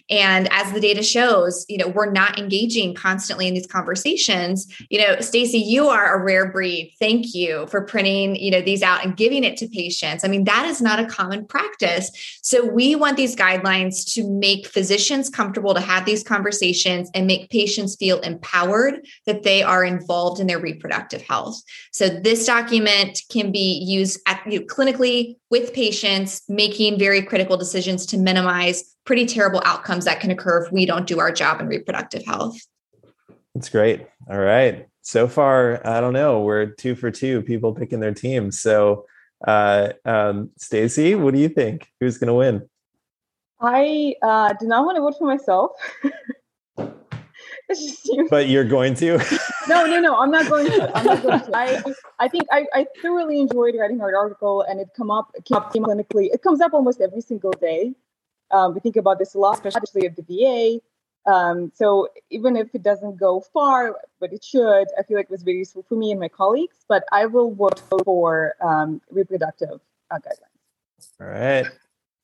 And 0.10 0.48
as 0.52 0.72
the 0.74 0.80
data 0.80 1.04
shows, 1.04 1.66
you 1.70 1.78
know, 1.78 1.88
we're 1.88 2.12
not 2.12 2.40
engaging 2.40 2.96
constantly 2.96 3.48
in 3.48 3.54
these 3.54 3.68
conversations. 3.68 4.68
You 4.90 5.00
know, 5.00 5.20
Stacy, 5.20 5.60
you 5.60 5.88
are 5.88 6.16
a 6.16 6.24
rare 6.24 6.52
breed. 6.52 6.96
Thank 7.00 7.36
you 7.36 7.68
for 7.68 7.82
printing, 7.82 8.36
you 8.36 8.52
know, 8.52 8.62
these 8.62 8.82
out 8.82 9.06
and 9.06 9.16
giving 9.16 9.44
it 9.44 9.58
to 9.58 9.68
patients. 9.68 10.24
I 10.24 10.28
mean, 10.28 10.46
that 10.46 10.66
is 10.66 10.82
not 10.82 11.00
a 11.00 11.06
common 11.06 11.46
practice. 11.46 12.12
So 12.42 12.66
we 12.66 12.96
want 12.96 13.18
these 13.18 13.36
guidelines 13.36 14.14
to 14.14 14.28
make 14.28 14.68
physicians 14.68 15.30
comfortable 15.30 15.74
to 15.74 15.82
have 15.82 16.06
these 16.06 16.24
conversations 16.24 17.10
and 17.14 17.28
make 17.28 17.50
patients 17.50 17.96
feel 17.96 18.20
empowered 18.22 19.06
that 19.26 19.44
they 19.44 19.62
are 19.62 19.84
involved 19.84 20.40
in 20.40 20.48
their 20.48 20.60
reproductive 20.60 21.22
health. 21.22 21.62
So 21.92 22.10
this 22.10 22.46
document 22.46 23.22
can 23.30 23.52
be 23.52 23.84
used 23.86 24.20
at, 24.28 24.42
you 24.48 24.60
know, 24.60 24.66
clinically 24.66 25.36
with 25.50 25.74
patients 25.74 26.44
making 26.48 26.98
very 27.00 27.22
critical 27.22 27.58
decisions 27.58 28.06
to 28.08 28.18
minimize 28.18 28.96
pretty 29.10 29.26
terrible 29.26 29.60
outcomes 29.66 30.06
that 30.06 30.20
can 30.20 30.30
occur 30.30 30.64
if 30.64 30.72
we 30.72 30.86
don't 30.86 31.08
do 31.08 31.20
our 31.20 31.32
job 31.32 31.60
in 31.60 31.66
reproductive 31.66 32.24
health. 32.28 32.56
That's 33.56 33.68
great. 33.68 34.06
All 34.30 34.38
right. 34.38 34.86
So 35.02 35.28
far, 35.28 35.82
I 35.84 36.00
don't 36.00 36.14
know. 36.14 36.42
We're 36.42 36.68
two 36.68 36.94
for 36.94 37.10
two, 37.10 37.42
people 37.42 37.74
picking 37.74 38.02
their 38.02 38.14
teams. 38.14 38.62
So, 38.62 39.08
uh, 39.48 39.94
um, 40.06 40.52
Stacy, 40.60 41.16
what 41.16 41.34
do 41.34 41.40
you 41.40 41.50
think? 41.50 41.88
Who's 42.00 42.20
going 42.20 42.28
to 42.28 42.36
win? 42.36 42.70
I 43.60 44.14
uh, 44.22 44.54
do 44.60 44.68
not 44.68 44.86
want 44.86 44.98
to 44.98 45.02
vote 45.02 45.16
for 45.18 45.26
myself. 45.26 45.72
but 48.30 48.48
you're 48.48 48.64
going 48.64 48.94
to? 48.94 49.18
no, 49.68 49.88
no, 49.88 50.00
no. 50.00 50.20
I'm 50.20 50.30
not 50.30 50.48
going 50.48 50.68
to. 50.68 50.96
I'm 50.96 51.06
not 51.06 51.24
going 51.24 51.40
to. 51.40 51.50
I, 51.58 51.84
I 52.20 52.28
think 52.28 52.44
I, 52.52 52.68
I 52.76 52.86
thoroughly 53.02 53.40
enjoyed 53.40 53.74
writing 53.76 54.02
our 54.02 54.16
article, 54.16 54.62
and 54.62 54.80
it 54.80 54.90
come 54.96 55.10
up, 55.10 55.34
came 55.46 55.58
up 55.58 55.74
clinically. 55.74 56.30
It 56.32 56.44
comes 56.44 56.62
up 56.62 56.76
almost 56.76 57.02
every 57.02 57.22
single 57.22 57.54
day. 57.54 57.96
Um, 58.52 58.74
we 58.74 58.80
think 58.80 58.96
about 58.96 59.20
this 59.20 59.34
a 59.36 59.40
lot, 59.40 59.66
especially 59.66 60.06
at 60.06 60.16
the 60.16 60.24
VA. 60.24 60.82
Um, 61.30 61.72
so 61.76 62.08
even 62.30 62.56
if 62.56 62.74
it 62.74 62.82
doesn't 62.82 63.18
go 63.18 63.42
far, 63.54 63.96
but 64.20 64.34
it 64.34 64.44
should, 64.44 64.88
I 64.98 65.04
feel 65.04 65.18
like 65.18 65.26
it 65.26 65.32
was 65.32 65.44
very 65.44 65.58
useful 65.58 65.84
for 65.88 65.96
me 65.96 66.12
and 66.12 66.20
my 66.20 66.30
colleagues. 66.30 66.78
But 66.88 67.04
I 67.12 67.26
will 67.26 67.54
vote 67.54 67.82
for 68.04 68.56
um, 68.62 69.02
reproductive 69.12 69.80
uh, 70.12 70.16
guidelines. 70.16 71.10
All 71.22 71.28
right, 71.28 71.68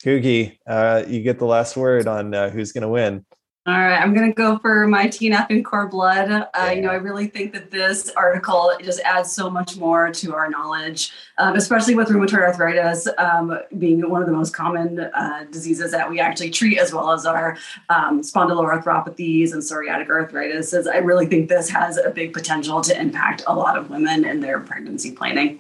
Kuki, 0.02 0.60
uh, 0.68 1.04
you 1.08 1.22
get 1.22 1.40
the 1.40 1.46
last 1.46 1.78
word 1.78 2.08
on 2.08 2.34
uh, 2.34 2.50
who's 2.50 2.72
going 2.72 2.82
to 2.82 2.90
win. 2.90 3.26
All 3.68 3.74
right, 3.74 4.00
I'm 4.00 4.14
going 4.14 4.30
to 4.30 4.36
go 4.36 4.60
for 4.60 4.86
my 4.86 5.08
TNF 5.08 5.48
and 5.50 5.66
cord 5.66 5.90
blood. 5.90 6.50
Uh, 6.54 6.70
you 6.70 6.82
know, 6.82 6.92
I 6.92 6.98
really 6.98 7.26
think 7.26 7.52
that 7.54 7.72
this 7.72 8.12
article 8.12 8.72
just 8.80 9.00
adds 9.00 9.32
so 9.32 9.50
much 9.50 9.76
more 9.76 10.12
to 10.12 10.36
our 10.36 10.52
knowledge, 10.52 11.12
um, 11.40 11.56
especially 11.56 11.96
with 11.96 12.10
rheumatoid 12.10 12.44
arthritis 12.44 13.08
um, 13.18 13.58
being 13.80 14.08
one 14.08 14.22
of 14.22 14.28
the 14.28 14.34
most 14.34 14.54
common 14.54 15.00
uh, 15.00 15.46
diseases 15.50 15.90
that 15.94 16.08
we 16.08 16.20
actually 16.20 16.52
treat, 16.52 16.78
as 16.78 16.94
well 16.94 17.12
as 17.12 17.26
our 17.26 17.58
um, 17.90 18.22
spondyloarthropathies 18.22 19.52
and 19.52 19.64
psoriatic 19.64 20.10
arthritis. 20.10 20.72
Is 20.72 20.86
I 20.86 20.98
really 20.98 21.26
think 21.26 21.50
this 21.50 21.68
has 21.70 21.98
a 21.98 22.12
big 22.12 22.34
potential 22.34 22.82
to 22.82 23.02
impact 23.02 23.42
a 23.48 23.56
lot 23.56 23.80
of 23.80 23.90
women 23.90 24.26
in 24.26 24.42
their 24.42 24.60
pregnancy 24.60 25.12
planning. 25.12 25.60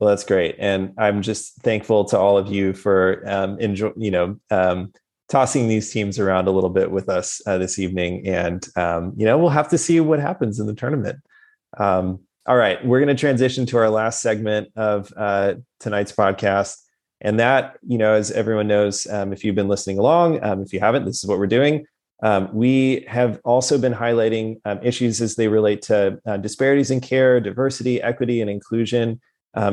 Well, 0.00 0.08
that's 0.08 0.24
great, 0.24 0.56
and 0.58 0.94
I'm 0.96 1.20
just 1.20 1.56
thankful 1.56 2.06
to 2.06 2.18
all 2.18 2.38
of 2.38 2.48
you 2.48 2.72
for 2.72 3.22
um, 3.26 3.60
enjoy. 3.60 3.92
You 3.94 4.10
know 4.10 4.40
um, 4.50 4.92
tossing 5.28 5.68
these 5.68 5.90
teams 5.90 6.18
around 6.18 6.46
a 6.46 6.50
little 6.50 6.70
bit 6.70 6.90
with 6.90 7.08
us 7.08 7.40
uh, 7.46 7.58
this 7.58 7.78
evening. 7.78 8.26
And, 8.26 8.66
um, 8.76 9.12
you 9.16 9.24
know, 9.24 9.36
we'll 9.38 9.50
have 9.50 9.68
to 9.68 9.78
see 9.78 9.98
what 10.00 10.20
happens 10.20 10.60
in 10.60 10.66
the 10.66 10.74
tournament. 10.74 11.18
Um, 11.78 12.20
all 12.46 12.56
right, 12.56 12.84
we're 12.86 13.00
going 13.00 13.14
to 13.14 13.20
transition 13.20 13.66
to 13.66 13.78
our 13.78 13.90
last 13.90 14.22
segment 14.22 14.68
of 14.76 15.12
uh, 15.16 15.54
tonight's 15.80 16.12
podcast. 16.12 16.76
And 17.20 17.40
that, 17.40 17.78
you 17.84 17.98
know, 17.98 18.12
as 18.12 18.30
everyone 18.30 18.68
knows, 18.68 19.06
um, 19.08 19.32
if 19.32 19.42
you've 19.42 19.56
been 19.56 19.68
listening 19.68 19.98
along, 19.98 20.42
um, 20.44 20.62
if 20.62 20.72
you 20.72 20.78
haven't, 20.78 21.06
this 21.06 21.24
is 21.24 21.28
what 21.28 21.38
we're 21.38 21.46
doing. 21.46 21.86
Um, 22.22 22.48
we 22.52 23.04
have 23.08 23.40
also 23.44 23.78
been 23.78 23.92
highlighting 23.92 24.60
um, 24.64 24.78
issues 24.82 25.20
as 25.20 25.34
they 25.34 25.48
relate 25.48 25.82
to 25.82 26.18
uh, 26.24 26.36
disparities 26.36 26.90
in 26.90 27.00
care, 27.00 27.40
diversity, 27.40 28.00
equity, 28.00 28.40
and 28.40 28.48
inclusion 28.48 29.20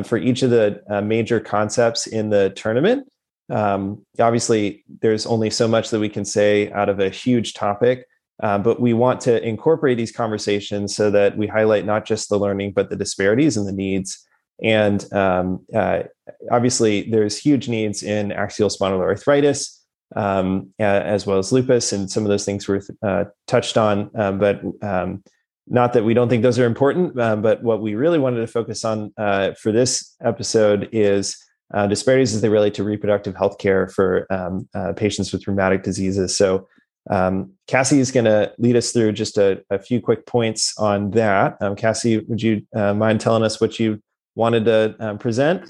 for 0.05 0.17
each 0.17 0.41
of 0.43 0.49
the 0.49 0.81
uh, 0.89 1.01
major 1.01 1.41
concepts 1.41 2.07
in 2.07 2.29
the 2.29 2.49
tournament 2.51 3.05
um, 3.53 4.05
obviously 4.19 4.83
there's 5.01 5.25
only 5.25 5.49
so 5.49 5.67
much 5.67 5.89
that 5.89 5.99
we 5.99 6.09
can 6.09 6.25
say 6.25 6.71
out 6.71 6.89
of 6.89 6.99
a 6.99 7.09
huge 7.09 7.53
topic 7.53 8.05
uh, 8.41 8.57
but 8.57 8.79
we 8.79 8.93
want 8.93 9.21
to 9.21 9.45
incorporate 9.47 9.97
these 9.97 10.11
conversations 10.11 10.95
so 10.95 11.11
that 11.11 11.37
we 11.37 11.47
highlight 11.47 11.85
not 11.85 12.05
just 12.05 12.29
the 12.29 12.37
learning 12.37 12.73
but 12.73 12.89
the 12.89 12.95
disparities 12.95 13.57
and 13.57 13.67
the 13.67 13.71
needs. 13.71 14.25
And 14.63 15.05
um, 15.13 15.65
uh, 15.75 16.03
obviously 16.51 17.09
there's 17.09 17.37
huge 17.37 17.67
needs 17.69 18.01
in 18.03 18.31
axial 18.31 18.69
spondyloarthritis 18.69 19.79
um, 20.15 20.69
as 20.79 21.25
well 21.25 21.37
as 21.37 21.51
lupus 21.51 21.91
and 21.91 22.09
some 22.09 22.23
of 22.23 22.29
those 22.29 22.45
things 22.45 22.67
were 22.67 22.81
uh, 23.01 23.25
touched 23.47 23.77
on 23.77 24.11
um, 24.15 24.39
but 24.39 24.61
um, 24.81 25.23
not 25.67 25.93
that 25.93 26.03
we 26.03 26.13
don't 26.13 26.29
think 26.29 26.43
those 26.43 26.59
are 26.59 26.65
important 26.65 27.19
uh, 27.19 27.35
but 27.35 27.63
what 27.63 27.81
we 27.81 27.95
really 27.95 28.19
wanted 28.19 28.41
to 28.41 28.47
focus 28.47 28.85
on 28.85 29.11
uh, 29.17 29.53
for 29.53 29.71
this 29.71 30.15
episode 30.23 30.87
is 30.91 31.35
uh, 31.73 31.87
disparities 31.87 32.33
as 32.33 32.41
they 32.41 32.49
relate 32.49 32.73
to 32.75 32.83
reproductive 32.83 33.35
health 33.35 33.57
care 33.57 33.87
for 33.87 34.27
um, 34.31 34.67
uh, 34.73 34.93
patients 34.93 35.31
with 35.31 35.47
rheumatic 35.47 35.83
diseases. 35.83 36.35
So, 36.35 36.67
um, 37.09 37.51
Cassie 37.67 37.99
is 37.99 38.11
going 38.11 38.25
to 38.25 38.53
lead 38.57 38.77
us 38.77 38.91
through 38.91 39.11
just 39.11 39.37
a, 39.37 39.61
a, 39.69 39.77
few 39.77 39.99
quick 39.99 40.25
points 40.25 40.73
on 40.77 41.11
that. 41.11 41.57
Um, 41.59 41.75
Cassie, 41.75 42.19
would 42.19 42.41
you 42.41 42.65
uh, 42.73 42.93
mind 42.93 43.19
telling 43.19 43.43
us 43.43 43.59
what 43.59 43.77
you 43.77 44.01
wanted 44.35 44.63
to 44.65 44.95
uh, 44.99 45.17
present? 45.17 45.69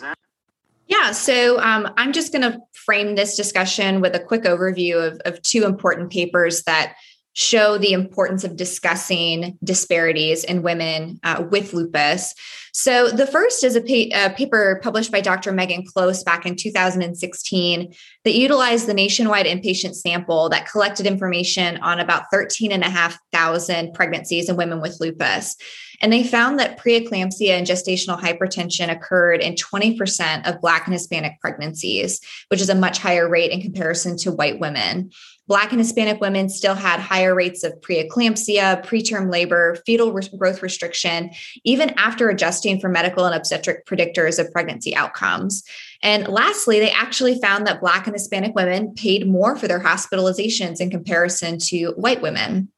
Yeah, 0.87 1.11
so 1.11 1.59
um, 1.59 1.91
I'm 1.97 2.13
just 2.13 2.31
going 2.31 2.43
to 2.43 2.59
frame 2.73 3.15
this 3.15 3.35
discussion 3.35 3.99
with 3.99 4.15
a 4.15 4.19
quick 4.19 4.43
overview 4.43 5.07
of, 5.07 5.19
of 5.25 5.41
two 5.41 5.63
important 5.63 6.11
papers 6.11 6.63
that 6.63 6.95
show 7.33 7.77
the 7.77 7.93
importance 7.93 8.43
of 8.43 8.55
discussing 8.55 9.57
disparities 9.63 10.43
in 10.43 10.61
women 10.61 11.19
uh, 11.23 11.43
with 11.49 11.73
lupus. 11.73 12.35
So, 12.75 13.09
the 13.09 13.27
first 13.27 13.63
is 13.63 13.75
a, 13.75 13.81
pa- 13.81 14.25
a, 14.25 14.33
paper 14.33 14.79
published 14.81 15.11
by 15.11 15.21
Dr. 15.21 15.51
Megan 15.51 15.85
Clowse 15.85 16.23
back 16.23 16.43
in 16.47 16.55
2016 16.55 17.93
that 18.25 18.33
utilized 18.33 18.87
the 18.87 18.95
nationwide 18.95 19.45
inpatient 19.45 19.93
sample 19.93 20.49
that 20.49 20.67
collected 20.67 21.05
information 21.05 21.77
on 21.77 21.99
about 21.99 22.23
13,500 22.31 23.93
pregnancies 23.93 24.49
in 24.49 24.55
women 24.55 24.81
with 24.81 24.99
lupus. 24.99 25.55
And 26.01 26.11
they 26.11 26.23
found 26.23 26.57
that 26.59 26.79
preeclampsia 26.79 27.51
and 27.51 27.67
gestational 27.67 28.19
hypertension 28.19 28.91
occurred 28.91 29.41
in 29.41 29.53
20% 29.53 30.49
of 30.49 30.59
Black 30.59 30.85
and 30.87 30.93
Hispanic 30.93 31.39
pregnancies, 31.39 32.19
which 32.47 32.59
is 32.59 32.69
a 32.69 32.75
much 32.75 32.97
higher 32.97 33.29
rate 33.29 33.51
in 33.51 33.61
comparison 33.61 34.17
to 34.17 34.31
white 34.31 34.59
women. 34.59 35.11
Black 35.47 35.71
and 35.71 35.79
Hispanic 35.79 36.21
women 36.21 36.47
still 36.47 36.75
had 36.75 37.01
higher 37.01 37.35
rates 37.35 37.63
of 37.63 37.73
preeclampsia, 37.81 38.85
preterm 38.85 39.29
labor, 39.29 39.77
fetal 39.85 40.13
re- 40.13 40.27
growth 40.37 40.63
restriction, 40.63 41.31
even 41.65 41.93
after 41.97 42.29
adjusting 42.29 42.62
for 42.79 42.89
medical 42.89 43.25
and 43.25 43.35
obstetric 43.35 43.85
predictors 43.85 44.39
of 44.39 44.51
pregnancy 44.51 44.95
outcomes. 44.95 45.63
And 46.01 46.27
lastly, 46.27 46.79
they 46.79 46.91
actually 46.91 47.39
found 47.39 47.67
that 47.67 47.79
Black 47.79 48.07
and 48.07 48.15
Hispanic 48.15 48.55
women 48.55 48.93
paid 48.95 49.27
more 49.27 49.55
for 49.55 49.67
their 49.67 49.79
hospitalizations 49.79 50.81
in 50.81 50.89
comparison 50.89 51.57
to 51.59 51.91
white 51.91 52.21
women. 52.21 52.69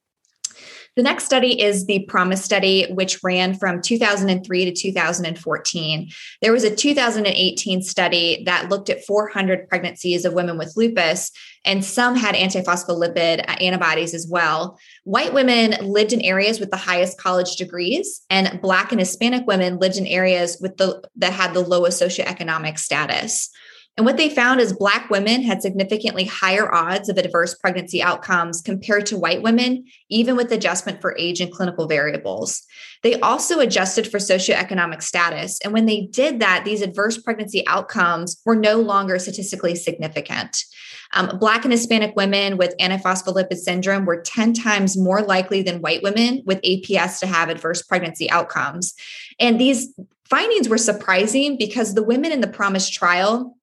The 0.96 1.04
next 1.04 1.26
study 1.26 1.62
is 1.62 1.86
the 1.86 2.06
PROMISSE 2.08 2.44
study, 2.44 2.86
which 2.90 3.22
ran 3.22 3.54
from 3.54 3.82
2003 3.82 4.66
to 4.66 4.72
2014. 4.72 6.10
There 6.42 6.54
was 6.54 6.64
a 6.64 6.74
2018 6.74 7.82
study 7.82 8.44
that 8.46 8.70
looked 8.70 8.90
at 8.90 9.04
400 9.04 9.68
pregnancies 9.68 10.24
of 10.24 10.34
women 10.34 10.58
with 10.58 10.78
lupus, 10.78 11.32
and 11.66 11.84
some 11.84 12.16
had 12.16 12.36
antiphospholipid 12.36 13.40
uh, 13.42 13.56
antibodies 13.60 14.14
as 14.14 14.26
well. 14.30 14.80
White 15.04 15.34
women 15.34 15.76
lived 15.82 16.14
in 16.14 16.22
areas 16.22 16.62
with 16.62 16.72
the 16.72 16.78
highest 16.78 17.18
college 17.18 17.58
degrees, 17.58 18.22
and 18.30 18.62
Black 18.62 18.92
and 18.92 19.02
Hispanic 19.02 19.46
women 19.46 19.80
lived 19.80 19.98
in 19.98 20.08
areas 20.08 20.58
with 20.62 20.78
the 20.78 21.04
that 21.18 21.34
had 21.34 21.54
the 21.54 21.60
lowest 21.60 22.02
socioeconomic 22.02 22.80
status. 22.80 23.50
And 23.98 24.06
what 24.06 24.18
they 24.18 24.30
found 24.30 24.60
is 24.60 24.74
Black 24.74 25.10
women 25.10 25.42
had 25.42 25.62
significantly 25.62 26.26
higher 26.26 26.74
odds 26.74 27.08
of 27.08 27.18
adverse 27.18 27.56
pregnancy 27.56 28.04
outcomes 28.04 28.62
compared 28.62 29.06
to 29.06 29.18
white 29.18 29.42
women, 29.42 29.86
even 30.10 30.36
with 30.36 30.52
adjustment 30.52 31.00
for 31.00 31.16
age 31.18 31.40
and 31.40 31.52
clinical 31.52 31.88
variables. 31.88 32.64
They 33.04 33.18
also 33.22 33.60
adjusted 33.60 34.06
for 34.06 34.18
socioeconomic 34.18 35.02
status. 35.02 35.60
And 35.64 35.72
when 35.72 35.86
they 35.86 36.08
did 36.08 36.42
that, 36.42 36.66
these 36.66 36.82
adverse 36.82 37.18
pregnancy 37.18 37.66
outcomes 37.68 38.42
were 38.46 38.56
no 38.56 38.82
longer 38.82 39.18
statistically 39.18 39.76
significant. 39.76 40.66
Um, 41.14 41.38
Black 41.40 41.64
and 41.64 41.72
Hispanic 41.72 42.18
women 42.18 42.58
with 42.58 42.76
antiphospholipid 42.82 43.56
syndrome 43.56 44.06
were 44.06 44.22
10 44.22 44.54
times 44.54 44.98
more 44.98 45.22
likely 45.22 45.62
than 45.62 45.82
white 45.82 46.04
women 46.04 46.42
with 46.46 46.62
APS 46.64 47.20
to 47.20 47.28
have 47.28 47.48
adverse 47.48 47.82
pregnancy 47.82 48.30
outcomes. 48.30 48.94
And 49.40 49.58
these 49.58 49.94
findings 50.30 50.68
were 50.68 50.78
surprising 50.78 51.58
because 51.58 51.94
the 51.94 52.04
women 52.04 52.34
in 52.34 52.42
the 52.42 52.48
PROMISSE 52.48 52.90
trial 52.90 53.56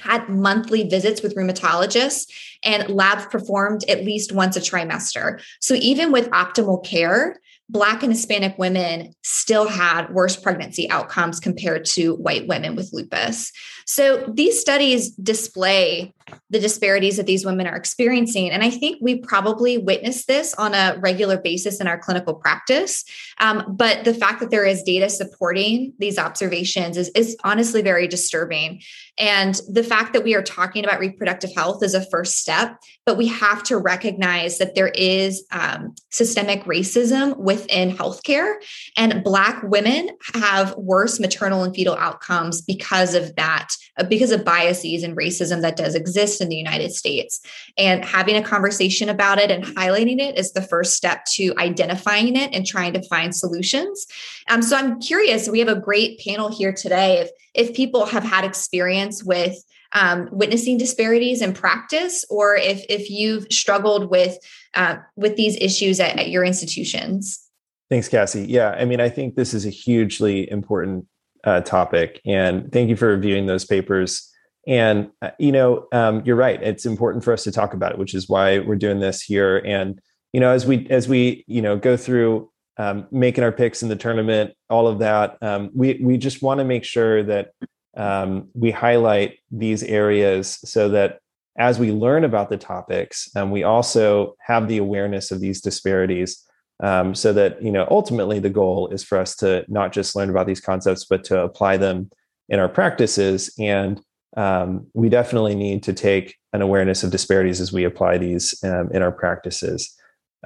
had 0.00 0.28
monthly 0.28 0.88
visits 0.88 1.22
with 1.22 1.34
rheumatologists 1.34 2.26
and 2.62 2.88
labs 2.88 3.26
performed 3.26 3.84
at 3.88 4.04
least 4.04 4.32
once 4.32 4.56
a 4.56 4.60
trimester. 4.60 5.40
So 5.60 5.74
even 5.74 6.12
with 6.12 6.30
optimal 6.30 6.84
care, 6.84 7.40
Black 7.70 8.02
and 8.02 8.12
Hispanic 8.12 8.56
women 8.56 9.14
still 9.22 9.68
had 9.68 10.10
worse 10.10 10.36
pregnancy 10.36 10.88
outcomes 10.90 11.38
compared 11.38 11.84
to 11.86 12.14
white 12.14 12.46
women 12.46 12.74
with 12.74 12.90
lupus. 12.92 13.52
So 13.84 14.32
these 14.32 14.58
studies 14.58 15.10
display 15.10 16.14
the 16.50 16.60
disparities 16.60 17.16
that 17.16 17.26
these 17.26 17.44
women 17.44 17.66
are 17.66 17.76
experiencing. 17.76 18.50
And 18.50 18.62
I 18.62 18.70
think 18.70 18.98
we 19.00 19.16
probably 19.16 19.78
witness 19.78 20.24
this 20.26 20.54
on 20.54 20.74
a 20.74 20.96
regular 21.00 21.36
basis 21.36 21.80
in 21.80 21.86
our 21.86 21.98
clinical 21.98 22.34
practice. 22.34 23.04
Um, 23.38 23.64
but 23.68 24.04
the 24.04 24.14
fact 24.14 24.40
that 24.40 24.50
there 24.50 24.64
is 24.64 24.82
data 24.82 25.08
supporting 25.08 25.92
these 25.98 26.18
observations 26.18 26.96
is, 26.96 27.10
is 27.10 27.36
honestly 27.44 27.82
very 27.82 28.08
disturbing. 28.08 28.80
And 29.18 29.60
the 29.68 29.82
fact 29.82 30.12
that 30.12 30.22
we 30.22 30.34
are 30.34 30.42
talking 30.42 30.84
about 30.84 31.00
reproductive 31.00 31.50
health 31.54 31.82
is 31.82 31.94
a 31.94 32.08
first 32.08 32.38
step, 32.38 32.78
but 33.04 33.16
we 33.16 33.26
have 33.26 33.64
to 33.64 33.76
recognize 33.76 34.58
that 34.58 34.74
there 34.74 34.88
is 34.88 35.44
um, 35.50 35.94
systemic 36.10 36.62
racism 36.64 37.36
within 37.36 37.90
healthcare, 37.90 38.54
and 38.96 39.24
Black 39.24 39.62
women 39.64 40.10
have 40.34 40.76
worse 40.76 41.18
maternal 41.18 41.64
and 41.64 41.74
fetal 41.74 41.96
outcomes 41.96 42.62
because 42.62 43.14
of 43.14 43.34
that 43.34 43.68
because 44.08 44.30
of 44.30 44.44
biases 44.44 45.02
and 45.02 45.16
racism 45.16 45.62
that 45.62 45.76
does 45.76 45.94
exist 45.94 46.17
in 46.40 46.48
the 46.48 46.56
United 46.56 46.92
States. 46.92 47.40
And 47.76 48.04
having 48.04 48.36
a 48.36 48.42
conversation 48.42 49.08
about 49.08 49.38
it 49.38 49.50
and 49.50 49.64
highlighting 49.64 50.20
it 50.20 50.38
is 50.38 50.52
the 50.52 50.62
first 50.62 50.94
step 50.94 51.24
to 51.34 51.54
identifying 51.58 52.36
it 52.36 52.54
and 52.54 52.66
trying 52.66 52.92
to 52.94 53.02
find 53.02 53.34
solutions. 53.34 54.06
Um, 54.48 54.62
so 54.62 54.76
I'm 54.76 55.00
curious, 55.00 55.48
we 55.48 55.60
have 55.60 55.68
a 55.68 55.80
great 55.80 56.20
panel 56.20 56.50
here 56.50 56.72
today. 56.72 57.18
If, 57.18 57.30
if 57.54 57.76
people 57.76 58.06
have 58.06 58.24
had 58.24 58.44
experience 58.44 59.22
with 59.24 59.56
um, 59.92 60.28
witnessing 60.30 60.76
disparities 60.76 61.40
in 61.40 61.54
practice, 61.54 62.24
or 62.28 62.56
if, 62.56 62.84
if 62.88 63.08
you've 63.08 63.46
struggled 63.50 64.10
with, 64.10 64.36
uh, 64.74 64.96
with 65.16 65.36
these 65.36 65.56
issues 65.56 65.98
at, 66.00 66.18
at 66.18 66.28
your 66.28 66.44
institutions. 66.44 67.48
Thanks, 67.90 68.08
Cassie. 68.08 68.44
Yeah, 68.44 68.70
I 68.72 68.84
mean, 68.84 69.00
I 69.00 69.08
think 69.08 69.34
this 69.34 69.54
is 69.54 69.64
a 69.64 69.70
hugely 69.70 70.50
important 70.50 71.06
uh, 71.44 71.62
topic. 71.62 72.20
And 72.26 72.70
thank 72.70 72.90
you 72.90 72.96
for 72.96 73.08
reviewing 73.08 73.46
those 73.46 73.64
papers. 73.64 74.27
And 74.68 75.10
uh, 75.22 75.30
you 75.38 75.50
know, 75.50 75.88
um, 75.92 76.22
you're 76.24 76.36
right. 76.36 76.62
It's 76.62 76.86
important 76.86 77.24
for 77.24 77.32
us 77.32 77.42
to 77.44 77.50
talk 77.50 77.72
about 77.72 77.92
it, 77.92 77.98
which 77.98 78.14
is 78.14 78.28
why 78.28 78.58
we're 78.58 78.76
doing 78.76 79.00
this 79.00 79.22
here. 79.22 79.58
And 79.64 79.98
you 80.32 80.40
know, 80.40 80.50
as 80.50 80.66
we 80.66 80.86
as 80.90 81.08
we 81.08 81.44
you 81.48 81.62
know 81.62 81.76
go 81.76 81.96
through 81.96 82.50
um, 82.76 83.08
making 83.10 83.42
our 83.42 83.50
picks 83.50 83.82
in 83.82 83.88
the 83.88 83.96
tournament, 83.96 84.52
all 84.68 84.86
of 84.86 84.98
that, 85.00 85.42
um, 85.42 85.70
we 85.74 85.98
we 86.02 86.18
just 86.18 86.42
want 86.42 86.58
to 86.58 86.64
make 86.64 86.84
sure 86.84 87.22
that 87.22 87.52
um, 87.96 88.50
we 88.52 88.70
highlight 88.70 89.38
these 89.50 89.82
areas 89.82 90.60
so 90.64 90.90
that 90.90 91.18
as 91.58 91.78
we 91.78 91.90
learn 91.90 92.22
about 92.22 92.50
the 92.50 92.56
topics, 92.58 93.28
um, 93.34 93.50
we 93.50 93.64
also 93.64 94.36
have 94.40 94.68
the 94.68 94.78
awareness 94.78 95.32
of 95.32 95.40
these 95.40 95.60
disparities 95.60 96.44
um, 96.80 97.14
so 97.14 97.32
that 97.32 97.62
you 97.62 97.72
know 97.72 97.88
ultimately 97.90 98.38
the 98.38 98.50
goal 98.50 98.88
is 98.88 99.02
for 99.02 99.16
us 99.18 99.34
to 99.36 99.64
not 99.66 99.92
just 99.92 100.14
learn 100.14 100.28
about 100.28 100.46
these 100.46 100.60
concepts 100.60 101.06
but 101.06 101.24
to 101.24 101.40
apply 101.40 101.78
them 101.78 102.10
in 102.48 102.58
our 102.58 102.68
practices 102.68 103.52
and 103.58 104.00
um, 104.38 104.86
we 104.94 105.08
definitely 105.08 105.54
need 105.54 105.82
to 105.82 105.92
take 105.92 106.36
an 106.52 106.62
awareness 106.62 107.02
of 107.02 107.10
disparities 107.10 107.60
as 107.60 107.72
we 107.72 107.84
apply 107.84 108.18
these 108.18 108.54
um, 108.64 108.88
in 108.92 109.02
our 109.02 109.12
practices. 109.12 109.94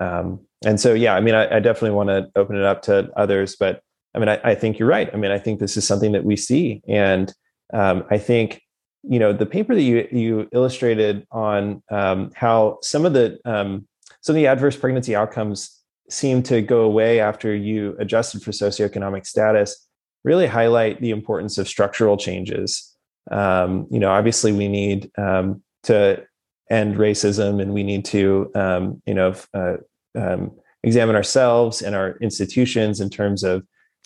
Um, 0.00 0.40
and 0.64 0.80
so 0.80 0.94
yeah 0.94 1.14
i 1.14 1.20
mean 1.20 1.34
i, 1.34 1.56
I 1.56 1.60
definitely 1.60 1.90
want 1.90 2.08
to 2.08 2.30
open 2.36 2.56
it 2.56 2.64
up 2.64 2.82
to 2.82 3.10
others 3.16 3.56
but 3.58 3.82
i 4.14 4.18
mean 4.18 4.28
I, 4.28 4.40
I, 4.42 4.54
think 4.54 4.78
you're 4.78 4.88
right. 4.88 5.10
I 5.12 5.16
mean 5.16 5.30
i 5.30 5.38
think 5.38 5.60
this 5.60 5.76
is 5.76 5.86
something 5.86 6.12
that 6.12 6.24
we 6.24 6.36
see. 6.36 6.82
And 6.88 7.32
um, 7.72 8.04
i 8.10 8.18
think 8.18 8.62
you 9.02 9.18
know 9.18 9.32
the 9.32 9.46
paper 9.46 9.74
that 9.74 9.82
you 9.82 10.08
you 10.12 10.48
illustrated 10.52 11.26
on 11.30 11.82
um, 11.90 12.30
how 12.34 12.78
some 12.82 13.04
of 13.04 13.12
the 13.12 13.38
some 13.44 14.34
of 14.34 14.36
the 14.36 14.46
adverse 14.46 14.76
pregnancy 14.76 15.16
outcomes 15.16 15.80
seem 16.08 16.42
to 16.44 16.62
go 16.62 16.82
away 16.82 17.18
after 17.20 17.54
you 17.54 17.96
adjusted 17.98 18.42
for 18.42 18.52
socioeconomic 18.52 19.26
status 19.26 19.88
really 20.24 20.46
highlight 20.46 21.00
the 21.00 21.10
importance 21.10 21.58
of 21.58 21.66
structural 21.66 22.16
changes. 22.16 22.91
Um, 23.30 23.86
you 23.90 23.98
know, 23.98 24.10
obviously, 24.10 24.52
we 24.52 24.68
need 24.68 25.10
um, 25.16 25.62
to 25.84 26.24
end 26.70 26.96
racism, 26.96 27.60
and 27.60 27.72
we 27.72 27.82
need 27.82 28.04
to, 28.06 28.50
um, 28.54 29.02
you 29.06 29.14
know, 29.14 29.34
uh, 29.54 29.76
um, 30.14 30.50
examine 30.82 31.14
ourselves 31.14 31.82
and 31.82 31.94
our 31.94 32.16
institutions 32.20 33.00
in 33.00 33.10
terms 33.10 33.44
of 33.44 33.64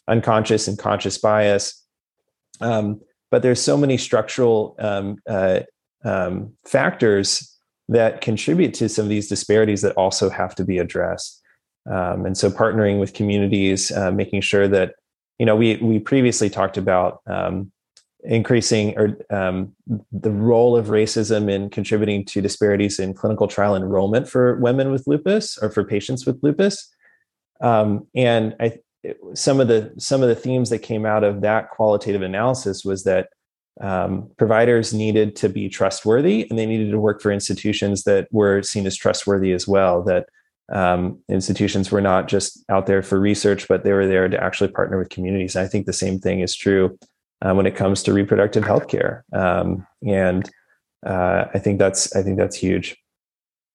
unconscious 0.09 0.69
and 0.69 0.79
conscious 0.79 1.19
bias. 1.19 1.83
Um, 2.61 3.01
but 3.31 3.43
there's 3.43 3.61
so 3.61 3.77
many 3.77 3.97
structural 3.97 4.77
um, 4.79 5.17
uh, 5.29 5.61
factors 6.65 7.57
that 7.89 8.21
contribute 8.21 8.75
to 8.75 8.89
some 8.89 9.05
of 9.05 9.09
these 9.09 9.29
disparities 9.29 9.83
that 9.83 9.97
also 9.97 10.29
have 10.29 10.55
to 10.57 10.65
be 10.65 10.79
addressed. 10.79 11.43
And 11.87 12.37
so 12.37 12.51
partnering 12.51 12.99
with 12.99 13.15
communities, 13.15 13.93
uh, 13.93 14.11
making 14.11 14.43
sure 14.43 14.69
that, 14.69 14.95
you 15.39 15.47
know, 15.47 15.57
we, 15.57 15.77
we 15.77 15.99
previously 15.99 16.51
talked 16.51 16.77
about 16.77 17.21
um, 17.27 17.71
increasing 18.27 18.97
or 18.99 19.17
um, 19.31 19.73
the 20.13 20.31
role 20.31 20.77
of 20.77 20.87
racism 20.87 21.51
in 21.51 21.71
contributing 21.71 22.25
to 22.25 22.41
disparities 22.41 22.99
in 22.99 23.15
clinical 23.15 23.47
trial 23.47 23.77
enrollment 23.77 24.29
for 24.29 24.57
women 24.57 24.91
with 24.91 25.07
lupus 25.07 25.57
or 25.59 25.71
for 25.71 25.85
patients 25.85 26.27
with 26.27 26.39
lupus. 26.43 26.93
Um, 27.61 28.07
and 28.15 28.55
I, 28.61 28.79
some 29.35 29.61
of 29.61 29.69
the 29.69 29.95
some 29.99 30.23
of 30.23 30.29
the 30.29 30.35
themes 30.35 30.71
that 30.71 30.81
came 30.81 31.07
out 31.07 31.25
of 31.25 31.41
that 31.43 31.71
qualitative 31.71 32.23
analysis 32.23 32.85
was 32.85 33.05
that 33.05 33.29
um, 33.81 34.31
providers 34.37 34.93
needed 34.93 35.37
to 35.37 35.49
be 35.49 35.69
trustworthy 35.69 36.47
and 36.49 36.59
they 36.59 36.67
needed 36.67 36.91
to 36.91 36.99
work 36.99 37.21
for 37.21 37.31
institutions 37.31 38.05
that 38.05 38.27
were 38.33 38.63
seen 38.63 38.87
as 38.87 38.97
trustworthy 38.97 39.53
as 39.53 39.69
well. 39.69 40.03
That 40.03 40.27
um, 40.73 41.21
institutions 41.29 41.93
were 41.93 42.01
not 42.01 42.27
just 42.27 42.65
out 42.69 42.87
there 42.87 43.03
for 43.03 43.21
research, 43.21 43.69
but 43.69 43.85
they 43.85 43.93
were 43.93 44.09
there 44.09 44.29
to 44.29 44.43
actually 44.43 44.73
partner 44.73 44.99
with 44.99 45.11
communities. 45.11 45.55
And 45.55 45.65
I 45.65 45.69
think 45.69 45.87
the 45.87 45.93
same 45.93 46.19
thing 46.19 46.41
is 46.41 46.57
true 46.57 46.99
uh, 47.43 47.55
when 47.55 47.67
it 47.67 47.77
comes 47.77 48.03
to 48.05 48.13
reproductive 48.13 48.65
health 48.65 48.89
care. 48.89 49.25
Um, 49.33 49.87
and 50.07 50.49
uh, 51.05 51.47
I 51.53 51.59
think 51.59 51.79
that's 51.79 52.15
I 52.17 52.23
think 52.23 52.39
that's 52.39 52.57
huge 52.57 52.97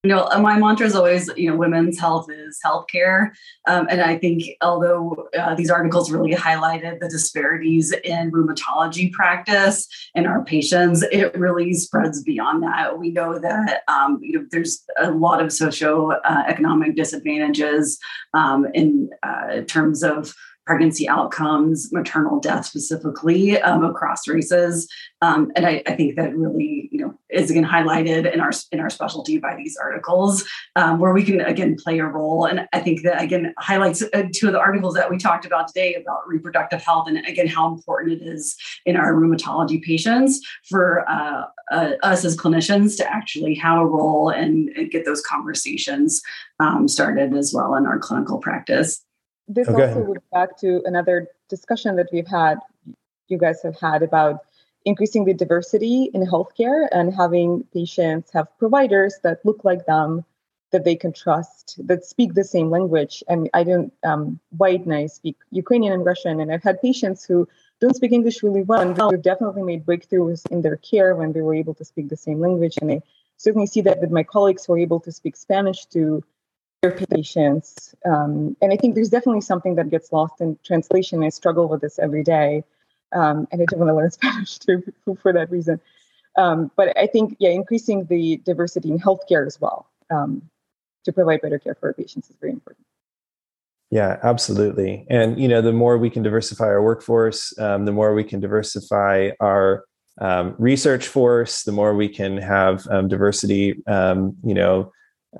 you 0.04 0.08
know, 0.08 0.28
uh, 0.32 0.38
my 0.40 0.58
mantra 0.58 0.84
is 0.84 0.96
always, 0.96 1.30
you 1.36 1.48
know, 1.48 1.56
women's 1.56 1.98
health 1.98 2.26
is 2.28 2.58
healthcare. 2.64 3.30
Um, 3.68 3.86
and 3.88 4.00
I 4.00 4.18
think 4.18 4.42
although 4.60 5.28
uh, 5.38 5.54
these 5.54 5.70
articles 5.70 6.10
really 6.10 6.34
highlighted 6.34 6.98
the 6.98 7.08
disparities 7.08 7.92
in 8.02 8.32
rheumatology 8.32 9.12
practice 9.12 9.86
in 10.16 10.26
our 10.26 10.44
patients, 10.44 11.04
it 11.12 11.32
really 11.38 11.72
spreads 11.74 12.20
beyond 12.20 12.64
that. 12.64 12.98
We 12.98 13.12
know 13.12 13.38
that, 13.38 13.82
um, 13.86 14.18
you 14.20 14.40
know, 14.40 14.46
there's 14.50 14.82
a 14.98 15.12
lot 15.12 15.40
of 15.40 15.52
socio-economic 15.52 16.90
uh, 16.90 16.94
disadvantages 16.96 18.00
um, 18.34 18.66
in 18.74 19.08
uh, 19.22 19.60
terms 19.68 20.02
of 20.02 20.34
pregnancy 20.72 21.06
outcomes, 21.06 21.92
maternal 21.92 22.40
death 22.40 22.64
specifically 22.64 23.60
um, 23.60 23.84
across 23.84 24.26
races. 24.26 24.88
Um, 25.20 25.52
and 25.54 25.66
I, 25.66 25.82
I, 25.86 25.94
think 25.96 26.16
that 26.16 26.34
really, 26.34 26.88
you 26.90 26.98
know, 26.98 27.14
is 27.28 27.50
again 27.50 27.64
highlighted 27.64 28.32
in 28.32 28.40
our 28.40 28.52
in 28.72 28.80
our 28.80 28.88
specialty 28.88 29.36
by 29.36 29.54
these 29.54 29.76
articles, 29.76 30.48
um, 30.74 30.98
where 30.98 31.12
we 31.12 31.24
can 31.24 31.42
again 31.42 31.76
play 31.76 31.98
a 31.98 32.06
role. 32.06 32.46
And 32.46 32.66
I 32.72 32.80
think 32.80 33.02
that 33.02 33.22
again 33.22 33.52
highlights 33.58 34.02
uh, 34.02 34.22
two 34.34 34.46
of 34.46 34.54
the 34.54 34.60
articles 34.60 34.94
that 34.94 35.10
we 35.10 35.18
talked 35.18 35.44
about 35.44 35.68
today 35.68 35.94
about 35.94 36.26
reproductive 36.26 36.82
health 36.82 37.06
and 37.06 37.18
again 37.26 37.48
how 37.48 37.68
important 37.68 38.22
it 38.22 38.24
is 38.24 38.56
in 38.86 38.96
our 38.96 39.12
rheumatology 39.12 39.82
patients 39.82 40.40
for 40.70 41.06
uh, 41.06 41.44
uh, 41.70 41.90
us 42.02 42.24
as 42.24 42.34
clinicians 42.34 42.96
to 42.96 43.12
actually 43.12 43.54
have 43.56 43.78
a 43.78 43.84
role 43.86 44.30
and, 44.30 44.70
and 44.70 44.90
get 44.90 45.04
those 45.04 45.20
conversations 45.20 46.22
um, 46.60 46.88
started 46.88 47.36
as 47.36 47.52
well 47.54 47.74
in 47.74 47.84
our 47.84 47.98
clinical 47.98 48.38
practice. 48.38 49.04
This 49.52 49.68
okay. 49.68 49.88
also 49.88 50.04
goes 50.04 50.24
back 50.32 50.56
to 50.58 50.82
another 50.86 51.28
discussion 51.48 51.96
that 51.96 52.08
we've 52.12 52.26
had, 52.26 52.58
you 53.28 53.38
guys 53.38 53.62
have 53.62 53.78
had 53.78 54.02
about 54.02 54.40
increasing 54.84 55.24
the 55.24 55.34
diversity 55.34 56.10
in 56.14 56.22
healthcare 56.26 56.88
and 56.90 57.14
having 57.14 57.64
patients 57.72 58.30
have 58.32 58.46
providers 58.58 59.18
that 59.22 59.44
look 59.44 59.62
like 59.62 59.84
them, 59.86 60.24
that 60.70 60.84
they 60.84 60.96
can 60.96 61.12
trust, 61.12 61.78
that 61.86 62.04
speak 62.04 62.32
the 62.32 62.44
same 62.44 62.70
language. 62.70 63.22
And 63.28 63.50
I 63.52 63.62
don't, 63.62 63.92
um, 64.04 64.40
white 64.56 64.84
and 64.86 64.94
I 64.94 65.06
speak 65.06 65.36
Ukrainian 65.50 65.92
and 65.92 66.04
Russian, 66.04 66.40
and 66.40 66.50
I've 66.50 66.62
had 66.62 66.80
patients 66.80 67.24
who 67.24 67.46
don't 67.78 67.94
speak 67.94 68.12
English 68.12 68.42
really 68.42 68.62
well, 68.62 68.80
and 68.80 68.98
we've 69.10 69.20
definitely 69.22 69.62
made 69.62 69.84
breakthroughs 69.84 70.50
in 70.50 70.62
their 70.62 70.76
care 70.76 71.14
when 71.14 71.32
they 71.32 71.42
were 71.42 71.54
able 71.54 71.74
to 71.74 71.84
speak 71.84 72.08
the 72.08 72.16
same 72.16 72.40
language. 72.40 72.78
And 72.80 72.90
I 72.90 73.02
certainly 73.36 73.66
see 73.66 73.82
that 73.82 74.00
with 74.00 74.10
my 74.10 74.22
colleagues 74.22 74.64
who 74.64 74.72
are 74.72 74.78
able 74.78 75.00
to 75.00 75.12
speak 75.12 75.36
Spanish 75.36 75.84
to 75.86 76.24
patients. 76.90 77.94
Um, 78.04 78.56
and 78.60 78.72
I 78.72 78.76
think 78.76 78.96
there's 78.96 79.08
definitely 79.08 79.40
something 79.40 79.76
that 79.76 79.88
gets 79.88 80.12
lost 80.12 80.40
in 80.40 80.58
translation. 80.64 81.22
I 81.22 81.28
struggle 81.28 81.68
with 81.68 81.80
this 81.80 81.98
every 81.98 82.24
day. 82.24 82.64
Um, 83.12 83.46
and 83.52 83.62
I 83.62 83.66
do 83.66 83.76
want 83.76 83.90
to 83.90 83.94
learn 83.94 84.10
Spanish 84.10 84.58
too 84.58 84.82
for 85.20 85.32
that 85.32 85.50
reason. 85.50 85.80
Um, 86.36 86.70
but 86.76 86.96
I 86.98 87.06
think, 87.06 87.36
yeah, 87.38 87.50
increasing 87.50 88.06
the 88.06 88.38
diversity 88.38 88.90
in 88.90 88.98
healthcare 88.98 89.46
as 89.46 89.60
well 89.60 89.86
um, 90.10 90.42
to 91.04 91.12
provide 91.12 91.42
better 91.42 91.58
care 91.58 91.74
for 91.74 91.88
our 91.88 91.92
patients 91.92 92.30
is 92.30 92.36
very 92.40 92.52
important. 92.52 92.84
Yeah, 93.90 94.18
absolutely. 94.22 95.06
And 95.10 95.38
you 95.38 95.48
know, 95.48 95.60
the 95.60 95.72
more 95.72 95.98
we 95.98 96.08
can 96.08 96.22
diversify 96.22 96.64
our 96.64 96.82
workforce, 96.82 97.56
um, 97.58 97.84
the 97.84 97.92
more 97.92 98.14
we 98.14 98.24
can 98.24 98.40
diversify 98.40 99.30
our 99.38 99.84
um, 100.18 100.54
research 100.58 101.06
force, 101.06 101.62
the 101.62 101.72
more 101.72 101.94
we 101.94 102.08
can 102.08 102.38
have 102.38 102.84
diversity. 103.08 103.82
you 103.86 104.54
know, 104.54 104.90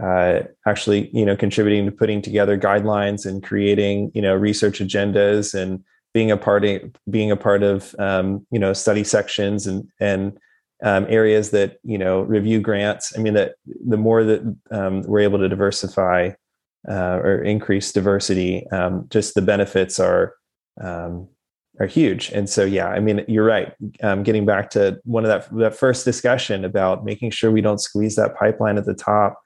uh, 0.00 0.40
actually 0.66 1.10
you 1.12 1.24
know 1.24 1.36
contributing 1.36 1.84
to 1.84 1.92
putting 1.92 2.22
together 2.22 2.58
guidelines 2.58 3.26
and 3.26 3.42
creating 3.42 4.10
you 4.14 4.22
know 4.22 4.34
research 4.34 4.78
agendas 4.78 5.54
and 5.54 5.82
being 6.14 6.30
a 6.30 6.36
part 6.36 6.64
of 6.64 6.80
being 7.10 7.30
a 7.30 7.36
part 7.36 7.62
of 7.62 7.94
um, 7.98 8.46
you 8.50 8.58
know 8.58 8.72
study 8.72 9.04
sections 9.04 9.66
and 9.66 9.88
and 10.00 10.38
um, 10.82 11.06
areas 11.08 11.50
that 11.50 11.78
you 11.82 11.98
know 11.98 12.22
review 12.22 12.60
grants. 12.60 13.16
I 13.16 13.20
mean 13.20 13.34
that 13.34 13.54
the 13.66 13.96
more 13.96 14.24
that 14.24 14.56
um, 14.70 15.02
we're 15.02 15.20
able 15.20 15.38
to 15.38 15.48
diversify 15.48 16.30
uh, 16.88 17.20
or 17.22 17.42
increase 17.42 17.92
diversity 17.92 18.66
um, 18.70 19.06
just 19.10 19.34
the 19.34 19.42
benefits 19.42 20.00
are 20.00 20.34
um, 20.80 21.28
are 21.80 21.86
huge. 21.86 22.30
And 22.30 22.48
so 22.48 22.64
yeah 22.64 22.88
i 22.88 22.98
mean 22.98 23.24
you're 23.28 23.44
right. 23.44 23.74
Um, 24.02 24.22
getting 24.22 24.46
back 24.46 24.70
to 24.70 25.00
one 25.04 25.24
of 25.24 25.28
that 25.28 25.54
that 25.58 25.74
first 25.76 26.04
discussion 26.04 26.64
about 26.64 27.04
making 27.04 27.30
sure 27.30 27.50
we 27.50 27.60
don't 27.60 27.80
squeeze 27.80 28.16
that 28.16 28.36
pipeline 28.36 28.78
at 28.78 28.86
the 28.86 28.94
top 28.94 29.38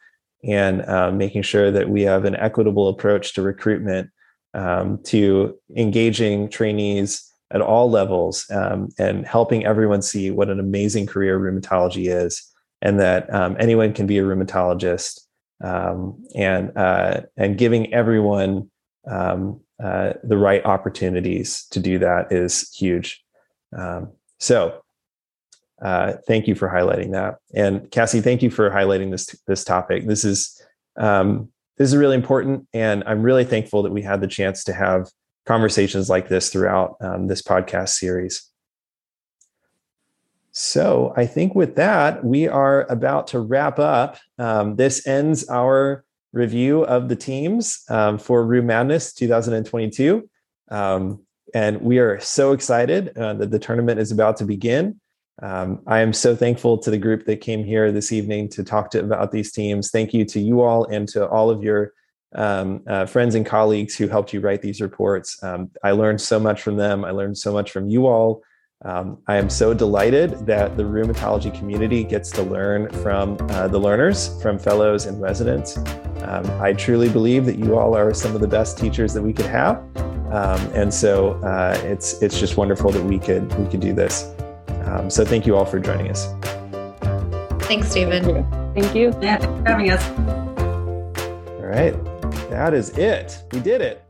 and 0.45 0.83
uh, 0.83 1.11
making 1.11 1.43
sure 1.43 1.71
that 1.71 1.89
we 1.89 2.03
have 2.03 2.25
an 2.25 2.37
equitable 2.37 2.89
approach 2.89 3.35
to 3.35 3.43
recruitment, 3.43 4.11
um, 4.55 4.99
to 5.05 5.59
engaging 5.77 6.49
trainees 6.49 7.23
at 7.51 7.61
all 7.61 7.91
levels, 7.91 8.49
um, 8.51 8.89
and 8.99 9.27
helping 9.27 9.65
everyone 9.65 10.03
see 10.03 10.31
what 10.31 10.51
an 10.51 10.61
amazing 10.61 11.07
career 11.07 11.39
rheumatology 11.39 12.15
is, 12.15 12.43
and 12.83 13.01
that 13.01 13.33
um, 13.35 13.57
anyone 13.59 13.93
can 13.93 14.07
be 14.07 14.19
a 14.19 14.23
rheumatologist, 14.23 15.21
um, 15.63 16.23
and 16.35 16.77
uh, 16.77 17.23
and 17.37 17.59
giving 17.59 17.93
everyone 17.95 18.71
um, 19.11 19.61
uh, 19.83 20.15
the 20.25 20.37
right 20.37 20.65
opportunities 20.65 21.67
to 21.71 21.81
do 21.81 21.99
that 21.99 22.33
is 22.33 22.75
huge. 22.75 23.23
Um, 23.77 24.13
so 24.39 24.83
uh, 25.83 26.15
thank 26.27 26.47
you 26.47 26.55
for 26.55 26.69
highlighting 26.69 27.13
that. 27.13 27.37
And 27.55 27.91
Cassie, 27.91 28.21
thank 28.21 28.43
you 28.43 28.51
for 28.51 28.71
highlighting 28.71 29.11
this 29.11 29.27
this 29.47 29.65
topic. 29.65 30.07
This 30.07 30.25
is 30.25 30.61
um, 30.97 31.51
this 31.77 31.89
is 31.89 31.97
really 31.97 32.17
important, 32.17 32.67
and 32.73 33.05
I'm 33.07 33.23
really 33.23 33.45
thankful 33.45 33.83
that 33.83 33.93
we 33.93 34.03
had 34.03 34.21
the 34.21 34.27
chance 34.27 34.65
to 34.65 34.73
have 34.73 35.11
conversations 35.45 36.09
like 36.09 36.29
this 36.29 36.51
throughout 36.51 36.97
um, 37.01 37.29
this 37.29 37.43
podcast 37.43 37.91
series. 37.91 38.51
So 40.53 41.13
I 41.15 41.27
think 41.27 41.55
with 41.55 41.77
that, 41.77 42.25
we 42.25 42.49
are 42.49 42.91
about 42.91 43.27
to 43.29 43.41
wrap 43.41 43.79
up. 43.79 44.17
Um, 44.39 44.77
this 44.77 45.07
ends 45.07 45.47
our 45.51 46.03
review 46.33 46.83
of 46.85 47.11
the 47.11 47.17
teams 47.17 47.85
um, 47.91 48.17
for 48.17 48.45
Rheum 48.45 48.67
Madness 48.67 49.13
2022. 49.13 50.29
Um, 50.71 51.23
and 51.55 51.81
we 51.83 51.99
are 51.99 52.19
so 52.21 52.53
excited 52.53 53.17
uh, 53.19 53.35
that 53.35 53.51
the 53.51 53.59
tournament 53.59 54.01
is 54.01 54.11
about 54.11 54.39
to 54.39 54.45
begin. 54.45 54.99
Um, 55.43 55.81
I 55.87 56.01
am 56.01 56.13
so 56.13 56.35
thankful 56.35 56.79
to 56.79 56.91
the 56.91 56.99
group 56.99 57.27
that 57.27 57.41
came 57.41 57.63
here 57.63 57.93
this 57.93 58.11
evening 58.11 58.49
to 58.51 58.65
talk 58.65 58.91
to 58.93 59.01
about 59.01 59.33
these 59.33 59.53
teams. 59.53 59.91
Thank 59.91 60.15
you 60.15 60.25
to 60.25 60.41
you 60.41 60.63
all 60.63 60.85
and 60.87 61.07
to 61.11 61.29
all 61.29 61.51
of 61.51 61.63
your 61.63 61.93
um, 62.35 62.83
uh, 62.87 63.07
friends 63.07 63.35
and 63.35 63.45
colleagues 63.45 63.97
who 63.97 64.09
helped 64.09 64.33
you 64.33 64.41
write 64.41 64.63
these 64.63 64.81
reports. 64.81 65.43
Um, 65.43 65.71
I 65.85 65.93
learned 65.93 66.21
so 66.21 66.41
much 66.41 66.63
from 66.63 66.77
them. 66.77 67.05
I 67.05 67.11
learned 67.11 67.37
so 67.37 67.53
much 67.53 67.71
from 67.71 67.89
you 67.89 68.07
all. 68.07 68.43
Um, 68.85 69.19
I 69.27 69.37
am 69.37 69.49
so 69.49 69.73
delighted 69.73 70.47
that 70.47 70.77
the 70.77 70.83
rheumatology 70.83 71.57
community 71.59 72.05
gets 72.05 72.31
to 72.33 72.43
learn 72.43 72.91
from 73.03 73.39
uh, 73.51 73.69
the 73.69 73.79
learners, 73.79 74.41
from 74.43 74.59
fellows 74.59 75.07
and 75.07 75.21
residents. 75.21 75.79
Um, 76.23 76.45
I 76.61 76.73
truly 76.73 77.09
believe 77.09 77.47
that 77.47 77.59
you 77.59 77.79
all 77.79 77.97
are 77.97 78.13
some 78.13 78.35
of 78.35 78.41
the 78.41 78.49
best 78.49 78.77
teachers 78.77 79.15
that 79.15 79.23
we 79.23 79.33
could 79.33 79.47
have, 79.47 79.77
um, 80.31 80.61
and 80.75 80.93
so 80.93 81.35
uh, 81.43 81.81
it's 81.85 82.21
it's 82.21 82.39
just 82.39 82.57
wonderful 82.57 82.91
that 82.91 83.03
we 83.03 83.19
could 83.19 83.51
we 83.59 83.71
could 83.71 83.81
do 83.81 83.95
this. 83.95 84.31
Um, 84.87 85.11
so 85.11 85.25
thank 85.25 85.47
you 85.47 85.57
all 85.57 85.65
for 85.65 85.81
joining 85.81 86.11
us. 86.11 86.33
Thanks, 87.67 87.93
David. 87.93 88.25
Thank 88.75 88.95
you. 88.95 89.15
Yeah, 89.21 89.39
thanks 89.39 89.47
for 89.47 89.69
having 89.69 89.91
us. 89.91 90.09
All 91.59 91.67
right. 91.67 91.93
That 92.51 92.75
is 92.75 92.91
it. 92.97 93.43
We 93.53 93.61
did 93.61 93.81
it. 93.81 94.06